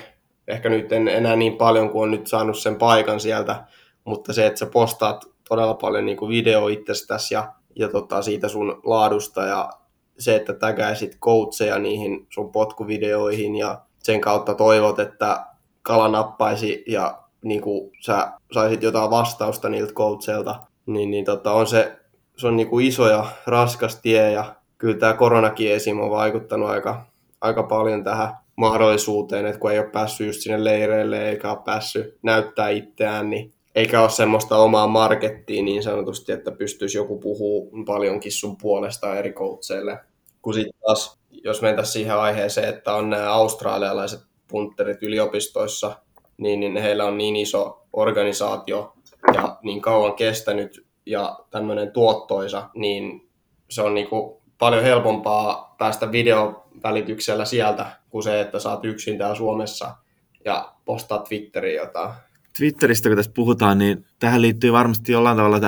ehkä 0.49 0.69
nyt 0.69 0.93
en 0.93 1.09
enää 1.09 1.37
niin 1.37 1.57
paljon 1.57 1.91
kuin 1.91 2.03
on 2.03 2.11
nyt 2.11 2.27
saanut 2.27 2.59
sen 2.59 2.77
paikan 2.77 3.21
sieltä, 3.21 3.65
mutta 4.05 4.33
se, 4.33 4.47
että 4.47 4.59
sä 4.59 4.67
postaat 4.67 5.25
todella 5.49 5.75
paljon 5.75 6.07
niin 6.07 6.17
kuin 6.17 6.29
video 6.29 6.69
itsestäsi 6.69 7.35
ja, 7.35 7.53
ja 7.77 7.89
tota, 7.89 8.23
siitä 8.23 8.49
sun 8.49 8.81
laadusta 8.85 9.43
ja 9.43 9.71
se, 10.19 10.37
että 10.37 10.55
tägäisit 10.55 11.19
coacheja 11.21 11.79
niihin 11.79 12.27
sun 12.31 12.53
potkuvideoihin 12.53 13.57
ja 13.57 13.81
sen 13.99 14.21
kautta 14.21 14.55
toivot, 14.55 14.99
että 14.99 15.47
kala 15.83 16.09
nappaisi 16.09 16.85
ja 16.87 17.19
niin 17.45 17.61
kuin 17.61 17.91
sä 18.01 18.33
saisit 18.53 18.83
jotain 18.83 19.11
vastausta 19.11 19.69
niiltä 19.69 19.93
coacheilta, 19.93 20.61
niin, 20.87 21.11
niin 21.11 21.25
tota, 21.25 21.53
on 21.53 21.67
se, 21.67 21.97
se 22.37 22.47
on 22.47 22.57
niin 22.57 22.69
kuin 22.69 22.87
iso 22.87 23.09
ja 23.09 23.27
raskas 23.47 24.01
tie 24.03 24.31
ja 24.31 24.55
kyllä 24.79 24.99
tämä 24.99 25.15
koronakin 25.15 25.73
esim. 25.73 26.01
on 26.01 26.11
vaikuttanut 26.11 26.69
aika, 26.69 27.07
aika 27.41 27.63
paljon 27.63 28.05
tähän 28.05 28.37
mahdollisuuteen, 28.57 29.47
että 29.47 29.61
kun 29.61 29.73
ei 29.73 29.79
ole 29.79 29.91
päässyt 29.91 30.27
just 30.27 30.41
sinne 30.41 30.65
leireille 30.65 31.29
eikä 31.29 31.51
ole 31.51 31.63
päässyt 31.65 32.19
näyttää 32.23 32.69
itseään, 32.69 33.31
niin 33.31 33.54
eikä 33.75 34.01
ole 34.01 34.11
semmoista 34.11 34.57
omaa 34.57 34.87
markettia 34.87 35.63
niin 35.63 35.83
sanotusti, 35.83 36.33
että 36.33 36.51
pystyisi 36.51 36.99
joku 36.99 37.19
puhuu 37.19 37.71
paljonkin 37.87 38.33
sun 38.33 38.57
puolesta 38.57 39.17
eri 39.17 39.33
coacheille. 39.33 39.99
Kun 40.43 40.55
sitten 40.55 40.81
taas, 40.87 41.19
jos 41.31 41.63
mentäisiin 41.63 41.93
siihen 41.93 42.17
aiheeseen, 42.17 42.69
että 42.69 42.95
on 42.95 43.11
nämä 43.11 43.33
australialaiset 43.33 44.21
punterit 44.49 45.03
yliopistoissa, 45.03 45.97
niin, 46.37 46.61
niin 46.61 46.77
heillä 46.77 47.05
on 47.05 47.19
niin 47.19 47.37
iso 47.37 47.87
organisaatio 47.93 48.93
ja 49.35 49.59
niin 49.63 49.81
kauan 49.81 50.15
kestänyt 50.15 50.87
ja 51.07 51.39
tämmöinen 51.51 51.93
tuottoisa, 51.93 52.71
niin 52.75 53.29
se 53.71 53.83
on 53.83 53.95
niinku 53.95 54.43
paljon 54.59 54.83
helpompaa 54.83 55.75
päästä 55.79 56.13
videovälityksellä 56.13 57.45
sieltä 57.45 57.87
kuin 58.11 58.23
se, 58.23 58.41
että 58.41 58.59
saat 58.59 58.85
yksin 58.85 59.19
täällä 59.19 59.35
Suomessa 59.35 59.97
ja 60.45 60.73
postaa 60.85 61.19
Twitteriin 61.19 61.77
jotain. 61.77 62.11
Twitteristä, 62.59 63.09
kun 63.09 63.17
tässä 63.17 63.33
puhutaan, 63.35 63.79
niin 63.79 64.05
tähän 64.19 64.43
liittyy 64.43 64.73
varmasti 64.73 65.13
jollain 65.13 65.37
tavalla 65.37 65.61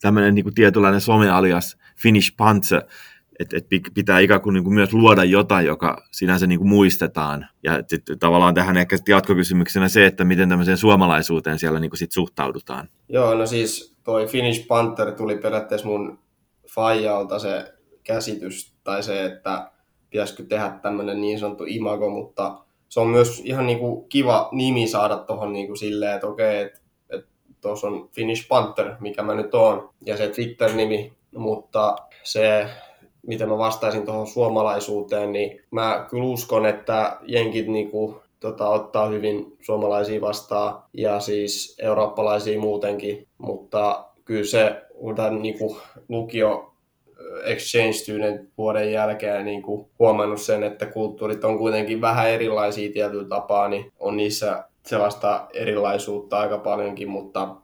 tämmöinen 0.00 0.34
niin 0.34 0.54
tietynlainen 0.54 1.00
somealias 1.00 1.78
Finnish 1.96 2.36
Panther, 2.36 2.82
että 3.38 3.56
et 3.56 3.66
pitää 3.94 4.18
ikään 4.18 4.40
kuin, 4.40 4.54
niin 4.54 4.64
kuin 4.64 4.74
myös 4.74 4.92
luoda 4.92 5.24
jotain, 5.24 5.66
joka 5.66 6.04
sinänsä 6.10 6.46
niin 6.46 6.58
kuin 6.58 6.68
muistetaan. 6.68 7.46
Ja 7.62 7.82
sitten 7.86 8.18
tavallaan 8.18 8.54
tähän 8.54 8.76
ehkä 8.76 8.96
jatkokysymyksenä 9.08 9.88
se, 9.88 10.06
että 10.06 10.24
miten 10.24 10.48
tämmöiseen 10.48 10.78
suomalaisuuteen 10.78 11.58
siellä 11.58 11.80
niin 11.80 11.90
kuin 11.90 11.98
sit 11.98 12.12
suhtaudutaan. 12.12 12.88
Joo, 13.08 13.34
no 13.34 13.46
siis 13.46 13.96
toi 14.04 14.26
Finnish 14.26 14.66
Panther 14.66 15.12
tuli 15.12 15.36
periaatteessa 15.36 15.86
mun 15.86 16.18
faijalta 16.68 17.38
se 17.38 17.74
käsitys, 18.04 18.74
tai 18.84 19.02
se, 19.02 19.24
että 19.24 19.70
pitäisikö 20.10 20.42
tehdä 20.42 20.78
tämmöinen 20.82 21.20
niin 21.20 21.38
sanottu 21.38 21.64
imago, 21.66 22.10
mutta 22.10 22.64
se 22.92 23.00
on 23.00 23.08
myös 23.08 23.42
ihan 23.44 23.66
niinku 23.66 24.06
kiva 24.08 24.48
nimi 24.52 24.86
saada 24.86 25.16
tuohon 25.16 25.52
niinku 25.52 25.76
silleen, 25.76 26.14
että 26.14 26.26
okei, 26.26 26.62
että 26.62 26.80
et 27.10 27.26
tuossa 27.60 27.86
on 27.86 28.08
Finnish 28.08 28.48
Panther, 28.48 28.94
mikä 29.00 29.22
mä 29.22 29.34
nyt 29.34 29.54
oon, 29.54 29.90
ja 30.06 30.16
se 30.16 30.28
Twitter-nimi, 30.28 31.12
mutta 31.36 31.96
se 32.22 32.66
miten 33.26 33.48
mä 33.48 33.58
vastaisin 33.58 34.04
tuohon 34.04 34.26
suomalaisuuteen, 34.26 35.32
niin 35.32 35.60
mä 35.70 36.06
kyllä 36.10 36.24
uskon, 36.24 36.66
että 36.66 37.18
jenkit 37.26 37.66
niinku, 37.66 38.22
tota, 38.40 38.68
ottaa 38.68 39.06
hyvin 39.06 39.56
suomalaisia 39.60 40.20
vastaan 40.20 40.82
ja 40.92 41.20
siis 41.20 41.76
eurooppalaisia 41.82 42.60
muutenkin, 42.60 43.26
mutta 43.38 44.04
kyllä 44.24 44.44
se 44.44 44.82
tämän 45.16 45.42
niinku, 45.42 45.78
lukio 46.08 46.71
exchange 47.44 47.92
student 47.92 48.50
vuoden 48.58 48.92
jälkeen 48.92 49.44
niin 49.44 49.62
kuin 49.62 49.86
huomannut 49.98 50.40
sen, 50.40 50.62
että 50.62 50.86
kulttuurit 50.86 51.44
on 51.44 51.58
kuitenkin 51.58 52.00
vähän 52.00 52.30
erilaisia 52.30 52.92
tietyllä 52.92 53.28
tapaa, 53.28 53.68
niin 53.68 53.92
on 54.00 54.16
niissä 54.16 54.64
sellaista 54.86 55.46
erilaisuutta 55.54 56.38
aika 56.38 56.58
paljonkin, 56.58 57.08
mutta 57.08 57.56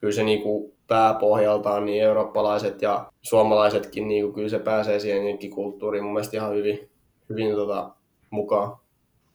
kyllä 0.00 0.12
se 0.12 0.22
niin 0.22 0.42
kuin 0.42 0.72
pääpohjaltaan 0.86 1.86
niin 1.86 2.02
eurooppalaiset 2.02 2.82
ja 2.82 3.12
suomalaisetkin, 3.22 4.08
niin 4.08 4.24
kuin 4.24 4.34
kyllä 4.34 4.48
se 4.48 4.58
pääsee 4.58 5.00
siihen 5.00 5.50
kulttuuriin 5.54 6.04
mun 6.04 6.12
mielestä 6.12 6.36
ihan 6.36 6.54
hyvin, 6.54 6.90
hyvin 7.28 7.54
tota, 7.54 7.90
mukaan. 8.30 8.76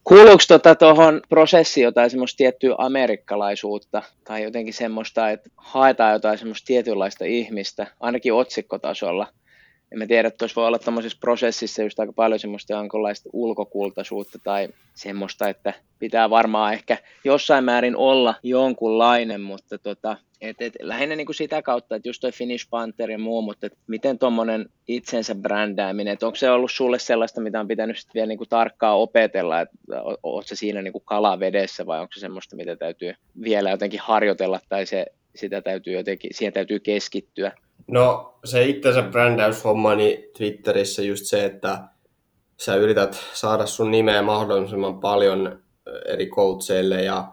Kuuluuko 0.03 0.43
tuota 0.47 0.75
tuohon 0.75 1.21
prosessiin 1.29 1.83
jotain 1.83 2.09
semmoista 2.09 2.37
tiettyä 2.37 2.75
amerikkalaisuutta 2.77 4.01
tai 4.23 4.43
jotenkin 4.43 4.73
semmoista, 4.73 5.29
että 5.29 5.49
haetaan 5.57 6.13
jotain 6.13 6.37
semmoista 6.37 6.65
tietynlaista 6.65 7.25
ihmistä, 7.25 7.87
ainakin 7.99 8.33
otsikkotasolla– 8.33 9.27
en 9.95 9.99
mä 9.99 10.07
tiedä, 10.07 10.27
että 10.27 10.37
tuossa 10.37 10.61
voi 10.61 10.67
olla 10.67 10.79
tämmöisessä 10.79 11.17
prosessissa 11.21 11.83
just 11.83 11.99
aika 11.99 12.13
paljon 12.13 12.39
semmoista 12.39 12.73
jonkinlaista 12.73 13.29
ulkokultaisuutta 13.33 14.39
tai 14.43 14.67
semmoista, 14.93 15.49
että 15.49 15.73
pitää 15.99 16.29
varmaan 16.29 16.73
ehkä 16.73 16.97
jossain 17.23 17.63
määrin 17.63 17.95
olla 17.95 18.35
jonkunlainen, 18.43 19.41
mutta 19.41 19.77
tota, 19.77 20.17
et, 20.41 20.61
et, 20.61 20.73
lähinnä 20.81 21.15
niin 21.15 21.25
kuin 21.25 21.35
sitä 21.35 21.61
kautta, 21.61 21.95
että 21.95 22.09
just 22.09 22.21
toi 22.21 22.31
Finnish 22.31 22.69
Panther 22.69 23.11
ja 23.11 23.17
muu, 23.17 23.41
mutta 23.41 23.67
miten 23.87 24.19
tuommoinen 24.19 24.69
itsensä 24.87 25.35
brändääminen, 25.35 26.13
että 26.13 26.25
onko 26.25 26.35
se 26.35 26.51
ollut 26.51 26.71
sulle 26.71 26.99
sellaista, 26.99 27.41
mitä 27.41 27.59
on 27.59 27.67
pitänyt 27.67 27.97
sitten 27.97 28.13
vielä 28.13 28.27
niin 28.27 28.37
kuin 28.37 28.49
tarkkaan 28.49 28.97
opetella, 28.97 29.61
että 29.61 29.77
oot 30.23 30.47
se 30.47 30.55
siinä 30.55 30.81
niin 30.81 30.93
kuin 30.93 31.05
kala 31.05 31.39
vedessä 31.39 31.85
vai 31.85 31.99
onko 31.99 32.13
se 32.13 32.19
semmoista, 32.19 32.55
mitä 32.55 32.75
täytyy 32.75 33.13
vielä 33.43 33.69
jotenkin 33.69 33.99
harjoitella 33.99 34.59
tai 34.69 34.85
se, 34.85 35.05
sitä 35.35 35.61
täytyy 35.61 35.93
jotenkin, 35.93 36.31
siihen 36.33 36.53
täytyy 36.53 36.79
keskittyä? 36.79 37.51
No 37.87 38.33
se 38.45 38.65
itsensä 38.65 39.01
brändäyshomma 39.01 39.95
niin 39.95 40.23
Twitterissä 40.37 41.01
just 41.01 41.25
se, 41.25 41.45
että 41.45 41.87
sä 42.57 42.75
yrität 42.75 43.19
saada 43.33 43.65
sun 43.65 43.91
nimeä 43.91 44.21
mahdollisimman 44.21 44.99
paljon 44.99 45.59
eri 46.05 46.27
coacheille 46.27 47.03
ja 47.03 47.27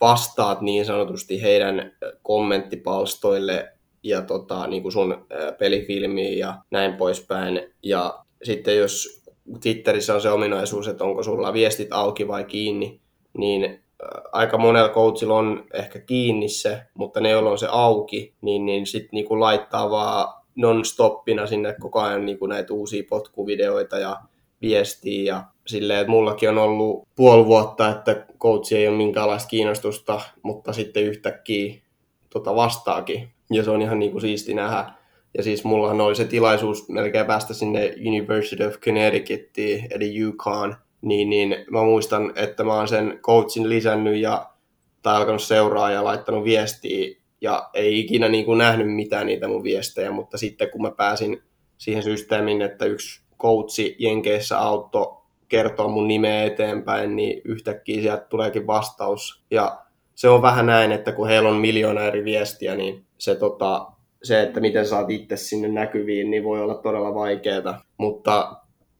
vastaat 0.00 0.60
niin 0.60 0.84
sanotusti 0.84 1.42
heidän 1.42 1.92
kommenttipalstoille 2.22 3.72
ja 4.02 4.22
tota, 4.22 4.66
niin 4.66 4.82
kuin 4.82 4.92
sun 4.92 5.26
pelifilmiin 5.58 6.38
ja 6.38 6.54
näin 6.70 6.94
poispäin. 6.94 7.74
Ja 7.82 8.24
sitten 8.42 8.76
jos 8.76 9.22
Twitterissä 9.62 10.14
on 10.14 10.20
se 10.20 10.30
ominaisuus, 10.30 10.88
että 10.88 11.04
onko 11.04 11.22
sulla 11.22 11.52
viestit 11.52 11.88
auki 11.90 12.28
vai 12.28 12.44
kiinni, 12.44 13.00
niin 13.38 13.84
aika 14.32 14.58
monella 14.58 14.88
coachilla 14.88 15.34
on 15.34 15.64
ehkä 15.74 15.98
kiinni 15.98 16.48
se, 16.48 16.82
mutta 16.94 17.20
ne, 17.20 17.30
joilla 17.30 17.50
on 17.50 17.58
se 17.58 17.66
auki, 17.70 18.34
niin, 18.40 18.66
niin 18.66 18.86
sitten 18.86 19.10
niinku 19.12 19.40
laittaa 19.40 19.90
vaan 19.90 20.42
non-stoppina 20.56 21.46
sinne 21.46 21.76
koko 21.80 22.00
ajan 22.00 22.26
niinku 22.26 22.46
näitä 22.46 22.72
uusia 22.72 23.02
potkuvideoita 23.08 23.98
ja 23.98 24.16
viestiä 24.62 25.34
ja 25.34 25.44
silleen, 25.66 26.00
että 26.00 26.10
mullakin 26.10 26.48
on 26.48 26.58
ollut 26.58 27.08
puoli 27.16 27.46
vuotta, 27.46 27.88
että 27.88 28.26
coachi 28.38 28.76
ei 28.76 28.88
ole 28.88 28.96
minkäänlaista 28.96 29.48
kiinnostusta, 29.48 30.20
mutta 30.42 30.72
sitten 30.72 31.02
yhtäkkiä 31.02 31.74
tota 32.30 32.54
vastaakin. 32.54 33.28
Ja 33.50 33.64
se 33.64 33.70
on 33.70 33.82
ihan 33.82 33.98
niinku 33.98 34.20
siisti 34.20 34.54
nähdä. 34.54 34.84
Ja 35.36 35.42
siis 35.42 35.64
mullahan 35.64 36.00
oli 36.00 36.16
se 36.16 36.24
tilaisuus 36.24 36.88
melkein 36.88 37.26
päästä 37.26 37.54
sinne 37.54 37.94
University 38.06 38.64
of 38.64 38.74
Connecticutiin, 38.74 39.86
eli 39.90 40.24
UConn, 40.24 40.74
niin, 41.02 41.30
niin 41.30 41.56
mä 41.70 41.82
muistan, 41.82 42.32
että 42.36 42.64
mä 42.64 42.74
oon 42.74 42.88
sen 42.88 43.18
coachin 43.22 43.68
lisännyt 43.68 44.16
ja 44.16 44.50
tai 45.02 45.16
alkanut 45.16 45.42
seuraa 45.42 45.90
ja 45.90 46.04
laittanut 46.04 46.44
viestiä 46.44 47.16
ja 47.40 47.70
ei 47.74 48.00
ikinä 48.00 48.28
niin 48.28 48.44
kuin 48.44 48.58
nähnyt 48.58 48.94
mitään 48.94 49.26
niitä 49.26 49.48
mun 49.48 49.62
viestejä, 49.62 50.10
mutta 50.10 50.38
sitten 50.38 50.70
kun 50.70 50.82
mä 50.82 50.90
pääsin 50.90 51.42
siihen 51.78 52.02
systeemiin, 52.02 52.62
että 52.62 52.84
yksi 52.84 53.22
coachi 53.38 53.96
Jenkeissä 53.98 54.58
auto 54.58 55.26
kertoo 55.48 55.88
mun 55.88 56.08
nimeä 56.08 56.44
eteenpäin, 56.44 57.16
niin 57.16 57.42
yhtäkkiä 57.44 58.02
sieltä 58.02 58.26
tuleekin 58.28 58.66
vastaus. 58.66 59.44
Ja 59.50 59.82
se 60.14 60.28
on 60.28 60.42
vähän 60.42 60.66
näin, 60.66 60.92
että 60.92 61.12
kun 61.12 61.28
heillä 61.28 61.48
on 61.48 61.56
miljoona 61.56 62.02
eri 62.02 62.24
viestiä, 62.24 62.76
niin 62.76 63.04
se, 63.18 63.34
tota, 63.34 63.86
se 64.22 64.42
että 64.42 64.60
miten 64.60 64.86
saat 64.86 65.10
itse 65.10 65.36
sinne 65.36 65.68
näkyviin, 65.68 66.30
niin 66.30 66.44
voi 66.44 66.62
olla 66.62 66.74
todella 66.74 67.14
vaikeaa. 67.14 67.80
Mutta 67.96 68.56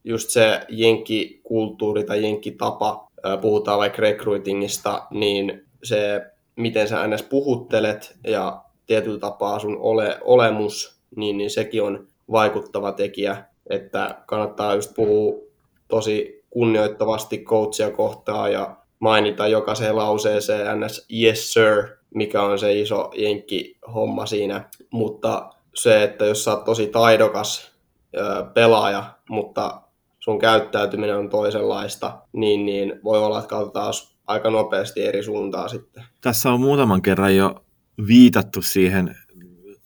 just 0.06 0.30
se 0.30 0.60
jenkkikulttuuri 0.68 2.04
tai 2.04 2.22
jenkkitapa, 2.22 3.08
puhutaan 3.40 3.78
vaikka 3.78 4.02
recruitingista, 4.02 5.06
niin 5.10 5.66
se, 5.82 6.20
miten 6.56 6.88
sä 6.88 7.06
ns. 7.06 7.22
puhuttelet 7.22 8.18
ja 8.26 8.64
tietyllä 8.86 9.18
tapaa 9.18 9.58
sun 9.58 9.76
ole, 9.78 10.18
olemus, 10.24 11.00
niin, 11.16 11.36
niin 11.36 11.50
sekin 11.50 11.82
on 11.82 12.08
vaikuttava 12.30 12.92
tekijä, 12.92 13.44
että 13.70 14.22
kannattaa 14.26 14.74
just 14.74 14.94
puhua 14.94 15.34
tosi 15.88 16.44
kunnioittavasti 16.50 17.38
coachia 17.38 17.90
kohtaan 17.90 18.52
ja 18.52 18.76
mainita 18.98 19.46
jokaiseen 19.48 19.96
lauseeseen 19.96 20.80
ns. 20.80 21.06
yes 21.22 21.52
sir, 21.52 21.96
mikä 22.14 22.42
on 22.42 22.58
se 22.58 22.80
iso 22.80 23.10
jenkki 23.16 23.78
homma 23.94 24.26
siinä. 24.26 24.70
Mutta 24.90 25.50
se, 25.74 26.02
että 26.02 26.24
jos 26.24 26.44
sä 26.44 26.50
oot 26.50 26.64
tosi 26.64 26.86
taidokas 26.86 27.70
pelaaja, 28.54 29.04
mutta 29.28 29.80
sun 30.26 30.38
käyttäytyminen 30.38 31.16
on 31.16 31.30
toisenlaista, 31.30 32.18
niin, 32.32 32.66
niin 32.66 33.00
voi 33.04 33.18
olla, 33.18 33.38
että 33.38 33.48
katsotaan 33.48 33.92
aika 34.26 34.50
nopeasti 34.50 35.04
eri 35.04 35.22
suuntaan 35.22 35.70
sitten. 35.70 36.04
Tässä 36.20 36.52
on 36.52 36.60
muutaman 36.60 37.02
kerran 37.02 37.36
jo 37.36 37.64
viitattu 38.06 38.62
siihen 38.62 39.16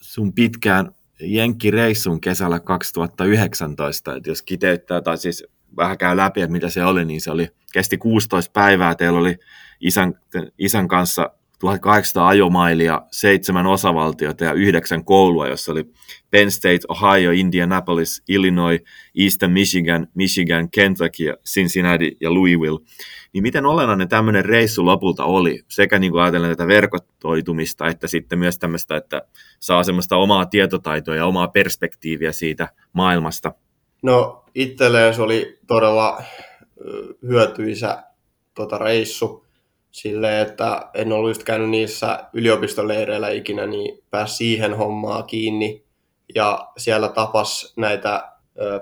sun 0.00 0.32
pitkään 0.32 0.94
Jenkkireissun 1.20 2.20
kesällä 2.20 2.60
2019, 2.60 4.16
että 4.16 4.30
jos 4.30 4.42
kiteyttää 4.42 5.00
tai 5.00 5.18
siis 5.18 5.44
vähän 5.76 5.98
käy 5.98 6.16
läpi, 6.16 6.40
että 6.40 6.52
mitä 6.52 6.70
se 6.70 6.84
oli, 6.84 7.04
niin 7.04 7.20
se 7.20 7.30
oli, 7.30 7.48
kesti 7.72 7.98
16 7.98 8.50
päivää, 8.52 8.94
teillä 8.94 9.18
oli 9.18 9.38
isän, 9.80 10.14
isän 10.58 10.88
kanssa 10.88 11.30
1800 11.60 12.28
ajomailia, 12.28 13.02
seitsemän 13.12 13.66
osavaltiota 13.66 14.44
ja 14.44 14.52
yhdeksän 14.52 15.04
koulua, 15.04 15.48
jossa 15.48 15.72
oli 15.72 15.84
Penn 16.30 16.50
State, 16.50 16.78
Ohio, 16.88 17.30
Indianapolis, 17.30 18.22
Illinois, 18.28 18.80
Eastern 19.18 19.52
Michigan, 19.52 20.06
Michigan, 20.14 20.70
Kentucky, 20.70 21.32
Cincinnati 21.48 22.16
ja 22.20 22.34
Louisville. 22.34 22.80
Niin 23.32 23.42
miten 23.42 23.66
olennainen 23.66 24.08
tämmöinen 24.08 24.44
reissu 24.44 24.84
lopulta 24.84 25.24
oli, 25.24 25.62
sekä 25.68 25.98
niin 25.98 26.12
kuin 26.12 26.22
ajatellen 26.22 26.50
tätä 26.50 26.66
verkotoitumista, 26.66 27.88
että 27.88 28.08
sitten 28.08 28.38
myös 28.38 28.58
tämmöistä, 28.58 28.96
että 28.96 29.22
saa 29.60 29.82
semmoista 29.82 30.16
omaa 30.16 30.46
tietotaitoa 30.46 31.16
ja 31.16 31.26
omaa 31.26 31.48
perspektiiviä 31.48 32.32
siitä 32.32 32.68
maailmasta? 32.92 33.52
No 34.02 34.44
itselleen 34.54 35.14
se 35.14 35.22
oli 35.22 35.58
todella 35.66 36.22
hyötyisä 37.22 38.02
tota, 38.54 38.78
reissu 38.78 39.49
silleen, 39.90 40.48
että 40.48 40.90
en 40.94 41.12
ollut 41.12 41.30
just 41.30 41.42
käynyt 41.42 41.70
niissä 41.70 42.24
yliopistoleireillä 42.32 43.28
ikinä, 43.28 43.66
niin 43.66 43.98
pääsi 44.10 44.36
siihen 44.36 44.76
hommaa 44.76 45.22
kiinni. 45.22 45.84
Ja 46.34 46.68
siellä 46.76 47.08
tapas 47.08 47.72
näitä 47.76 48.32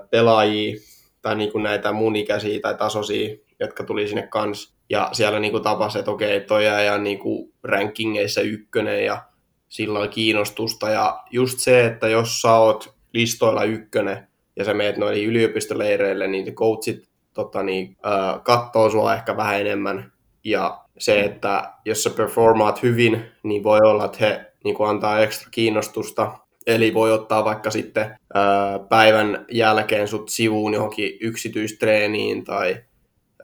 pelaajia 0.09 0.75
tai 1.21 1.35
niin 1.35 1.51
kuin 1.51 1.63
näitä 1.63 1.91
mun 1.91 2.15
ikäisiä 2.15 2.59
tai 2.59 2.75
tasoisia, 2.75 3.35
jotka 3.59 3.83
tuli 3.83 4.07
sinne 4.07 4.27
kans. 4.27 4.73
Ja 4.89 5.09
siellä 5.11 5.39
niin 5.39 5.51
kuin 5.51 5.63
tapas, 5.63 5.95
että 5.95 6.11
okei, 6.11 6.41
toi 6.41 6.65
ja 6.65 6.97
niin 6.97 7.19
kuin 7.19 7.53
rankingeissa 7.63 8.41
ykkönen 8.41 9.05
ja 9.05 9.21
silloin 9.69 10.09
kiinnostusta. 10.09 10.89
Ja 10.89 11.23
just 11.31 11.59
se, 11.59 11.85
että 11.85 12.07
jos 12.07 12.41
sä 12.41 12.53
oot 12.53 12.93
listoilla 13.13 13.63
ykkönen 13.63 14.27
ja 14.55 14.65
sä 14.65 14.73
meet 14.73 14.97
noihin 14.97 15.25
yliopistoleireille, 15.25 16.27
niin 16.27 16.55
coachit 16.55 17.09
tota, 17.33 17.63
niin, 17.63 17.97
äh, 18.05 18.43
kattoo 18.43 18.89
sua 18.89 19.13
ehkä 19.13 19.37
vähän 19.37 19.61
enemmän. 19.61 20.11
Ja 20.43 20.85
se, 20.99 21.21
että 21.21 21.73
jos 21.85 22.03
sä 22.03 22.09
performaat 22.09 22.83
hyvin, 22.83 23.25
niin 23.43 23.63
voi 23.63 23.79
olla, 23.79 24.05
että 24.05 24.17
he 24.21 24.45
niin 24.63 24.75
kuin 24.75 24.89
antaa 24.89 25.19
ekstra 25.19 25.49
kiinnostusta. 25.51 26.31
Eli 26.67 26.93
voi 26.93 27.11
ottaa 27.11 27.45
vaikka 27.45 27.71
sitten 27.71 28.15
ää, 28.33 28.79
päivän 28.79 29.45
jälkeen 29.51 30.07
sut 30.07 30.29
sivuun 30.29 30.73
johonkin 30.73 31.17
yksityistreeniin 31.21 32.43
tai 32.43 32.77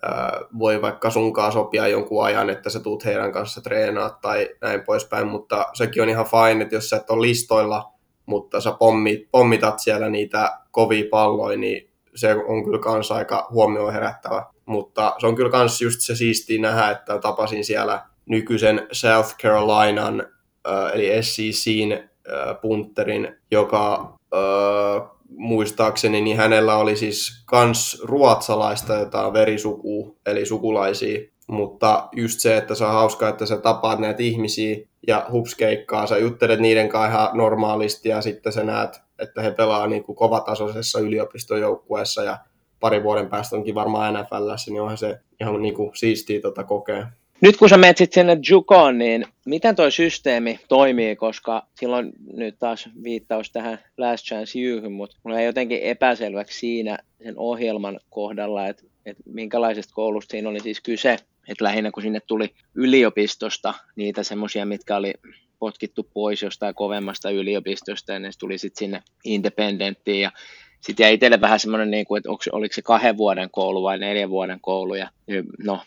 ää, 0.01 0.39
voi 0.59 0.81
vaikka 0.81 1.09
sunkaan 1.09 1.51
sopia 1.51 1.87
jonkun 1.87 2.25
ajan, 2.25 2.49
että 2.49 2.69
sä 2.69 2.79
tuut 2.79 3.05
heidän 3.05 3.31
kanssa 3.31 3.61
treenaat 3.61 4.21
tai 4.21 4.49
näin 4.61 4.81
poispäin, 4.81 5.27
mutta 5.27 5.65
sekin 5.73 6.03
on 6.03 6.09
ihan 6.09 6.25
fine, 6.25 6.63
että 6.63 6.75
jos 6.75 6.89
sä 6.89 6.97
et 6.97 7.09
ole 7.09 7.21
listoilla, 7.21 7.91
mutta 8.25 8.61
sä 8.61 8.71
pommit, 8.71 9.27
pommitat 9.31 9.79
siellä 9.79 10.09
niitä 10.09 10.59
kovia 10.71 11.05
palloja, 11.11 11.57
niin 11.57 11.89
se 12.15 12.35
on 12.35 12.63
kyllä 12.65 12.79
kanssa 12.79 13.15
aika 13.15 13.47
huomioon 13.51 13.93
herättävä. 13.93 14.43
Mutta 14.65 15.15
se 15.19 15.27
on 15.27 15.35
kyllä 15.35 15.57
myös 15.57 15.81
just 15.81 16.01
se 16.01 16.15
siistiä 16.15 16.61
nähdä, 16.61 16.89
että 16.89 17.19
tapasin 17.19 17.65
siellä 17.65 18.05
nykyisen 18.25 18.87
South 18.91 19.37
Carolinan, 19.37 20.23
äh, 20.67 20.91
eli 20.93 21.23
SECin 21.23 21.91
äh, 21.91 22.61
punterin, 22.61 23.37
joka 23.51 24.15
äh, 24.33 25.09
muistaakseni, 25.29 26.21
niin 26.21 26.37
hänellä 26.37 26.77
oli 26.77 26.95
siis 26.95 27.43
kans 27.45 28.01
ruotsalaista 28.03 28.93
jotain 28.93 29.33
verisukua, 29.33 30.15
eli 30.25 30.45
sukulaisia. 30.45 31.19
Mutta 31.47 32.09
just 32.11 32.39
se, 32.39 32.57
että 32.57 32.75
se 32.75 32.85
on 32.85 32.91
hauskaa, 32.91 33.29
että 33.29 33.45
sä 33.45 33.57
tapaat 33.57 33.99
näitä 33.99 34.23
ihmisiä 34.23 34.77
ja 35.07 35.25
hupskeikkaa, 35.31 36.07
sä 36.07 36.17
juttelet 36.17 36.59
niiden 36.59 36.89
kanssa 36.89 37.07
ihan 37.07 37.37
normaalisti 37.37 38.09
ja 38.09 38.21
sitten 38.21 38.53
sä 38.53 38.63
näet, 38.63 39.01
että 39.19 39.41
he 39.41 39.51
pelaa 39.51 39.87
niin 39.87 40.03
kuin 40.03 40.15
kovatasoisessa 40.15 40.99
yliopistojoukkueessa 40.99 42.23
ja 42.23 42.37
pari 42.79 43.03
vuoden 43.03 43.29
päästä 43.29 43.55
onkin 43.55 43.75
varmaan 43.75 44.13
NFLssä, 44.13 44.71
niin 44.71 44.81
onhan 44.81 44.97
se 44.97 45.19
ihan 45.41 45.61
niin 45.61 45.73
kuin 45.73 45.91
siistiä 45.95 46.41
tota 46.41 46.63
kokea. 46.63 47.07
Nyt 47.41 47.57
kun 47.57 47.69
sä 47.69 47.77
menet 47.77 47.97
sinne 48.11 48.37
Jukoon, 48.49 48.97
niin 48.97 49.25
miten 49.45 49.75
toi 49.75 49.91
systeemi 49.91 50.59
toimii, 50.67 51.15
koska 51.15 51.67
silloin 51.79 52.11
nyt 52.33 52.55
taas 52.59 52.89
viittaus 53.03 53.51
tähän 53.51 53.79
Last 53.97 54.25
Chance 54.25 54.59
Youhyn, 54.59 54.91
mutta 54.91 55.17
mulla 55.23 55.39
ei 55.39 55.45
jotenkin 55.45 55.81
epäselväksi 55.81 56.59
siinä 56.59 56.97
sen 57.23 57.33
ohjelman 57.37 57.99
kohdalla, 58.09 58.67
että, 58.67 58.83
että 59.05 59.23
minkälaisesta 59.25 59.93
koulusta 59.93 60.31
siinä 60.31 60.49
oli 60.49 60.59
siis 60.59 60.81
kyse, 60.81 61.13
että 61.47 61.63
lähinnä 61.63 61.91
kun 61.91 62.03
sinne 62.03 62.19
tuli 62.27 62.49
yliopistosta 62.75 63.73
niitä 63.95 64.23
semmoisia, 64.23 64.65
mitkä 64.65 64.95
oli 64.95 65.13
potkittu 65.59 66.09
pois 66.13 66.41
jostain 66.41 66.75
kovemmasta 66.75 67.29
yliopistosta 67.29 68.13
ja 68.13 68.19
ne 68.19 68.29
tuli 68.39 68.57
sitten 68.57 68.79
sinne 68.79 69.03
independenttiin 69.23 70.21
ja 70.21 70.31
sitten 70.85 71.03
jäi 71.03 71.13
itselle 71.13 71.41
vähän 71.41 71.59
semmoinen, 71.59 71.91
niin 71.91 72.05
kuin, 72.05 72.17
että 72.17 72.29
onko, 72.29 72.43
oliko 72.51 72.73
se 72.73 72.81
kahden 72.81 73.17
vuoden 73.17 73.49
koulu 73.51 73.83
vai 73.83 73.99
neljän 73.99 74.29
vuoden 74.29 74.59
koulu 74.61 74.95
ja 74.95 75.09
no 75.63 75.79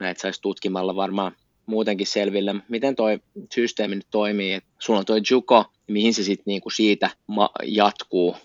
näitä 0.00 0.20
saisi 0.20 0.42
tutkimalla 0.42 0.96
varmaan 0.96 1.32
muutenkin 1.66 2.06
selville. 2.06 2.54
Miten 2.68 2.96
toi 2.96 3.18
systeemi 3.54 3.94
nyt 3.94 4.06
toimii, 4.10 4.52
että 4.52 4.68
sulla 4.78 4.98
on 4.98 5.04
toi 5.04 5.20
Juko, 5.30 5.64
mihin 5.86 6.14
se 6.14 6.22
sitten 6.22 6.44
niinku 6.46 6.70
siitä 6.70 7.10
ma- 7.26 7.50
jatkuu 7.64 8.36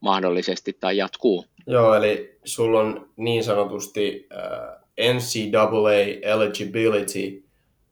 mahdollisesti 0.00 0.76
tai 0.80 0.96
jatkuu? 0.96 1.44
Joo, 1.66 1.94
eli 1.94 2.38
sulla 2.44 2.80
on 2.80 3.08
niin 3.16 3.44
sanotusti 3.44 4.26
äh, 4.32 5.14
NCAA 5.14 5.92
eligibility, 6.22 7.44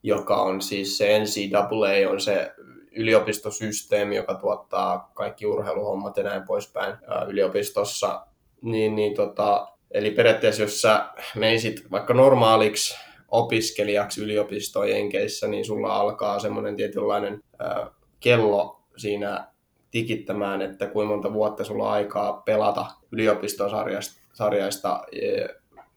joka 0.03 0.43
on 0.43 0.63
siis 0.63 0.99
se 0.99 1.19
NCAA 1.19 2.11
on 2.11 2.21
se 2.21 2.53
yliopistosysteemi, 2.97 4.17
joka 4.17 4.35
tuottaa 4.35 5.11
kaikki 5.15 5.47
urheiluhommat 5.47 6.17
ja 6.17 6.23
näin 6.23 6.43
poispäin 6.43 6.95
yliopistossa. 7.29 8.27
Niin, 8.63 8.97
niin 8.97 9.15
tota, 9.15 9.69
eli 9.91 10.11
periaatteessa 10.11 10.63
jos 10.63 10.83
sä 10.83 11.09
meisit 11.37 11.91
vaikka 11.91 12.15
normaaliksi 12.15 12.97
opiskelijaksi 13.29 14.23
yliopistojen 14.23 14.97
Jenkeissä, 14.99 15.49
niin 15.49 15.65
sulla 15.65 15.97
alkaa 15.97 16.39
semmoinen 16.39 16.77
tietynlainen 16.77 17.41
äh, 17.65 17.89
kello 18.21 18.81
siinä 18.97 19.47
tikittämään, 19.91 20.63
että 20.63 20.87
kuinka 20.87 21.13
monta 21.15 21.33
vuotta 21.33 21.65
sulla 21.65 21.85
on 21.85 21.91
aikaa 21.91 22.33
pelata 22.33 22.87
yliopistosarjaista 23.13 25.01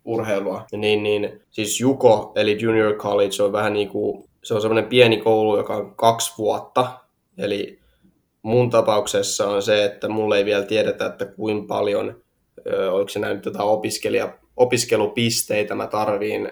urheilua. 0.06 0.66
Niin, 0.72 1.04
niin, 1.04 1.42
siis 1.50 1.80
Juko, 1.80 2.32
eli 2.36 2.58
Junior 2.62 2.96
College, 2.96 3.44
on 3.44 3.52
vähän 3.52 3.74
niin 3.74 3.90
kuin, 3.90 4.29
se 4.44 4.54
on 4.54 4.62
semmoinen 4.62 4.90
pieni 4.90 5.18
koulu, 5.18 5.58
joka 5.58 5.76
on 5.76 5.96
kaksi 5.96 6.34
vuotta. 6.38 6.92
Eli 7.38 7.80
mun 8.42 8.70
tapauksessa 8.70 9.48
on 9.50 9.62
se, 9.62 9.86
että 9.86 10.10
mulle 10.10 10.38
ei 10.38 10.46
vielä 10.46 10.64
tiedetä, 10.66 11.06
että 11.06 11.26
kuinka 11.26 11.68
paljon, 11.68 12.22
oliko 12.92 13.10
se 13.10 13.20
näin 13.20 13.42
jotain 13.46 13.70
opiskelija, 13.70 14.38
opiskelupisteitä 14.58 15.76
mä 15.76 15.88
tarviin 15.88 16.52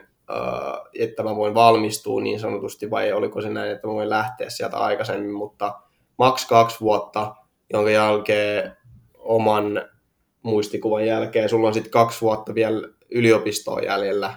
että 0.99 1.23
mä 1.23 1.35
voin 1.35 1.53
valmistua 1.53 2.21
niin 2.21 2.39
sanotusti, 2.39 2.91
vai 2.91 3.11
oliko 3.11 3.41
se 3.41 3.49
näin, 3.49 3.71
että 3.71 3.87
mä 3.87 3.93
voin 3.93 4.09
lähteä 4.09 4.49
sieltä 4.49 4.77
aikaisemmin, 4.77 5.33
mutta 5.33 5.79
maks 6.17 6.45
kaksi 6.45 6.79
vuotta, 6.81 7.35
jonka 7.73 7.89
jälkeen 7.89 8.77
oman 9.17 9.81
muistikuvan 10.43 11.05
jälkeen, 11.05 11.49
sulla 11.49 11.67
on 11.67 11.73
sitten 11.73 11.91
kaksi 11.91 12.21
vuotta 12.21 12.55
vielä 12.55 12.89
yliopistoa 13.11 13.79
jäljellä, 13.79 14.33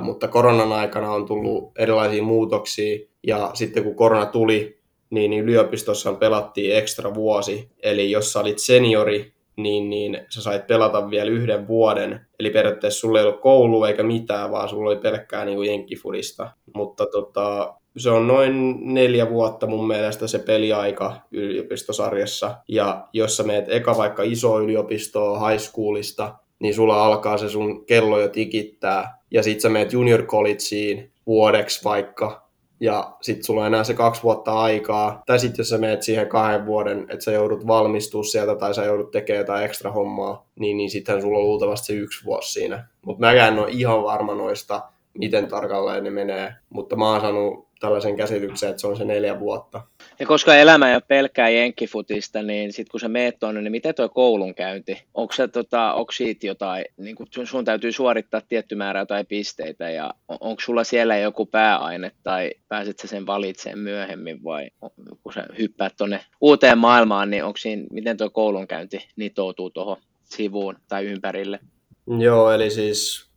mutta 0.00 0.28
koronan 0.28 0.72
aikana 0.72 1.12
on 1.12 1.26
tullut 1.26 1.72
erilaisia 1.78 2.22
muutoksia, 2.22 2.98
ja 3.26 3.50
sitten 3.54 3.84
kun 3.84 3.94
korona 3.94 4.26
tuli, 4.26 4.78
niin 5.10 5.32
yliopistossa 5.32 6.12
pelattiin 6.12 6.76
ekstra 6.76 7.14
vuosi, 7.14 7.70
eli 7.82 8.10
jos 8.10 8.32
sä 8.32 8.40
olit 8.40 8.58
seniori, 8.58 9.32
niin, 9.56 9.90
niin 9.90 10.18
sä 10.28 10.42
sait 10.42 10.66
pelata 10.66 11.10
vielä 11.10 11.30
yhden 11.30 11.68
vuoden. 11.68 12.20
Eli 12.40 12.50
periaatteessa 12.50 13.00
sulla 13.00 13.18
ei 13.20 13.26
ollut 13.26 13.40
koulu 13.40 13.84
eikä 13.84 14.02
mitään, 14.02 14.50
vaan 14.50 14.68
sulla 14.68 14.90
oli 14.90 14.98
pelkkää 14.98 15.44
niin 15.44 15.64
jenkkifudista. 15.64 16.50
Mutta 16.74 17.06
tota, 17.06 17.74
se 17.96 18.10
on 18.10 18.26
noin 18.26 18.76
neljä 18.94 19.30
vuotta 19.30 19.66
mun 19.66 19.86
mielestä 19.86 20.26
se 20.26 20.38
peliaika 20.38 21.16
yliopistosarjassa. 21.32 22.56
Ja 22.68 23.08
jos 23.12 23.36
sä 23.36 23.42
meet 23.42 23.64
eka 23.68 23.96
vaikka 23.96 24.22
iso 24.22 24.60
yliopistoa 24.60 25.48
high 25.48 25.62
schoolista, 25.62 26.34
niin 26.58 26.74
sulla 26.74 27.04
alkaa 27.04 27.38
se 27.38 27.48
sun 27.48 27.86
kello 27.86 28.20
jo 28.20 28.28
tikittää. 28.28 29.18
Ja 29.30 29.42
sit 29.42 29.60
sä 29.60 29.68
meet 29.68 29.92
junior 29.92 30.22
collegeen 30.22 31.10
vuodeksi 31.26 31.84
vaikka, 31.84 32.48
ja 32.80 33.16
sitten 33.20 33.44
sulla 33.44 33.60
on 33.60 33.66
enää 33.66 33.84
se 33.84 33.94
kaksi 33.94 34.22
vuotta 34.22 34.60
aikaa, 34.60 35.22
tai 35.26 35.38
sitten 35.38 35.60
jos 35.60 35.68
sä 35.68 35.78
meet 35.78 36.02
siihen 36.02 36.28
kahden 36.28 36.66
vuoden, 36.66 37.06
että 37.08 37.24
sä 37.24 37.32
joudut 37.32 37.66
valmistua 37.66 38.22
sieltä 38.22 38.56
tai 38.56 38.74
sä 38.74 38.84
joudut 38.84 39.10
tekemään 39.10 39.40
jotain 39.40 39.64
ekstra 39.64 39.92
hommaa, 39.92 40.48
niin, 40.58 40.76
niin 40.76 40.90
sittenhän 40.90 41.22
sulla 41.22 41.38
on 41.38 41.44
luultavasti 41.44 41.86
se 41.86 41.92
yksi 41.92 42.24
vuosi 42.24 42.52
siinä. 42.52 42.86
Mutta 43.02 43.20
mäkään 43.20 43.52
en 43.52 43.58
ole 43.58 43.70
ihan 43.70 44.02
varma 44.02 44.34
noista, 44.34 44.82
miten 45.18 45.48
tarkalleen 45.48 46.04
ne 46.04 46.10
menee, 46.10 46.54
mutta 46.70 46.96
mä 46.96 47.10
oon 47.10 47.20
saanut 47.20 47.68
tällaisen 47.84 48.16
käsityksen, 48.16 48.70
että 48.70 48.80
se 48.80 48.86
on 48.86 48.96
se 48.96 49.04
neljä 49.04 49.40
vuotta. 49.40 49.82
Ja 50.18 50.26
koska 50.26 50.56
elämä 50.56 50.88
ei 50.88 50.94
ole 50.94 51.02
pelkkää 51.08 51.48
jenkkifutista, 51.48 52.42
niin 52.42 52.72
sitten 52.72 52.90
kun 52.90 53.00
sä 53.00 53.08
meet 53.08 53.38
tuonne, 53.38 53.62
niin 53.62 53.70
miten 53.70 53.94
tuo 53.94 54.08
koulunkäynti? 54.08 55.02
Onko, 55.14 55.32
se, 55.32 55.48
tota, 55.48 55.92
onko 55.92 56.12
siitä 56.12 56.46
jotain, 56.46 56.84
niin 56.96 57.16
kun 57.16 57.26
sun 57.44 57.64
täytyy 57.64 57.92
suorittaa 57.92 58.40
tietty 58.40 58.74
määrä 58.74 59.06
tai 59.06 59.24
pisteitä, 59.24 59.90
ja 59.90 60.14
onko 60.28 60.60
sulla 60.60 60.84
siellä 60.84 61.16
joku 61.16 61.46
pääaine, 61.46 62.12
tai 62.22 62.50
pääset 62.68 62.98
sä 62.98 63.08
sen 63.08 63.26
valitsemaan 63.26 63.78
myöhemmin, 63.78 64.44
vai 64.44 64.70
kun 65.22 65.32
sä 65.32 65.46
hyppäät 65.58 65.94
tuonne 65.96 66.20
uuteen 66.40 66.78
maailmaan, 66.78 67.30
niin 67.30 67.44
onko 67.44 67.56
siinä, 67.56 67.86
miten 67.92 68.16
tuo 68.16 68.30
koulunkäynti 68.30 69.08
nitoutuu 69.16 69.70
tuohon 69.70 69.96
sivuun 70.24 70.76
tai 70.88 71.06
ympärille? 71.06 71.58
Joo, 72.18 72.52
eli 72.52 72.70
siis 72.70 73.30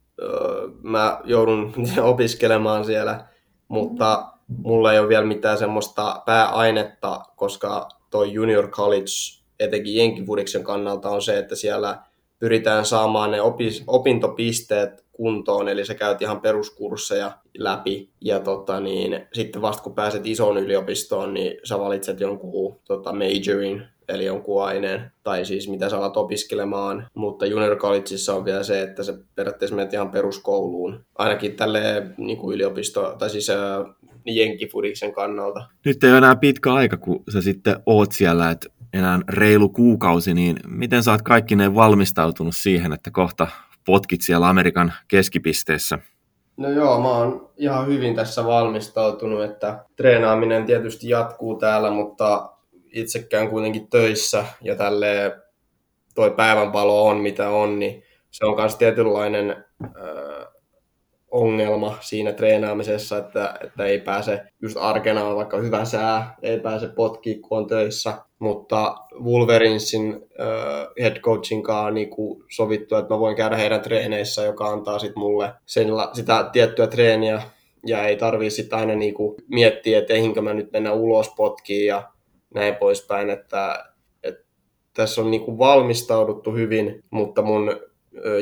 mä 0.83 1.21
joudun 1.23 1.73
opiskelemaan 2.01 2.85
siellä, 2.85 3.25
mutta 3.67 4.36
mulla 4.47 4.93
ei 4.93 4.99
ole 4.99 5.09
vielä 5.09 5.25
mitään 5.25 5.57
semmoista 5.57 6.21
pääainetta, 6.25 7.21
koska 7.35 7.89
toi 8.09 8.33
junior 8.33 8.69
college 8.69 9.37
etenkin 9.59 9.95
jenkifudiksen 9.95 10.63
kannalta 10.63 11.09
on 11.09 11.21
se, 11.21 11.39
että 11.39 11.55
siellä 11.55 12.01
pyritään 12.39 12.85
saamaan 12.85 13.31
ne 13.31 13.41
opis, 13.41 13.83
opintopisteet 13.87 15.05
kuntoon, 15.11 15.69
eli 15.69 15.85
sä 15.85 15.95
käyt 15.95 16.21
ihan 16.21 16.41
peruskursseja 16.41 17.31
läpi, 17.57 18.09
ja 18.21 18.39
tota, 18.39 18.79
niin, 18.79 19.27
sitten 19.33 19.61
vasta 19.61 19.83
kun 19.83 19.95
pääset 19.95 20.27
isoon 20.27 20.57
yliopistoon, 20.57 21.33
niin 21.33 21.57
sä 21.63 21.79
valitset 21.79 22.19
jonkun 22.19 22.79
tota, 22.85 23.13
majorin, 23.13 23.83
eli 24.09 24.25
jonkun 24.25 24.63
aineen, 24.63 25.11
tai 25.23 25.45
siis 25.45 25.69
mitä 25.69 25.89
sä 25.89 25.97
alat 25.97 26.17
opiskelemaan, 26.17 27.07
mutta 27.13 27.45
junior 27.45 27.77
collegeissa 27.77 28.35
on 28.35 28.45
vielä 28.45 28.63
se, 28.63 28.81
että 28.81 29.03
se 29.03 29.13
periaatteessa 29.35 29.75
menet 29.75 29.93
ihan 29.93 30.11
peruskouluun, 30.11 31.05
ainakin 31.17 31.55
tälle 31.55 32.07
niin 32.17 32.37
kuin 32.37 32.55
yliopisto, 32.55 33.15
tai 33.19 33.29
siis 33.29 33.47
jenkifudiksen 34.25 35.13
kannalta. 35.13 35.65
Nyt 35.85 36.03
ei 36.03 36.09
ole 36.09 36.17
enää 36.17 36.35
pitkä 36.35 36.73
aika, 36.73 36.97
kun 36.97 37.23
sä 37.33 37.41
sitten 37.41 37.79
oot 37.85 38.11
siellä, 38.11 38.51
että 38.51 38.69
enää 38.93 39.19
reilu 39.29 39.69
kuukausi, 39.69 40.33
niin 40.33 40.57
miten 40.67 41.03
sä 41.03 41.11
oot 41.11 41.21
kaikki 41.21 41.55
ne 41.55 41.75
valmistautunut 41.75 42.55
siihen, 42.55 42.93
että 42.93 43.11
kohta 43.11 43.47
potkit 43.85 44.21
siellä 44.21 44.49
Amerikan 44.49 44.93
keskipisteessä? 45.07 45.99
No 46.57 46.69
joo, 46.69 47.01
mä 47.01 47.07
oon 47.09 47.49
ihan 47.57 47.87
hyvin 47.87 48.15
tässä 48.15 48.45
valmistautunut, 48.45 49.43
että 49.43 49.85
treenaaminen 49.95 50.65
tietysti 50.65 51.09
jatkuu 51.09 51.55
täällä, 51.55 51.91
mutta 51.91 52.49
itsekään 52.97 53.49
kuitenkin 53.49 53.89
töissä 53.89 54.45
ja 54.61 54.75
tälle 54.75 55.37
toi 56.15 56.31
päivänpalo 56.31 57.07
on 57.07 57.17
mitä 57.17 57.49
on, 57.49 57.79
niin 57.79 58.03
se 58.31 58.45
on 58.45 58.55
myös 58.55 58.75
tietynlainen 58.75 59.65
äh, 59.83 60.47
ongelma 61.31 61.97
siinä 62.01 62.33
treenaamisessa, 62.33 63.17
että, 63.17 63.57
että 63.63 63.85
ei 63.85 63.99
pääse 63.99 64.41
just 64.61 64.77
arkena 64.79 65.25
on 65.25 65.35
vaikka 65.35 65.57
hyvä 65.57 65.85
sää, 65.85 66.35
ei 66.41 66.59
pääse 66.59 66.87
potkiin 66.87 67.41
kun 67.41 67.57
on 67.57 67.67
töissä, 67.67 68.13
mutta 68.39 68.95
Wolverinsin 69.23 70.27
äh, 70.39 70.87
head 71.01 71.19
coachin 71.19 71.63
kanssa 71.63 71.91
niin 71.91 72.09
sovittu, 72.55 72.95
että 72.95 73.13
mä 73.13 73.19
voin 73.19 73.35
käydä 73.35 73.55
heidän 73.55 73.81
treeneissä, 73.81 74.43
joka 74.43 74.67
antaa 74.67 74.99
sit 74.99 75.15
mulle 75.15 75.51
sen, 75.65 75.87
sitä 76.13 76.49
tiettyä 76.51 76.87
treeniä. 76.87 77.41
Ja 77.85 78.07
ei 78.07 78.17
tarvii 78.17 78.49
sitten 78.49 78.79
aina 78.79 78.95
niin 78.95 79.13
kuin 79.13 79.35
miettiä, 79.47 79.97
että 79.97 80.13
eihinkö 80.13 80.41
mä 80.41 80.53
nyt 80.53 80.71
mennä 80.71 80.93
ulos 80.93 81.33
potkiin 81.37 81.87
ja 81.87 82.11
näin 82.57 82.75
poispäin, 82.75 83.29
että, 83.29 83.85
että 84.23 84.43
tässä 84.93 85.21
on 85.21 85.31
niin 85.31 85.45
kuin 85.45 85.57
valmistauduttu 85.57 86.51
hyvin, 86.51 87.03
mutta 87.11 87.41
mun 87.41 87.79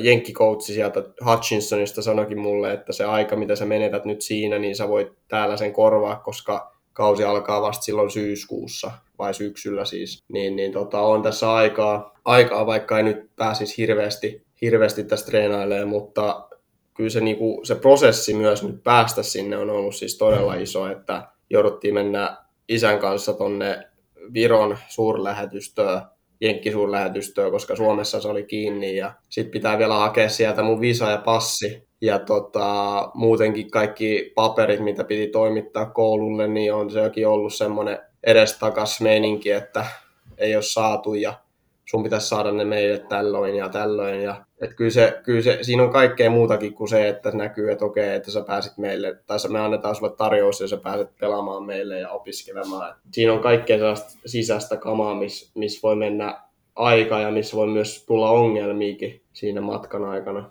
jenkkikoutsi 0.01 0.73
sieltä 0.73 1.03
Hutchinsonista 1.25 2.01
sanoikin 2.01 2.39
mulle, 2.39 2.73
että 2.73 2.93
se 2.93 3.05
aika, 3.05 3.35
mitä 3.35 3.55
sä 3.55 3.65
menetät 3.65 4.05
nyt 4.05 4.21
siinä, 4.21 4.59
niin 4.59 4.75
sä 4.75 4.89
voit 4.89 5.11
täällä 5.27 5.57
sen 5.57 5.73
korvaa, 5.73 6.15
koska 6.15 6.75
kausi 6.93 7.23
alkaa 7.23 7.61
vasta 7.61 7.83
silloin 7.83 8.11
syyskuussa 8.11 8.91
vai 9.19 9.33
syksyllä 9.33 9.85
siis, 9.85 10.23
niin, 10.27 10.55
niin 10.55 10.71
tota, 10.71 11.01
on 11.01 11.23
tässä 11.23 11.53
aikaa, 11.53 12.19
aikaa, 12.25 12.65
vaikka 12.65 12.97
ei 12.97 13.03
nyt 13.03 13.29
pääsisi 13.35 13.77
hirveästi, 13.77 14.45
hirveästi 14.61 15.03
tästä 15.03 15.25
treenailemaan, 15.25 15.87
mutta 15.87 16.47
kyllä 16.93 17.09
se, 17.09 17.21
niin 17.21 17.37
kuin, 17.37 17.65
se 17.65 17.75
prosessi 17.75 18.33
myös 18.33 18.63
nyt 18.63 18.83
päästä 18.83 19.23
sinne 19.23 19.57
on 19.57 19.69
ollut 19.69 19.95
siis 19.95 20.17
todella 20.17 20.55
iso, 20.55 20.87
että 20.87 21.27
jouduttiin 21.49 21.93
mennä 21.93 22.37
isän 22.69 22.99
kanssa 22.99 23.33
tonne 23.33 23.87
Viron 24.33 24.77
suurlähetystöön, 24.87 26.01
Jenkkisuurlähetystöön, 26.41 27.51
koska 27.51 27.75
Suomessa 27.75 28.21
se 28.21 28.27
oli 28.27 28.43
kiinni 28.43 28.97
ja 28.97 29.13
sitten 29.29 29.51
pitää 29.51 29.77
vielä 29.77 29.93
hakea 29.93 30.29
sieltä 30.29 30.63
mun 30.63 30.81
visa 30.81 31.11
ja 31.11 31.17
passi 31.17 31.87
ja 32.01 32.19
tota, 32.19 33.11
muutenkin 33.13 33.71
kaikki 33.71 34.31
paperit, 34.35 34.79
mitä 34.79 35.03
piti 35.03 35.27
toimittaa 35.27 35.85
koululle, 35.85 36.47
niin 36.47 36.73
on 36.73 36.91
sekin 36.91 37.27
ollut 37.27 37.53
semmoinen 37.53 37.99
edestakas 38.23 39.01
meininki, 39.01 39.51
että 39.51 39.85
ei 40.37 40.55
ole 40.55 40.63
saatu 40.63 41.13
ja 41.13 41.33
sun 41.85 42.03
pitäisi 42.03 42.27
saada 42.27 42.51
ne 42.51 42.65
meille 42.65 42.99
tällöin 42.99 43.55
ja 43.55 43.69
tällöin. 43.69 44.21
Ja, 44.21 44.45
et 44.61 44.73
kyllä 44.73 44.91
se, 44.91 45.19
kyllä 45.23 45.41
se, 45.41 45.59
siinä 45.61 45.83
on 45.83 45.89
kaikkea 45.89 46.29
muutakin 46.29 46.73
kuin 46.73 46.87
se, 46.87 47.07
että 47.07 47.31
näkyy, 47.31 47.71
että 47.71 47.85
okei, 47.85 48.15
että 48.15 48.31
sä 48.31 48.41
pääsit 48.41 48.77
meille, 48.77 49.19
tai 49.27 49.37
me 49.49 49.59
annetaan 49.59 49.95
sulle 49.95 50.15
tarjous 50.15 50.61
ja 50.61 50.67
sä 50.67 50.77
pääset 50.77 51.17
pelaamaan 51.19 51.63
meille 51.63 51.99
ja 51.99 52.09
opiskelemaan. 52.09 52.91
Et 52.91 53.13
siinä 53.13 53.33
on 53.33 53.39
kaikkea 53.39 53.77
sellaista 53.77 54.19
sisäistä 54.25 54.77
kamaa, 54.77 55.15
missä 55.15 55.51
miss 55.55 55.83
voi 55.83 55.95
mennä 55.95 56.41
aika 56.75 57.19
ja 57.19 57.31
missä 57.31 57.57
voi 57.57 57.67
myös 57.67 58.05
tulla 58.05 58.29
ongelmiakin 58.29 59.21
siinä 59.33 59.61
matkan 59.61 60.05
aikana. 60.05 60.49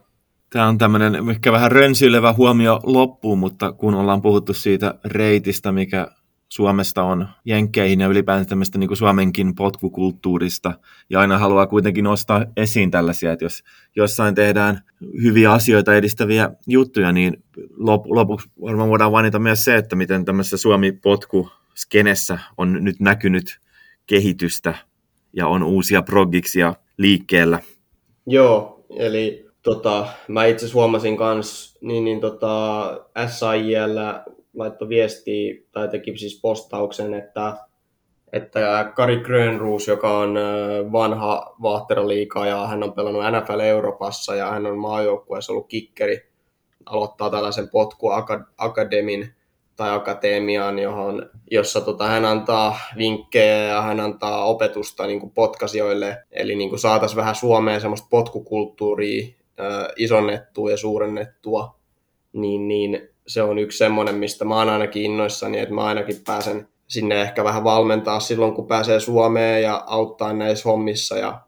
Tämä 0.51 0.69
on 0.69 0.79
tämmöinen 0.79 1.31
ehkä 1.31 1.53
vähän 1.53 1.73
rönsyilevä 1.73 2.33
huomio 2.33 2.81
loppuun, 2.83 3.39
mutta 3.39 3.73
kun 3.73 3.95
ollaan 3.95 4.23
puhuttu 4.23 4.55
siitä 4.55 4.95
reitistä, 5.05 5.73
mikä 5.73 6.09
Suomesta 6.55 7.03
on 7.03 7.29
jenkkeihin 7.45 8.01
ja 8.01 8.07
ylipäätään 8.07 8.47
tämmöistä 8.47 8.79
niin 8.79 8.97
Suomenkin 8.97 9.55
potkukulttuurista. 9.55 10.75
Ja 11.11 11.21
aina 11.21 11.39
haluaa 11.39 11.67
kuitenkin 11.67 12.05
nostaa 12.05 12.45
esiin 12.57 12.91
tällaisia, 12.91 13.33
että 13.33 13.45
jos 13.45 13.63
jossain 13.97 14.35
tehdään 14.35 14.81
hyviä 15.23 15.53
asioita 15.53 15.95
edistäviä 15.95 16.51
juttuja, 16.67 17.13
niin 17.13 17.45
lop, 17.77 18.07
lopuksi 18.07 18.49
varmaan 18.61 18.89
voidaan 18.89 19.13
mainita 19.13 19.39
myös 19.39 19.65
se, 19.65 19.77
että 19.77 19.97
miten 19.97 20.25
tämmöisessä 20.25 20.57
Suomi-potku-skenessä 20.57 22.39
on 22.57 22.85
nyt 22.85 23.01
näkynyt 23.01 23.61
kehitystä 24.07 24.75
ja 25.33 25.47
on 25.47 25.63
uusia 25.63 26.03
progiksia 26.03 26.75
liikkeellä. 26.97 27.59
Joo, 28.27 28.85
eli 28.97 29.47
tota, 29.63 30.09
mä 30.29 30.45
itse 30.45 30.73
huomasin 30.73 31.17
kans, 31.17 31.79
niin, 31.81 32.05
niin 32.05 32.21
tota, 32.21 32.87
SIL 33.27 33.99
laittoi 34.55 34.89
viestiä 34.89 35.55
tai 35.73 35.89
teki 35.89 36.19
siis 36.19 36.41
postauksen, 36.41 37.15
että, 37.15 37.57
että 38.33 38.93
Kari 38.97 39.17
Grönruus, 39.17 39.89
joka 39.89 40.19
on 40.19 40.39
vanha 40.93 41.57
Vahteraliiga 41.63 42.47
ja 42.47 42.67
hän 42.67 42.83
on 42.83 42.93
pelannut 42.93 43.23
NFL 43.23 43.61
Euroopassa 43.61 44.35
ja 44.35 44.51
hän 44.51 44.67
on 44.67 44.79
maajoukkueessa 44.79 45.53
ollut 45.53 45.69
kikkeri, 45.69 46.29
aloittaa 46.87 47.31
tällaisen 47.31 47.69
potku 47.69 48.09
akademin 48.59 49.35
tai 49.77 49.95
akatemiaan, 49.95 50.79
johon, 50.79 51.31
jossa 51.51 51.81
tota, 51.81 52.07
hän 52.07 52.25
antaa 52.25 52.79
vinkkejä 52.99 53.65
ja 53.65 53.83
hän 53.83 54.01
antaa 54.01 54.45
opetusta 54.45 55.07
niin 55.07 55.21
kuin 55.21 55.33
potkasioille. 55.33 56.25
Eli 56.31 56.55
niin 56.55 56.79
saataisiin 56.79 57.17
vähän 57.17 57.35
Suomeen 57.35 57.81
semmoista 57.81 58.07
potkukulttuuria 58.11 59.27
isonnettua 59.97 60.71
ja 60.71 60.77
suurennettua, 60.77 61.75
niin, 62.33 62.69
niin 62.69 63.14
se 63.27 63.43
on 63.43 63.59
yksi 63.59 63.79
semmoinen, 63.79 64.15
mistä 64.15 64.45
mä 64.45 64.59
oon 64.59 64.69
ainakin 64.69 65.03
innoissani, 65.03 65.59
että 65.59 65.75
mä 65.75 65.85
ainakin 65.85 66.17
pääsen 66.27 66.69
sinne 66.87 67.23
ehkä 67.23 67.45
vähän 67.45 67.65
valmentaa 67.65 68.21
silloin, 68.21 68.55
kun 68.55 68.67
pääsee 68.67 69.01
Suomeen 69.01 69.63
ja 69.63 69.85
auttaa 69.87 70.33
näissä 70.33 70.69
hommissa 70.69 71.19
ja 71.19 71.41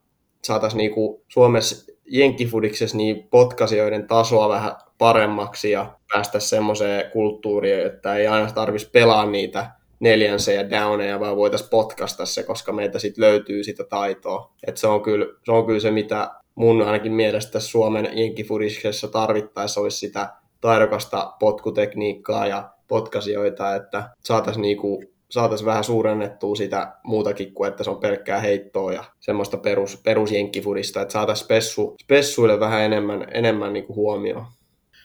saataisiin 0.44 0.78
niinku 0.78 1.24
Suomessa 1.28 1.92
jenkkifudiksessa 2.06 2.96
niin 2.96 3.28
potkasioiden 3.30 4.06
tasoa 4.06 4.48
vähän 4.48 4.72
paremmaksi 4.98 5.70
ja 5.70 5.94
päästä 6.12 6.40
semmoiseen 6.40 7.10
kulttuuriin, 7.10 7.86
että 7.86 8.14
ei 8.14 8.26
aina 8.26 8.52
tarvitsisi 8.52 8.90
pelaa 8.90 9.26
niitä 9.26 9.70
neljänse 10.00 10.54
ja 10.54 10.70
downeja, 10.70 11.20
vaan 11.20 11.36
voitaisiin 11.36 11.70
potkasta 11.70 12.26
se, 12.26 12.42
koska 12.42 12.72
meitä 12.72 12.98
sitten 12.98 13.24
löytyy 13.24 13.64
sitä 13.64 13.84
taitoa. 13.84 14.52
Et 14.66 14.76
se, 14.76 14.86
on 14.86 15.02
kyllä, 15.02 15.26
se 15.44 15.52
on 15.52 15.66
kyllä 15.66 15.80
se, 15.80 15.90
mitä 15.90 16.30
mun 16.54 16.82
ainakin 16.82 17.12
mielestä 17.12 17.60
Suomen 17.60 18.08
jenkkifudiksessa 18.12 19.08
tarvittaessa 19.08 19.80
olisi 19.80 19.98
sitä 19.98 20.28
taidokasta 20.60 21.32
potkutekniikkaa 21.40 22.46
ja 22.46 22.70
potkasioita, 22.88 23.74
että 23.74 24.10
saataisiin 24.24 24.62
niinku, 24.62 25.02
saatais 25.28 25.64
vähän 25.64 25.84
suurennettua 25.84 26.56
sitä 26.56 26.94
muutakin 27.02 27.54
kuin, 27.54 27.68
että 27.68 27.84
se 27.84 27.90
on 27.90 28.00
pelkkää 28.00 28.40
heittoa 28.40 28.92
ja 28.92 29.04
semmoista 29.20 29.56
perus, 29.56 29.96
perusjenkkifudista, 29.96 31.00
että 31.00 31.12
saataisiin 31.12 31.44
spessu, 31.44 31.96
spessuille 32.02 32.60
vähän 32.60 32.82
enemmän, 32.82 33.26
enemmän 33.34 33.72
niinku 33.72 33.94
huomioon. 33.94 34.46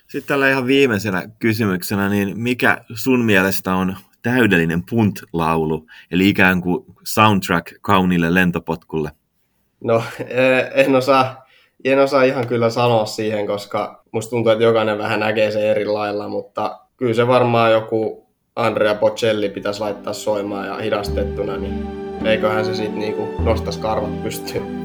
Sitten 0.07 0.27
tällä 0.27 0.49
ihan 0.49 0.67
viimeisenä 0.67 1.23
kysymyksenä, 1.39 2.09
niin 2.09 2.39
mikä 2.39 2.81
sun 2.95 3.25
mielestä 3.25 3.75
on 3.75 3.95
täydellinen 4.21 4.83
punt-laulu, 4.89 5.85
eli 6.11 6.29
ikään 6.29 6.61
kuin 6.61 6.85
soundtrack 7.03 7.73
kauniille 7.81 8.33
lentopotkulle? 8.33 9.11
No, 9.83 10.03
eh, 10.19 10.71
en 10.73 10.95
osaa, 10.95 11.40
en 11.86 11.99
osaa 11.99 12.23
ihan 12.23 12.47
kyllä 12.47 12.69
sanoa 12.69 13.05
siihen, 13.05 13.47
koska 13.47 14.03
musta 14.11 14.29
tuntuu, 14.29 14.51
että 14.51 14.63
jokainen 14.63 14.97
vähän 14.97 15.19
näkee 15.19 15.51
sen 15.51 15.63
eri 15.63 15.86
lailla, 15.86 16.27
mutta 16.27 16.79
kyllä 16.97 17.13
se 17.13 17.27
varmaan 17.27 17.71
joku 17.71 18.27
Andrea 18.55 18.95
Bocelli 18.95 19.49
pitäisi 19.49 19.79
laittaa 19.79 20.13
soimaan 20.13 20.67
ja 20.67 20.75
hidastettuna, 20.75 21.57
niin 21.57 21.88
eiköhän 22.25 22.65
se 22.65 22.75
sitten 22.75 22.99
niinku 22.99 23.43
nostaisi 23.43 23.79
karvat 23.79 24.23
pystyyn. 24.23 24.80